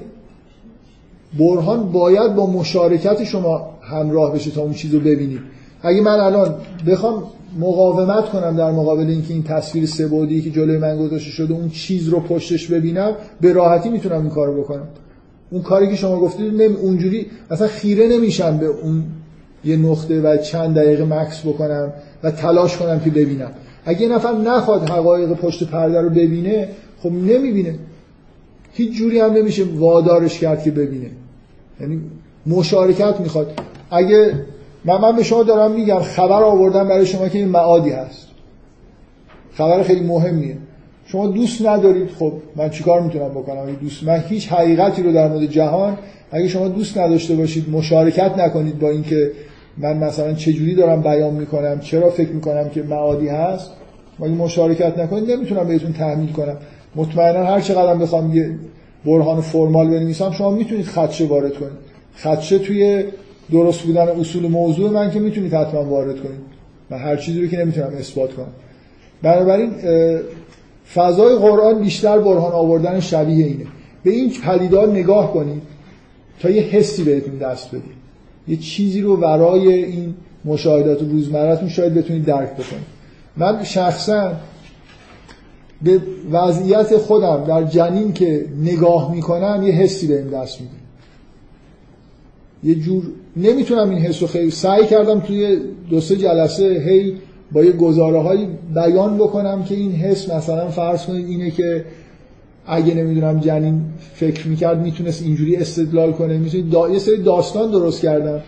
[1.39, 5.39] برهان باید با مشارکت شما همراه بشه تا اون چیز رو ببینید
[5.81, 6.55] اگه من الان
[6.87, 7.23] بخوام
[7.59, 12.09] مقاومت کنم در مقابل اینکه این تصویر سبودی که جلوی من گذاشته شده اون چیز
[12.09, 14.87] رو پشتش ببینم به راحتی می‌تونم این کارو بکنم.
[15.55, 19.03] اون کاری که شما گفتید نمی اونجوری اصلا خیره نمیشم به اون
[19.65, 23.51] یه نقطه و چند دقیقه مکس بکنم و تلاش کنم که ببینم.
[23.85, 26.69] اگه یه نفر نخواد حقایق پشت پرده رو ببینه
[27.03, 27.75] خب نمی‌بینه.
[28.73, 31.09] هیچ جوری هم نمیشه وادارش کرد که ببینه.
[31.81, 32.01] یعنی
[32.45, 33.59] مشارکت می‌خواد.
[33.91, 34.33] اگه
[34.85, 38.27] من, من به شما دارم میگم خبر آوردم برای شما که این معادی هست.
[39.53, 40.57] خبر خیلی مهمیه.
[41.15, 45.45] شما دوست ندارید خب من چیکار می‌تونم بکنم؟ دوست من هیچ حقیقتی رو در مورد
[45.45, 45.97] جهان
[46.31, 49.31] اگه شما دوست نداشته باشید مشارکت نکنید با اینکه
[49.77, 53.71] من مثلا چه جوری دارم بیان می‌کنم چرا فکر می‌کنم که معادی هست
[54.19, 56.57] اگه مشارکت نکنید نمی‌تونم بهتون تحمیل کنم.
[56.95, 58.49] مطمئنا هر چقدر بخوام یه
[59.05, 61.77] برهان فرمال بنویسم شما می‌تونید خدشه وارد کنید.
[62.17, 63.03] خدشه توی
[63.51, 66.55] درست بودن اصول موضوع من که می‌تونید حتما وارد کنید.
[66.89, 68.51] من هر چیزی رو که نمی‌تونم اثبات کنم.
[69.23, 69.71] بنابراین
[70.93, 73.65] فضای قرآن بیشتر برهان آوردن شبیه اینه.
[74.03, 75.61] به این پدیدار نگاه کنید
[76.39, 77.95] تا یه حسی بهتون دست بدید
[78.47, 82.95] یه چیزی رو ورای این مشاهدات روزمرتون شاید بتونید درک بکنید.
[83.37, 84.31] من شخصا
[85.81, 86.01] به
[86.31, 90.73] وضعیت خودم در جنین که نگاه می‌کنم یه حسی بهم دست میده.
[92.63, 93.03] یه جور
[93.37, 95.59] نمی‌تونم این حس رو خیلی سعی کردم توی
[95.89, 97.17] دو سه جلسه هی
[97.51, 101.85] با یه گزاره های بیان بکنم که این حس مثلا فرض کنید اینه که
[102.67, 103.81] اگه نمی‌دونم جنین
[104.13, 106.37] فکر می‌کرد می‌تونست اینجوری استدلال کنه.
[106.37, 106.89] می‌تونید دا...
[106.89, 108.41] یه سری داستان درست کردم.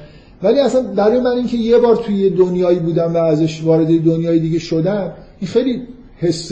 [0.44, 4.60] ولی اصلا برای من اینکه یه بار توی دنیایی بودم و ازش وارد دنیای دیگه
[4.60, 5.82] شدم این خیلی
[6.18, 6.52] حس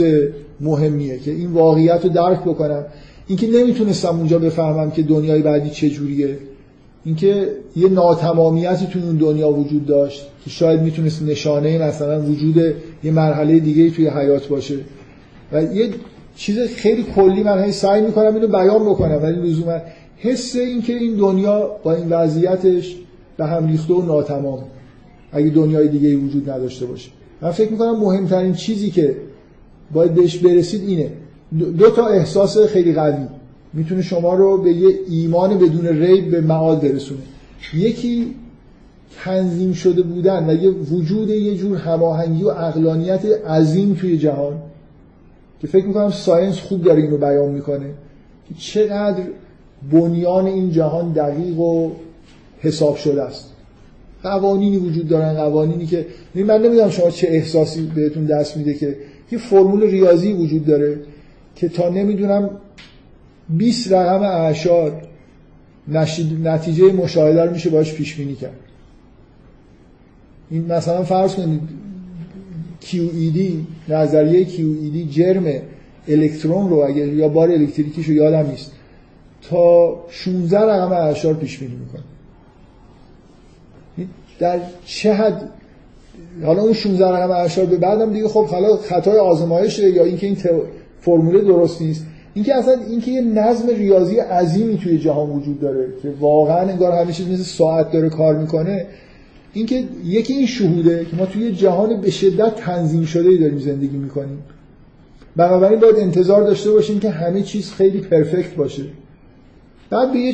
[0.62, 2.86] مهمیه که این واقعیت رو درک بکنم.
[3.28, 6.38] اینکه نمی‌تونستم اونجا بفهمم که دنیای بعدی چجوریه
[7.06, 12.58] اینکه یه ناتمامیتی تو اون دنیا وجود داشت که شاید می‌تونست نشانه مثلا وجود
[13.04, 14.76] یه مرحله دیگه توی حیات باشه.
[15.52, 15.90] و یه
[16.36, 19.78] چیز خیلی کلی من هی سعی می‌کنم اینو بیان بکنم ولی لزوما
[20.18, 22.96] حس اینکه این دنیا با این وضعیتش
[23.38, 24.60] به هم ریخته و ناتمام
[25.32, 27.10] اگه دنیای دیگه وجود نداشته باشه.
[27.42, 29.16] من فکر می‌کنم مهمترین چیزی که
[29.94, 31.12] باید بهش برسید اینه.
[31.78, 33.26] دو تا احساس خیلی قوی.
[33.76, 37.20] می‌تونه شما رو به یه ایمان بدون ریب به معاد برسونه.
[37.74, 38.36] یکی
[39.24, 44.54] تنظیم شده بودن و یه وجود یه جور هماهنگی و اقلانیت عظیم توی جهان
[45.62, 47.86] که فکر می‌کنم ساینس خوب داره اینو بیان می‌کنه
[48.50, 49.24] که چقدر
[49.92, 51.92] بنیان این جهان دقیق و
[52.60, 53.52] حساب شده است.
[54.24, 58.98] قوانینی وجود دارن قوانینی که من نمی‌دونم شما چه احساسی بهتون دست میده که
[59.32, 61.00] یه فرمول ریاضی وجود داره
[61.56, 62.50] که تا نمی‌دونم
[63.50, 65.02] 20 رقم اعشار
[66.44, 68.60] نتیجه مشاهده رو میشه باش پیش بینی کرد.
[70.50, 71.62] این مثلا فرض کنید
[72.82, 73.40] QED
[73.90, 75.46] نظریه QED جرم
[76.08, 78.72] الکترون رو اگر یا بار الکتریکیش رو یادم نیست
[79.42, 82.04] تا 16 رقم اعشار پیش بینی می‌کنه.
[84.40, 85.50] در چه حد
[86.44, 90.38] حالا اون 16 رقم اعشار به بعدم دیگه خب حالا خطای آزمایشه یا اینکه این
[91.02, 92.06] فرموله درست نیست.
[92.36, 97.08] اینکه اصلا اینکه یه نظم ریاضی عظیمی توی جهان وجود داره که واقعا انگار همه
[97.08, 98.86] مثل ساعت داره کار می‌کنه
[99.54, 104.38] اینکه یکی این شهوده که ما توی جهان به شدت تنظیم شده داریم زندگی می‌کنیم.
[105.36, 108.84] بنابراین باید انتظار داشته باشیم که همه چیز خیلی پرفکت باشه.
[109.90, 110.34] بعد به یه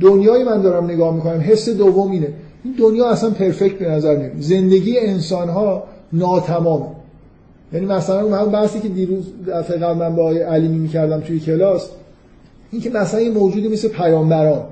[0.00, 2.28] دنیایی من دارم نگاه می‌کنم حس دوم اینه.
[2.64, 6.86] این دنیا اصلا پرفکت به نظر نمیاد زندگی انسان ها ناتمامه
[7.72, 11.88] یعنی مثلا اون بحثی که دیروز دفعه قبل من با آقای علیمی می‌کردم توی کلاس
[12.72, 14.62] این که مثلا یه موجودی مثل پیامبران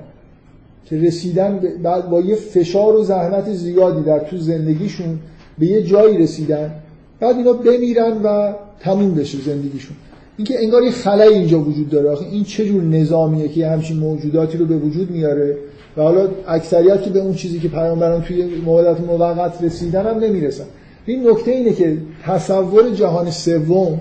[0.85, 5.19] که رسیدن بعد با یه فشار و زحمت زیادی در تو زندگیشون
[5.59, 6.75] به یه جایی رسیدن
[7.21, 9.97] بعد اینا بمیرن و تموم بشه زندگیشون.
[10.37, 12.11] اینکه انگار یه خلای اینجا وجود داره.
[12.11, 15.57] آخه این چه جور نظامیه که همچین موجوداتی رو به وجود میاره
[15.97, 20.65] و حالا اکثریت که به اون چیزی که پیامبران توی موقعیت موقت رسیدن هم نمی‌رسن.
[21.07, 24.01] این نکته اینه که تصور جهان سوم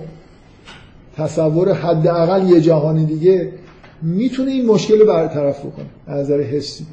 [1.16, 3.52] تصور حداقل یه جهان دیگه
[4.02, 6.86] می‌تونه این مشکل رو برطرف بکنه از نظر حسی.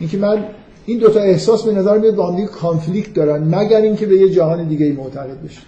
[0.00, 0.44] اینکه من
[0.86, 4.28] این دوتا احساس به نظر میاد با هم دیگه کانفلیکت دارن مگر اینکه به یه
[4.28, 5.60] جهان دیگه معتقد بشه.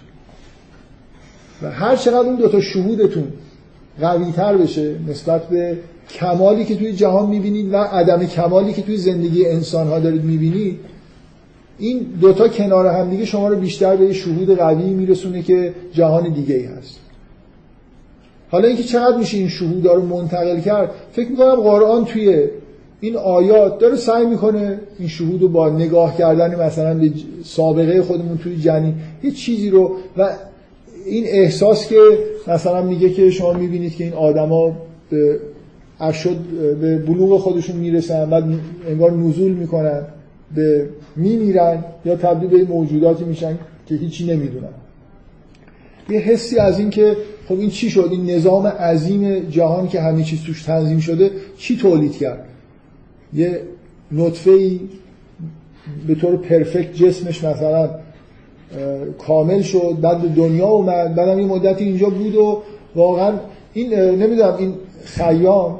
[1.61, 3.27] و هر چقدر اون دوتا شهودتون
[4.01, 5.77] قوی تر بشه نسبت به
[6.09, 10.79] کمالی که توی جهان می‌بینید و عدم کمالی که توی زندگی انسان ها دارید می‌بینید
[11.81, 16.55] این دوتا کنار هم دیگه شما رو بیشتر به شهود قوی میرسونه که جهان دیگه
[16.55, 16.99] ای هست.
[18.49, 22.47] حالا اینکه چقدر میشه این شهود رو منتقل کرد فکر می‌کنم قرآن توی
[23.01, 27.11] این آیات داره سعی می‌کنه این شهود رو با نگاه کردن مثلا به
[27.43, 28.93] سابقه خودمون توی جنین
[29.23, 30.29] یه چیزی رو و
[31.05, 31.95] این احساس که
[32.47, 34.71] مثلا میگه که شما می‌بینید که این آدما
[35.09, 35.39] به
[35.99, 36.37] اشد
[36.81, 38.43] به بلوغ خودشون می‌رسن بعد
[38.87, 40.01] انگار نزول می‌کنن.
[40.55, 44.73] به میمیرن یا تبدیل به موجوداتی میشن که هیچی نمی‌دونن.
[46.09, 47.17] یه حسی از این که
[47.47, 51.77] خب این چی شد؟ این نظام عظیم جهان که همه چیز توش تنظیم شده چی
[51.77, 52.45] تولید کرد؟
[53.33, 53.61] یه
[54.11, 54.79] نطفه ای
[56.07, 57.89] به طور پرفکت جسمش مثلا
[59.17, 62.63] کامل شد بعد به دنیا اومد بعدم یه مدتی اینجا بود و
[62.95, 63.33] واقعا
[63.73, 64.73] این نمی‌دونم این
[65.03, 65.79] خیام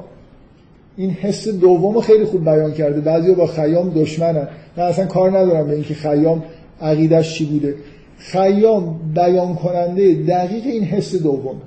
[0.97, 3.01] این حس دوم خیلی خوب بیان کرده.
[3.01, 4.47] بعضی با خیام دشمنن.
[4.77, 6.43] من اصلا کار ندارم به اینکه خیام
[6.81, 7.76] عقیدش چی بوده.
[8.18, 11.61] خیام بیان کننده دقیق این حس دوم.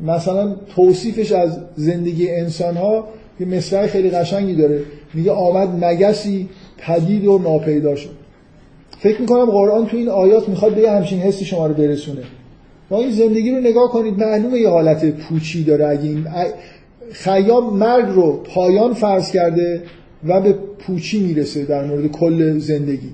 [0.00, 3.08] مثلا توصیفش از زندگی انسان ها
[3.40, 4.80] یه مصرع خیلی قشنگی داره.
[5.14, 6.48] میگه آمد مگسی
[6.78, 8.10] پدید و ناپیدا شد.
[8.98, 12.22] فکر می‌کنم قرآن تو این آیات می‌خواد به همچین حسی شما رو برسونه.
[12.90, 15.88] ما این زندگی رو نگاه کنید معلومه یه حالت پوچی داره.
[15.88, 16.26] اگه این
[17.12, 19.82] خیام مرگ رو پایان فرض کرده
[20.24, 23.10] و به پوچی می‌رسه در مورد کل زندگی.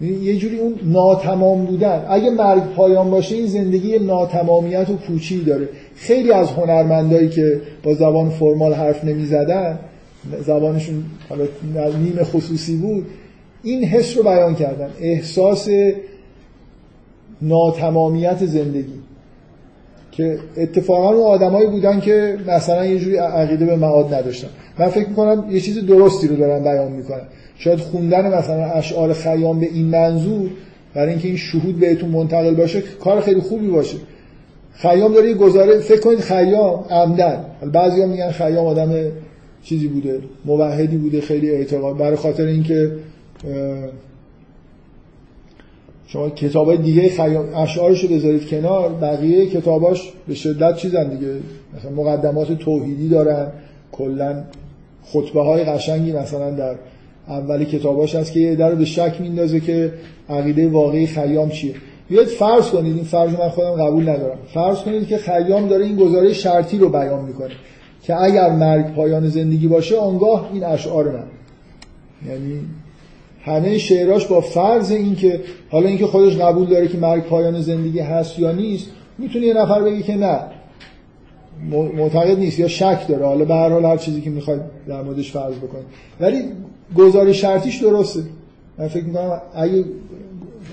[0.00, 2.06] یه جوری اون ناتمام بودن.
[2.08, 5.68] اگه مرگ پایان باشه این زندگی ناتمامیت و پوچی داره.
[5.94, 9.78] خیلی از هنرمندایی که با زبان فرمال حرف نمی‌زدن
[10.46, 11.44] زبانشون حالا
[11.98, 13.06] نیم خصوصی بود
[13.62, 14.90] این حس رو بیان کردن.
[15.00, 15.68] احساس
[17.42, 19.01] ناتمامیت زندگی.
[20.12, 24.48] که اتفاقا اون آدمایی بودن که مثلا یه جوری عقیده به معاد نداشتن.
[24.78, 27.22] من فکر می‌کنم یه چیز درستی رو دارن بیان می‌کنن.
[27.56, 30.50] شاید خوندن مثلا اشعار خیام به این منظور
[30.94, 33.96] برای اینکه این شهود بهتون منتقل باشه کار خیلی خوبی باشه.
[34.74, 37.44] خیام داره یه گزاره فکر کنید خیام عمدن.
[37.72, 38.94] بعضی ها میگن خیام آدم
[39.62, 41.96] چیزی بوده موحدی بوده خیلی اعتقاد.
[41.96, 42.90] برای خاطر اینکه
[46.12, 47.10] شما کتاب های دیگه
[47.56, 51.32] اشعارش رو بذارید کنار بقیه کتاباش به شدت چیزن دیگه.
[51.76, 53.52] مثلا مقدمات توحیدی دارن
[53.92, 54.44] کلا
[55.04, 56.74] خطبه های قشنگی مثلا در
[57.28, 59.92] اول کتاباش هست که یه در به شک میندازه که
[60.28, 61.74] عقیده واقعی خیام چیه.
[62.08, 64.38] بیاید فرض کنید این فرض من خودم قبول ندارم.
[64.54, 67.54] فرض کنید که خیام داره این گزاره شرطی رو بیان می‌کنه
[68.02, 71.26] که اگر مرگ پایان زندگی باشه آنگاه این اشعار من.
[72.30, 72.60] یعنی
[73.44, 75.40] همه شعراش با فرض اینکه
[75.70, 79.82] حالا اینکه خودش قبول داره که مرگ پایان زندگی هست یا نیست می‌تونه یه نفر
[79.82, 80.40] بگه که نه.
[81.70, 83.26] معتقد نیست یا شک داره.
[83.26, 85.86] حالا به هر حال هر چیزی که می‌خواد در موردش فرض بکنید
[86.20, 86.42] ولی
[86.96, 88.22] گزاره شرطیش درسته.
[88.78, 89.84] من فکر می‌کنم اگه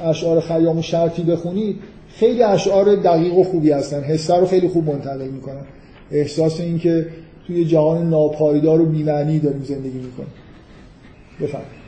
[0.03, 1.75] اشعار خیام شرطی بخونید
[2.09, 4.03] خیلی اشعار دقیق و خوبی هستن.
[4.03, 5.65] حسه رو خیلی خوب منتقل می‌کنن
[6.11, 7.07] احساس این که
[7.47, 10.33] توی جهان ناپایدار و بی‌معنی داریم زندگی می‌کنیم.
[11.41, 11.79] بفرمایید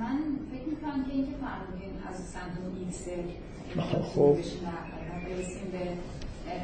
[0.00, 0.18] من
[0.52, 3.22] فکر می‌کنم که اینکه فرمودین از سمت اون ایکسل
[3.80, 4.36] خب.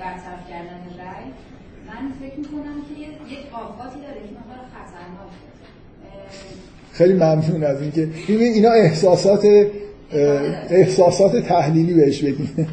[0.00, 1.24] برطرف کردن رای
[1.88, 6.22] من فکر می‌کنم که یه یک آفاتی داره که مقدار اه،
[6.92, 9.46] خیلی ممنون از اینکه ببین اینا احساسات
[10.70, 12.68] احساسات تحلیلی بهش بگیم.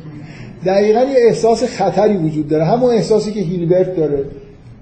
[0.65, 2.65] دقیقا یه احساس خطری وجود داره.
[2.65, 4.25] همون احساسی که هیلبرت داره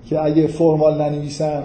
[0.10, 1.64] که اگه فرمال ننویسم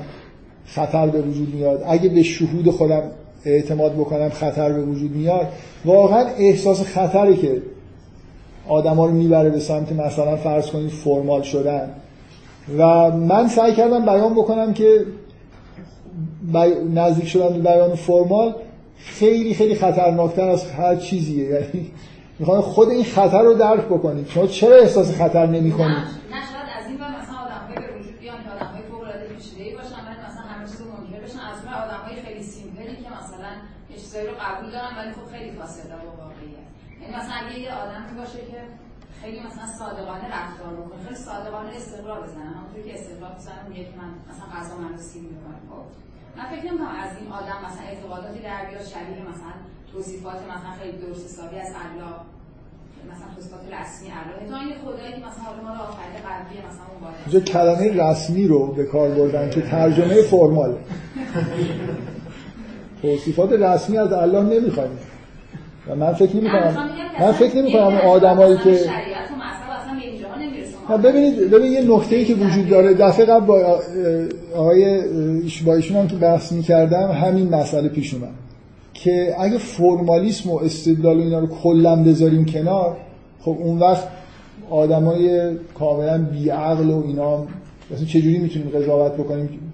[0.66, 1.84] خطر به وجود میاد.
[1.88, 3.02] اگه به شهود خودم
[3.44, 5.48] اعتماد بکنم خطر به وجود میاد.
[5.84, 7.62] واقعا احساس خطری که
[8.68, 11.90] آدما رو می‌بره به سمت مثلا فرض کنید فرمال شدن.
[12.78, 15.04] و من سعی کردم بیان بکنم که
[16.42, 16.90] بی...
[16.94, 18.54] نزدیک شدن به بیان فرمال
[18.98, 21.48] خیلی خیلی خطرناکتر از هر چیزیه.
[21.48, 21.90] یعنی
[22.38, 24.28] می‌خوام خود این خطر رو درک بکنید.
[24.28, 26.18] شما چرا احساس خطر نمی کنید
[34.26, 35.94] رو قبول دارن ولی خب خیلی فاصله
[37.16, 38.60] مثلا اگه یه آدمی باشه که
[39.20, 42.48] خیلی مثلا صادقانه رفتار بکنه خیلی صادقانه استقرار بزنه.
[42.58, 45.84] همونطور که استقرار بزنه میگه که من مثلا غذا من رو سیر می‌کنم خب.
[46.36, 49.52] من فکر نمی‌کنم از این آدم مثلا اعتقاداتی در بیاد شبیه مثلا
[49.92, 52.14] توصیفات مثلا خیلی درست حسابی از الله
[53.10, 54.38] مثلا توصیفات رسمی الله.
[54.50, 57.18] تا این خدایی که مثلا حالا ما رو آفریده قلبی مثلا اون بالا.
[57.24, 60.76] اینجا کلمه رسمی رو به کار بردن که ترجمه فرمال
[63.02, 64.98] توصیفات رسمی از الله نمی‌خوایم
[65.88, 66.76] و من فکر نمی کنم.
[67.20, 68.80] من فکر نمی کنم آدمایی که
[71.04, 72.94] ببینید ببین یه نکته ای که وجود داره.
[72.94, 73.80] دفعه قبل با
[74.56, 75.02] آقای
[75.66, 78.28] با ایشون هم که بحث می‌کردم همین مسئله پیش اومد.
[78.94, 82.96] که اگه فرمالیسم و استدلال و اینا رو کلا بذاریم کنار
[83.40, 84.04] خب اون وقت
[84.70, 87.46] آدمای کاملا بیعقل و اینا
[87.90, 89.72] مثلا چجوری می‌تونیم قضاوت بکنیم؟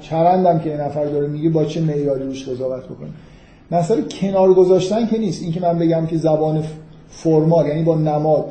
[0.00, 3.14] چرندم که یه نفر داره میگه با چه معیاری روش قضاوت بکنیم؟
[3.70, 5.42] مسئله کنار گذاشتن که نیست.
[5.42, 6.64] اینکه من بگم که زبان
[7.10, 8.44] فرمال یعنی با نماد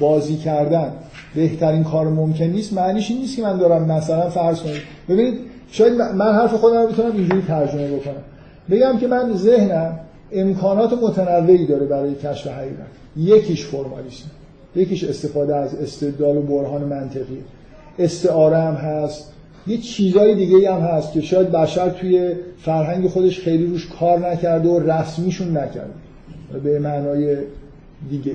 [0.00, 0.92] بازی کردن
[1.34, 4.82] بهترین کار ممکن نیست معنیش این نیست که من دارم مثلا فرض کنید.
[5.08, 5.38] ببینید
[5.70, 8.22] شاید من حرف خودم رو بتونم اینجوری ترجمه بکنم.
[8.70, 10.00] بگم که من ذهنم
[10.32, 12.86] امکانات متنوعی داره برای کشف حقیقت.
[13.16, 14.30] یکیش فرمالیسم.
[14.76, 17.44] یکیش استفاده از استدلال و برهان منطقی.
[17.98, 19.32] استعاره هم هست.
[19.66, 24.68] یه چیزای دیگه هم هست که شاید بشر توی فرهنگ خودش خیلی روش کار نکرده
[24.68, 25.90] و رسمیشون نکرده.
[26.64, 27.36] به معنای
[28.10, 28.32] دیگه.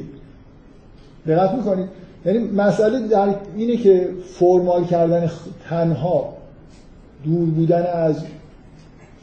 [1.28, 1.88] دقت می‌کنید؟
[2.26, 5.32] یعنی مسئله در اینه که فرمال کردن
[5.70, 6.34] تنها
[7.24, 8.16] دور بودن از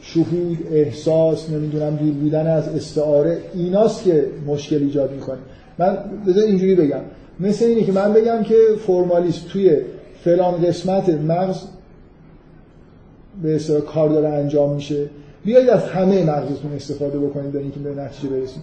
[0.01, 5.37] شهود احساس نمی‌دونم دور بودن از استعاره ایناست که مشکل ایجاد می‌کنه.
[5.77, 5.97] من
[6.27, 7.01] بذار اینجوری بگم.
[7.39, 8.55] مثل اینه که من بگم که
[8.87, 9.77] فرمالیست توی
[10.23, 11.57] فلان قسمت مغز
[13.43, 15.05] به اصطلاح کار داره انجام میشه.
[15.45, 18.61] بیایید از همه مغزتون استفاده بکنید برای اینکه به نتیجه برسید.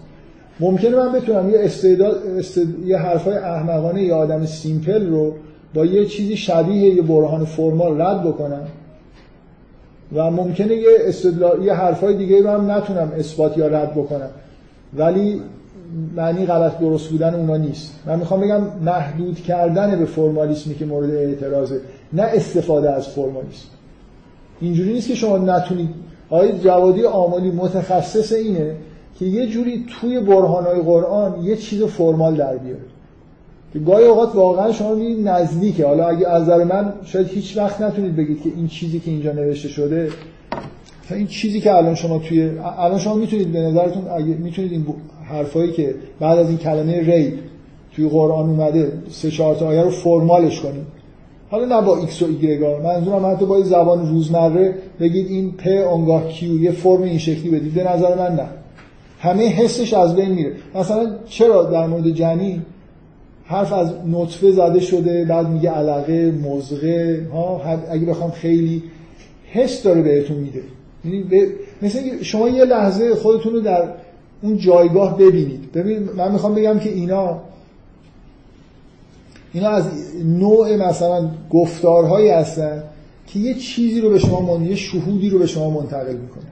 [0.61, 2.87] ممکنه من بتونم یه استعداد استد...
[2.87, 5.35] یه حرفای احمقانه یه آدم سیمپل رو
[5.75, 8.63] با یه چیزی شبیه یه برهان فرمال رد بکنم
[10.15, 14.31] و ممکنه یه استدلال یه حرفای دیگه رو هم نتونم اثبات یا رد بکنم.
[14.97, 15.43] ولی
[16.17, 17.95] معنی غلط درست بودن اونا نیست.
[18.07, 21.81] من می‌خوام بگم محدود کردن به فرمالیسمی که مورد اعتراضه
[22.13, 23.69] نه استفاده از فرمالیسم.
[24.61, 25.89] اینجوری نیست که شما نتونید.
[26.31, 28.77] آقای جوادی آمالی متخصص اینه
[29.19, 32.81] که یه جوری توی برهانهای قرآن یه چیز فرمال در بیاره.
[33.73, 35.87] که گاهی اوقات واقعا شما می‌بینید نزدیکه.
[35.87, 39.33] حالا اگه از نظر من شاید هیچ وقت نتونید بگید که این چیزی که اینجا
[39.33, 40.11] نوشته شده
[41.11, 44.87] این چیزی که الان شما توی الان شما می‌تونید به نظرتون اگه می‌تونید این
[45.25, 47.39] حرفایی که بعد از این کلمه ری
[47.97, 50.87] توی قرآن اومده سه چهار تا آیه رو formal ش کنیم
[51.51, 56.29] حالا نه با ایکس و ایگرگا منظورم حتی با زبان روزمره بگید این P اونگاه
[56.29, 57.75] Q یه فرم این شکلی بدید.
[57.75, 58.49] به نظر من نه.
[59.19, 60.53] همه حسش از بین میره.
[60.75, 62.63] مثلا چرا در مورد جنین
[63.45, 68.83] حرف از نطفه زده شده بعد میگه علقه مضغه ها اگه بخوام خیلی
[69.53, 70.63] حس داره بهتون میده.
[71.05, 71.47] یعنی به...
[72.23, 73.89] شما یه لحظه خودتون رو در
[74.43, 75.73] اون جایگاه ببینید.
[75.73, 77.41] ببین من می‌خوام بگم که اینا
[79.53, 79.85] اینا از
[80.25, 82.83] نوع مثلا گفتارهایی هستن
[83.27, 84.65] که یه چیزی رو به شما من...
[84.65, 86.45] یه شهودی رو به شما منتقل می‌کنه.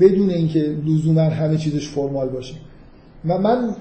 [0.00, 2.54] بدون اینکه لزوما همه چیزش فرمال باشه.
[3.24, 3.74] من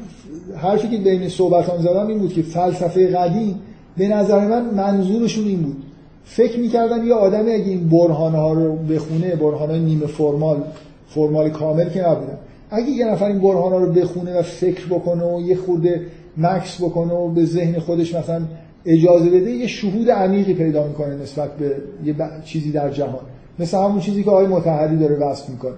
[0.57, 3.59] حرفی که بین صحبتان زدم این بود که فلسفه قدیم
[3.97, 5.83] به نظر من منظورشون این بود.
[6.25, 10.63] فکر می‌کردن یه آدمی اگه این برهانه ها رو بخونه برهانه نیمه فرمال
[11.07, 12.37] فرمال کامل که نبودن.
[12.71, 16.01] اگه یه نفر این برهانه رو بخونه و فکر بکنه و یه خورده
[16.37, 18.41] مکس بکنه و به ذهن خودش مثلا
[18.85, 21.75] اجازه بده یه شهود عمیقی پیدا می‌کنه نسبت به
[22.05, 23.21] یه چیزی در جهان.
[23.59, 25.73] مثل همون چیزی که آقای متحری داره وصف می‌کنه.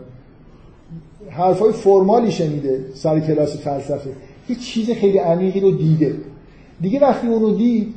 [1.30, 4.10] حرفای فرمالی شنیده سر کلاس فلسفه.
[4.50, 6.16] یه چیز خیلی عمیقی رو دیده.
[6.82, 7.94] دیگه وقتی اونو دید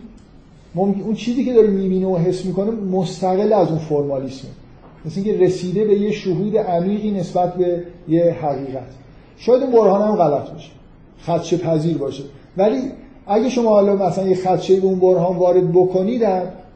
[0.74, 4.51] اون چیزی که داره می‌بینه و حس می‌کنه مستقل از اون فرمالیسمه
[5.05, 8.87] مثل اینکه رسیده به یه شهود عمیقی نسبت به یه حقیقت.
[9.37, 10.70] شاید اون برهان غلط باشه.
[11.27, 12.23] خدشه پذیر باشه.
[12.57, 12.81] ولی
[13.27, 16.23] اگه شما حالا مثلا یه خدشه به اون برهان وارد بکنید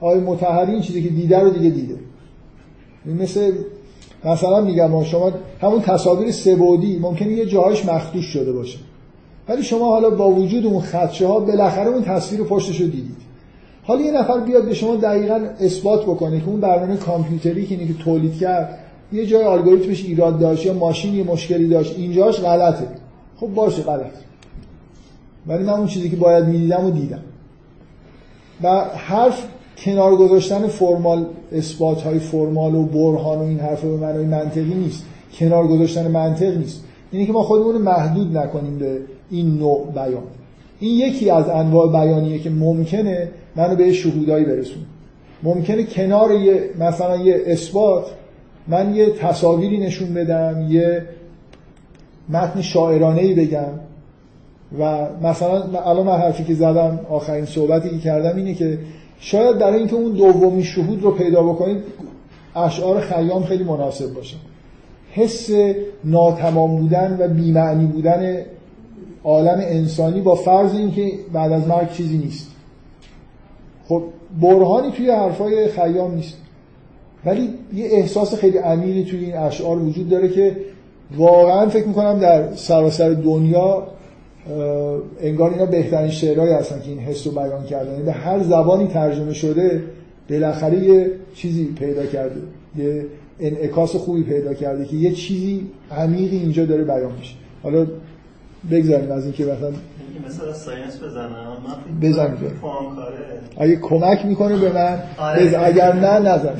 [0.01, 1.95] آقای متحری این چیزی که دیده رو دیگه دیده.
[3.07, 3.53] مثل
[4.25, 5.33] مثلا میگم شما
[5.63, 8.79] همون تصاویر سبودی ممکنه یه جاهایش مخدوش شده باشه.
[9.49, 13.17] ولی شما حالا با وجود اون خدشه ها بالاخره اون تصویر پشتش رو دیدید.
[13.83, 17.95] حالا یه نفر بیاد به شما دقیقا اثبات بکنه که اون برنامه کامپیوتری که که
[17.95, 18.79] تولید کرد
[19.13, 22.87] یه جای الگوریتمش ایراد داشت یا ماشین یه مشکلی داشت اینجاش غلطه.
[23.37, 24.13] خب باشه غلط
[25.47, 27.21] ولی من اون چیزی که باید می‌دیدم و دیدم.
[28.63, 29.45] و حرف
[29.85, 35.05] کنار گذاشتن فرمال اثبات های فرمال و برهان و این حرف به معنای منطقی نیست.
[35.39, 36.85] کنار گذاشتن منطق نیست.
[37.13, 38.99] اینه که ما خودمون محدود نکنیم به
[39.31, 40.23] این نوع بیان.
[40.81, 44.83] این یکی از انواع بیانیه که ممکنه منو به شهودایی برسون
[45.43, 48.05] ممکنه کنار یه مثلا یه اثبات
[48.69, 51.05] من یه تصاویری نشون بدم یه
[52.29, 53.73] متن شاعرانه ای بگم.
[54.79, 58.79] و مثلا الان من حرفی که زدم آخرین صحبتی که کردم اینه که
[59.21, 61.83] شاید برای اینکه اون دومی شهود رو پیدا بکنید
[62.57, 64.37] اشعار خیام خیلی مناسب باشه.
[65.13, 65.51] حس
[66.05, 68.37] ناتمام بودن و بیمعنی بودن
[69.25, 72.51] عالم انسانی با فرض اینکه بعد از مرگ چیزی نیست.
[73.89, 74.03] خب
[74.43, 76.37] برهانی توی حرفای خیام نیست.
[77.25, 80.57] ولی یه احساس خیلی عمیقی توی این اشعار وجود داره که
[81.17, 83.87] واقعا فکر می‌کنم در سراسر دنیا
[85.21, 87.93] انگار اینا بهترین شعرهایی هستن که این حس رو بیان کردن.
[87.93, 89.83] یعنی به هر زبانی ترجمه شده
[90.31, 92.41] بالاخره یه چیزی پیدا کرده
[92.77, 93.07] یه
[93.41, 97.35] انعکاس خوبی پیدا کرده که یه چیزی عمیقی اینجا داره بیان میشه.
[97.63, 97.87] حالا
[98.71, 99.73] بگذاریم از اینکه مثلا
[100.29, 102.39] مثلا ساینس بزنم من بزن
[103.59, 105.65] اگه کمک می‌کنه به من آره.
[105.65, 106.49] اگر نه نزن.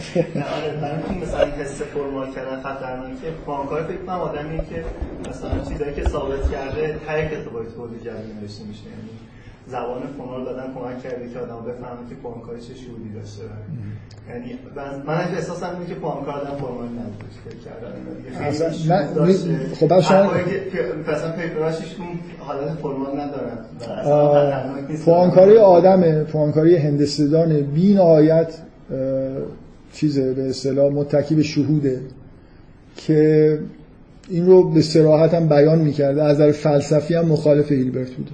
[0.57, 3.31] آره من مثلا حس فرمال کردن خطرناکه.
[3.47, 4.85] پانکار فکر کنم آدمی که
[5.31, 8.81] مثلا چیزایی که ثابت کرده ته کتابای تولید جدید نوشته میشه
[9.73, 13.43] یعنی زبان فونال دادن کمک کرده که آدم بفهمه که پانکاری چه شهودی داشته
[14.29, 14.59] یعنی
[15.07, 19.33] من احساسم اینه که پانکار آدم فرمال نبود فکر من
[19.75, 19.93] خب
[21.11, 23.59] مثلا پیپراشش اون حالت فرمال ندارن.
[25.05, 28.55] پوانکاری آدمه پوانکاری هندستدانه بی نهایت
[29.93, 32.01] چیزه به اصطلاح متکی به شهوده
[32.97, 33.59] که
[34.29, 36.23] این رو به سراحت هم بیان می‌کرده.
[36.23, 38.31] از نظر فلسفی هم مخالف هیلبرت بوده.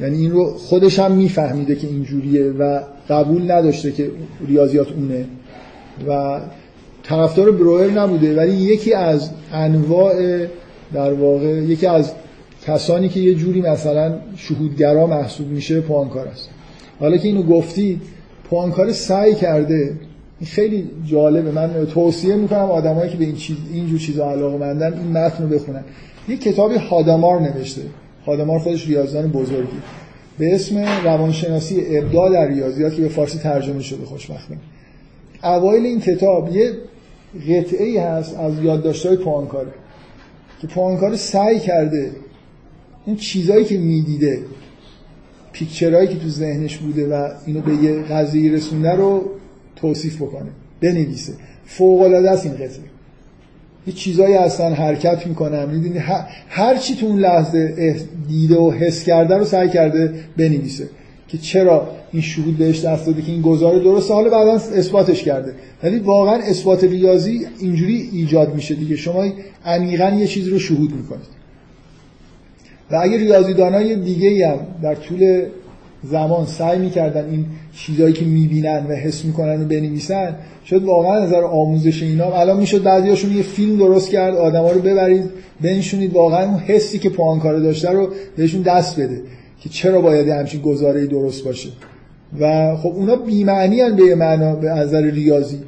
[0.00, 4.10] یعنی این رو خودش هم میفهمیده که اینجوریه و قبول نداشته که
[4.48, 5.26] ریاضیات اونه.
[6.08, 6.40] و
[7.02, 10.46] طرفدار بروئر نبوده ولی یکی از انواع
[10.92, 12.12] در واقع یکی از
[12.66, 16.48] کسانی که یه جوری مثلا شهودگرا محسوب میشه پوانکار است.
[17.00, 18.00] حالا که اینو گفتی
[18.50, 19.92] پوانکار سعی کرده.
[20.44, 21.50] خیلی جالبه.
[21.50, 25.48] من توصیه می‌کنم آدمایی که به این چیز اینجور چیزا علاقه مندن این متن رو
[25.48, 25.84] بخونن.
[26.28, 27.82] یه کتابی هادامار نوشته.
[28.26, 29.78] هادامار خودش ریاضیدان بزرگی.
[30.38, 34.60] به اسم روانشناسی ابداع در ریاضیات که به فارسی ترجمه شده خوشبختانه.
[35.44, 36.72] اوایل این کتاب یه
[37.48, 39.72] قطعه ای هست از یادداشت‌های پوانکاره
[40.60, 42.10] که پوانکار سعی کرده
[43.06, 44.38] این چیزایی که می‌دیده
[45.52, 49.30] پیکچرهایی که تو ذهنش بوده و اینو به یه قضیه رسونده رو
[49.76, 51.32] توصیف بکنه بنویسه.
[51.64, 52.84] فوق العاده است این قطعه.
[53.86, 55.98] یه چیزایی هستن حرکت می‌کنن می‌دونی
[56.48, 57.96] هر, چی تو اون لحظه
[58.28, 60.88] دیده و حس کرده رو سعی کرده بنویسه
[61.28, 65.54] که چرا این شهود بهش دست داده که این گزاره درسته حالا بعدا اثباتش کرده.
[65.82, 68.96] ولی واقعا اثبات ریاضی اینجوری ایجاد میشه دیگه.
[68.96, 69.24] شما
[69.64, 71.40] عمیقا یه چیز رو شهود می‌کنید.
[72.90, 75.42] و اگه ریاضیدانای دیگه هم در طول
[76.04, 77.46] زمان سعی می‌کردن این
[77.76, 82.24] چیزایی که می‌بینن و حس می‌کنن و بنویسن شاید واقعا نظر آموزش اینا.
[82.24, 85.24] الان می‌شد بعضیاشون یه فیلم درست کرد آدما رو ببرید
[85.60, 86.12] بنشونید.
[86.12, 89.22] واقعا اون حسی که پوانکاره داشته رو بهشون دست بده
[89.60, 91.68] که چرا باید همچین گزاره‌ای درست باشه.
[92.40, 95.58] و خب اونا بی‌معنی به معنا به نظر ریاضی.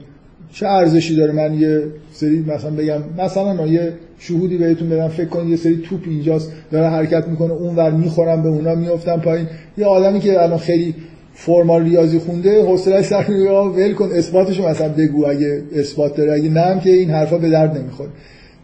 [0.53, 5.27] چه ارزشی داره من یه سری مثلا بگم مثلا ما یه شهودی بهتون بدم فکر
[5.29, 9.47] کنید یه سری توپ اینجاست داره حرکت می‌کنه اونور می‌خورم به اونا میافتم پایین.
[9.79, 10.95] یه آدمی که الان خیلی
[11.35, 13.25] فرمال ریاضی خونده حوصله‌اش سر
[13.77, 16.33] ول کن اثباتشو مثلا بگو اگه اثبات داره.
[16.33, 18.11] اگه نه هم که این حرفا به درد نمی‌خوره.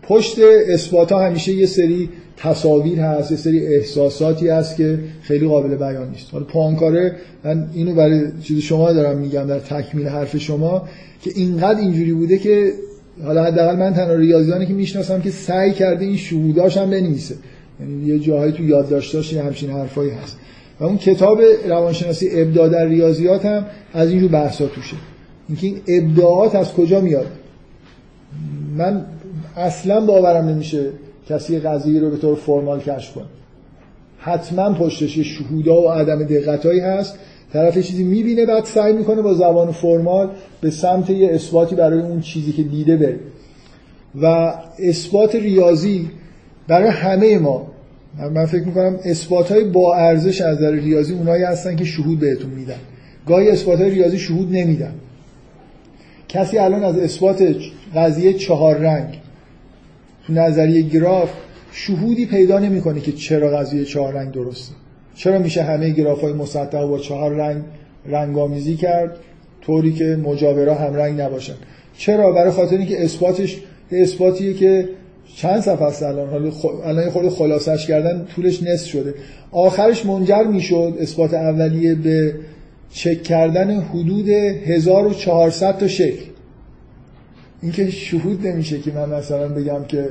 [0.03, 0.39] پشت
[0.69, 2.09] اثبات ها همیشه یه سری
[2.39, 6.33] تصاویر هست یه سری احساساتی هست که خیلی قابل بیان نیست.
[6.33, 10.89] حالا پانکاره من اینو برای چیز شما دارم میگم در تکمیل حرف شما
[11.23, 12.73] که اینقدر اینجوری بوده که
[13.25, 17.35] حالا حداقل من تنها ریاضیانی که می‌شناسم که سعی کرده این شهوداش هم بنویسه.
[17.81, 20.37] یعنی یه جاهایی تو یادداشتاش همچین حرفایی هست.
[20.81, 24.97] و اون کتاب روانشناسی ابداع در ریاضیات هم از اینجور بحثا توشه.
[25.49, 27.27] اینکه این ابداعات از کجا میاد؟
[28.77, 29.05] من
[29.57, 30.87] اصلا باورم نمیشه
[31.29, 33.25] کسی قضیه رو به طور فرمال کشف کنه.
[34.19, 37.19] حتما پشتش یه شهودا و عدم دقتایی هست.
[37.53, 40.31] طرف یه چیزی می‌بینه بعد سعی می‌کنه با زبان فرمال
[40.61, 43.21] به سمت یه اثباتی برای اون چیزی که دیده بره.
[44.23, 46.11] و اثبات ریاضی
[46.69, 47.67] برای همه ما
[48.35, 52.51] من فکر می‌کنم اثبات های با ارزش از نظر ریاضی اونایی هستن که شهود بهتون
[52.51, 52.79] میدن.
[53.27, 54.95] گاهی اثبات های ریاضی شهود نمیدن.
[56.29, 57.55] کسی الان از اثبات
[57.95, 59.18] قضیه چهار رنگ
[60.31, 61.31] نظریه گراف
[61.73, 64.75] شهودی پیدا نمی‌کنه که چرا قضیه چهار رنگ درسته.
[65.15, 67.63] چرا میشه همه گراف های مسطح با چهار رنگ
[68.07, 69.17] رنگامیزی کرد؟
[69.63, 71.55] طوری که مجاورا هم رنگ نباشن.
[71.99, 73.57] چرا؟ برای خاطر اینکه اثباتش
[73.93, 74.89] اثباتیه که
[75.37, 76.51] چند صفحه است الان؟ حالا.
[76.85, 79.15] الان خورده خلاصش کردن طولش نصف شده.
[79.53, 82.35] آخرش منجر می‌شد اثبات اولیه به
[82.93, 86.23] چک کردن حدود 1400 تا شکل.
[87.63, 90.09] اینکه شهود نمیشه که من مثلا بگم که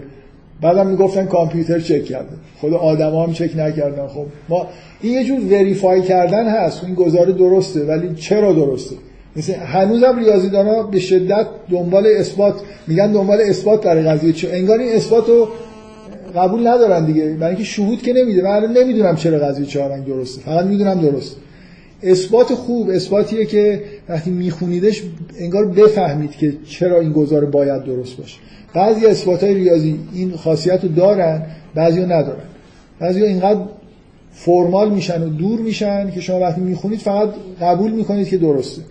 [0.61, 2.35] بعدم می‌گفتن کامپیوتر چک کرده.
[2.61, 4.07] خود آدما هم چک نکردن.
[4.07, 4.67] خب ما
[5.01, 6.83] این یه جور وریفای کردن هست.
[6.83, 8.95] این گزاره درسته ولی چرا درسته؟
[9.35, 12.53] مثل هنوزم ریاضیدانا به شدت دنبال اثبات
[12.87, 14.33] میگن دنبال اثبات برای قضیه.
[14.33, 15.47] چه انگار این اثبات رو
[16.35, 17.25] قبول ندارن دیگه.
[17.25, 18.41] برای اینکه شهود که نمیده.
[18.41, 20.41] من نمی‌دونم چرا قضیه چهار رنگ درسته.
[20.41, 21.35] فقط می‌دونم درست
[22.03, 25.03] اثبات خوب اثباتیه که وقتی میخونیدش
[25.39, 28.37] انگار بفهمید که چرا این گزاره باید درست باشه.
[28.73, 32.43] بعضی اثبات های ریاضی این خاصیت رو دارن بعضی ندارن.
[32.99, 33.59] بعضی اینقدر
[34.31, 37.29] فرمال میشن و دور میشن که شما وقتی می‌خونید فقط
[37.61, 38.81] قبول می‌کنید که درسته.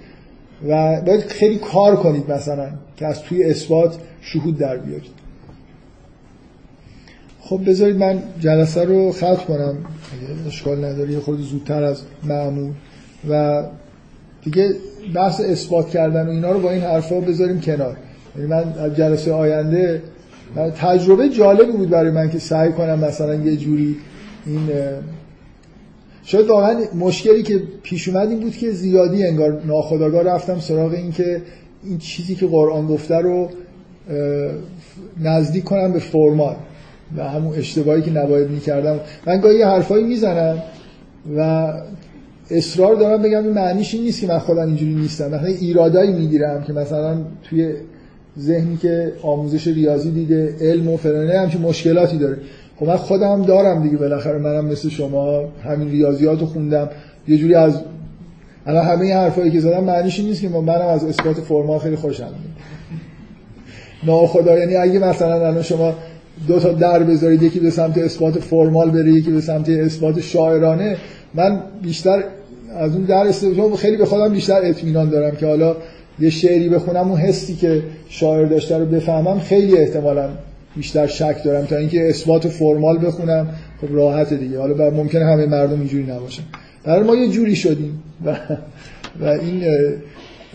[0.68, 5.16] و باید خیلی کار کنید مثلا که از توی اثبات شهود در بیارید.
[7.40, 9.76] خب بذارید من جلسه رو ختم کنم.
[10.47, 12.72] اشکال نداری خود زودتر از معمول.
[13.30, 13.62] و
[14.44, 14.74] دیگه
[15.14, 17.96] بحث اثبات کردن و اینا رو با این حرفا بذاریم کنار.
[18.36, 20.02] یعنی من جلسه آینده
[20.80, 23.96] تجربه جالبی بود برای من که سعی کنم مثلا یه جوری
[24.46, 24.68] این
[26.22, 31.12] شاید واقعا مشکلی که پیش اومد این بود که زیادی انگار ناخودآگاه رفتم سراغ این
[31.12, 31.42] که
[31.84, 33.50] این چیزی که قرآن گفته رو
[35.20, 36.56] نزدیک کنم به فرمال
[37.16, 39.00] و همون اشتباهی که نباید می‌کردم.
[39.26, 40.62] من گاهی یه حرفایی می‌زنم
[41.36, 41.72] و
[42.51, 45.27] اصرار دارم بگم این معنیش این نیست که من خودم اینجوری نیستم.
[45.27, 47.74] مثلا ایرادایی می‌گیرم که مثلا توی
[48.39, 52.36] ذهنی که آموزش ریاضی دیده علم و فلانه همچین مشکلاتی داره.
[52.77, 56.90] خب من خودم دارم دیگه بالاخره منم مثل شما همین ریاضیات رو خوندم.
[57.28, 57.81] یه جوری از
[58.66, 62.28] الان همه این حرفایی که زدم معنیش نیست که منم از اثبات فرما خیلی خوشم
[64.06, 65.94] ناخدا یعنی اگه مثلا الان شما
[66.48, 70.97] دو تا در بذارید یکی به سمت اثبات فرمال بره یکی به سمت اثبات شاعرانه
[71.36, 72.24] من بیشتر
[72.76, 75.76] از اون در استفاده خیلی به خودم بیشتر اطمینان دارم که حالا
[76.20, 80.28] یه شعری بخونم اون حسی که شاعر داشته رو بفهمم خیلی احتمالا
[80.76, 83.48] بیشتر شک دارم تا اینکه اثبات فرمال بخونم
[83.80, 84.58] خب راحت دیگه.
[84.58, 86.42] حالا ممکنه همه مردم اینجوری نباشن
[86.84, 88.36] در ما یه جوری شدیم و,
[89.20, 89.64] و این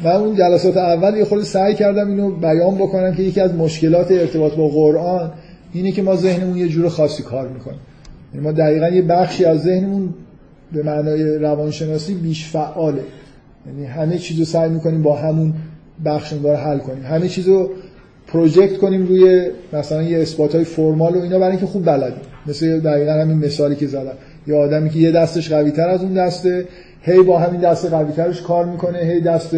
[0.03, 4.11] من اون جلسات اول یه خود سعی کردم اینو بیان بکنم که یکی از مشکلات
[4.11, 5.31] ارتباط با قرآن
[5.73, 7.75] اینه که ما ذهنمون یه جور خاصی کار می‌کنه.
[8.33, 10.13] یعنی ما دقیقا یه بخشی از ذهنمون
[10.73, 13.01] به معنای روانشناسی بیش فعاله.
[13.67, 15.53] یعنی همه چیزو سعی می‌کنیم با همون
[16.05, 17.03] بخش انگار حل کنیم.
[17.03, 17.69] همه چیزو
[18.27, 22.21] پروژکت کنیم روی مثلا یه اثبات های فرمال و اینا برای اینکه خوب بلدیم.
[22.47, 24.13] مثل دقیقا همین مثالی که زدم.
[24.47, 26.65] یه آدمی که یه دستش قوی تر از اون دسته
[27.01, 29.55] هی با همین دست قوی ترش کار می‌کنه هی دست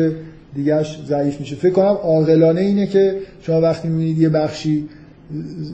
[0.56, 1.56] دیگهش ضعیف میشه.
[1.56, 4.90] فکر کنم عاقلانه اینه که شما وقتی می‌بینید یه بخشی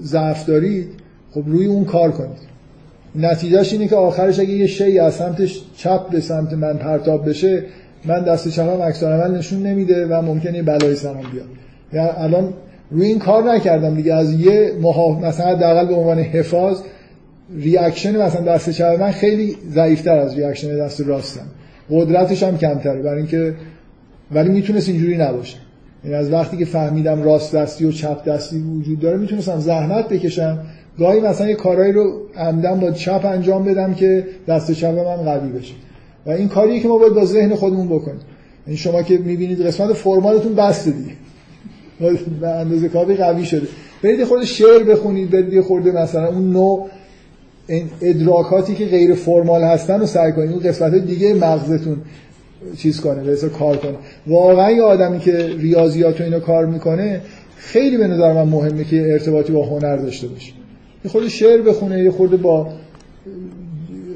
[0.04, 0.88] ضعف دارید
[1.32, 2.50] خب روی اون کار کنید.
[3.16, 7.64] نتیجهش اینه که آخرش اگه یه شی از سمتش چپ به سمت من پرتاب بشه
[8.06, 11.48] من دست چپم عکس عمل نشون نمیده و ممکنه بلای سرم بیاد.
[11.94, 12.54] یعنی الان
[12.92, 14.14] روی این کار نکردم دیگه.
[14.14, 15.24] از یه محاف...
[15.24, 16.78] مثلا حداقل به عنوان حفاظ
[17.56, 21.46] reaction مثلا دست چپ من خیلی ضعیفتر از reaction دست راستم.
[21.90, 23.54] قدرتش هم کمتره برای اینکه
[24.32, 25.58] ولی می‌تونست اینجوری نباشه.
[26.04, 30.60] یعنی از وقتی که فهمیدم راست دستی و چپ دستی وجود داره می‌تونستم زحمت بکشم.
[31.00, 35.50] گاهی مثلا یه کارهایی رو عمدن با چپ انجام بدم که دست چپ من قوی
[35.50, 35.74] بشه.
[36.26, 38.22] و این کاریه که ما باید با ذهن خودمون بکنیم.
[38.68, 41.12] یعنی شما که می‌بینید قسمت فرمالتون بسته دیگه.
[42.42, 43.68] به اندازه کافی قوی شده.
[44.04, 46.90] برید خود شعر بخونید برید خورده مثلا اون نوع
[47.68, 50.52] این ادراکاتی که غیر فرمال هستن رو سعی کنید.
[50.52, 51.98] اون قسمت دیگه مغزتون
[52.78, 53.96] چیز کنه به کار کنه.
[54.28, 57.22] واقعا یه آدمی که ریاضیات و اینو کار می‌کنه
[57.58, 60.59] خیلی به نظر من مهمه که ارتباطی با هنر داشته باشه.
[61.06, 62.68] یه خود شعر بخونه یه خورده با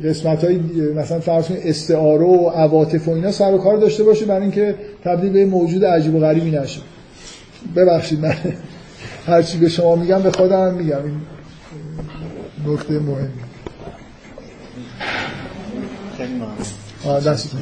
[0.03, 0.59] قسمت های
[0.95, 4.75] مثلا فرض کنید استعاره و عواطف و اینا سر و کار داشته باشه برای اینکه
[5.03, 6.81] تبدیل به موجود عجیب و غریبی نشه.
[7.75, 8.35] ببخشید من
[9.27, 11.03] هرچی به شما میگم به خودم میگم.
[11.05, 11.15] این
[12.73, 13.29] نکته مهمی.
[16.17, 17.19] خیلی ممنون.
[17.19, 17.61] دستتون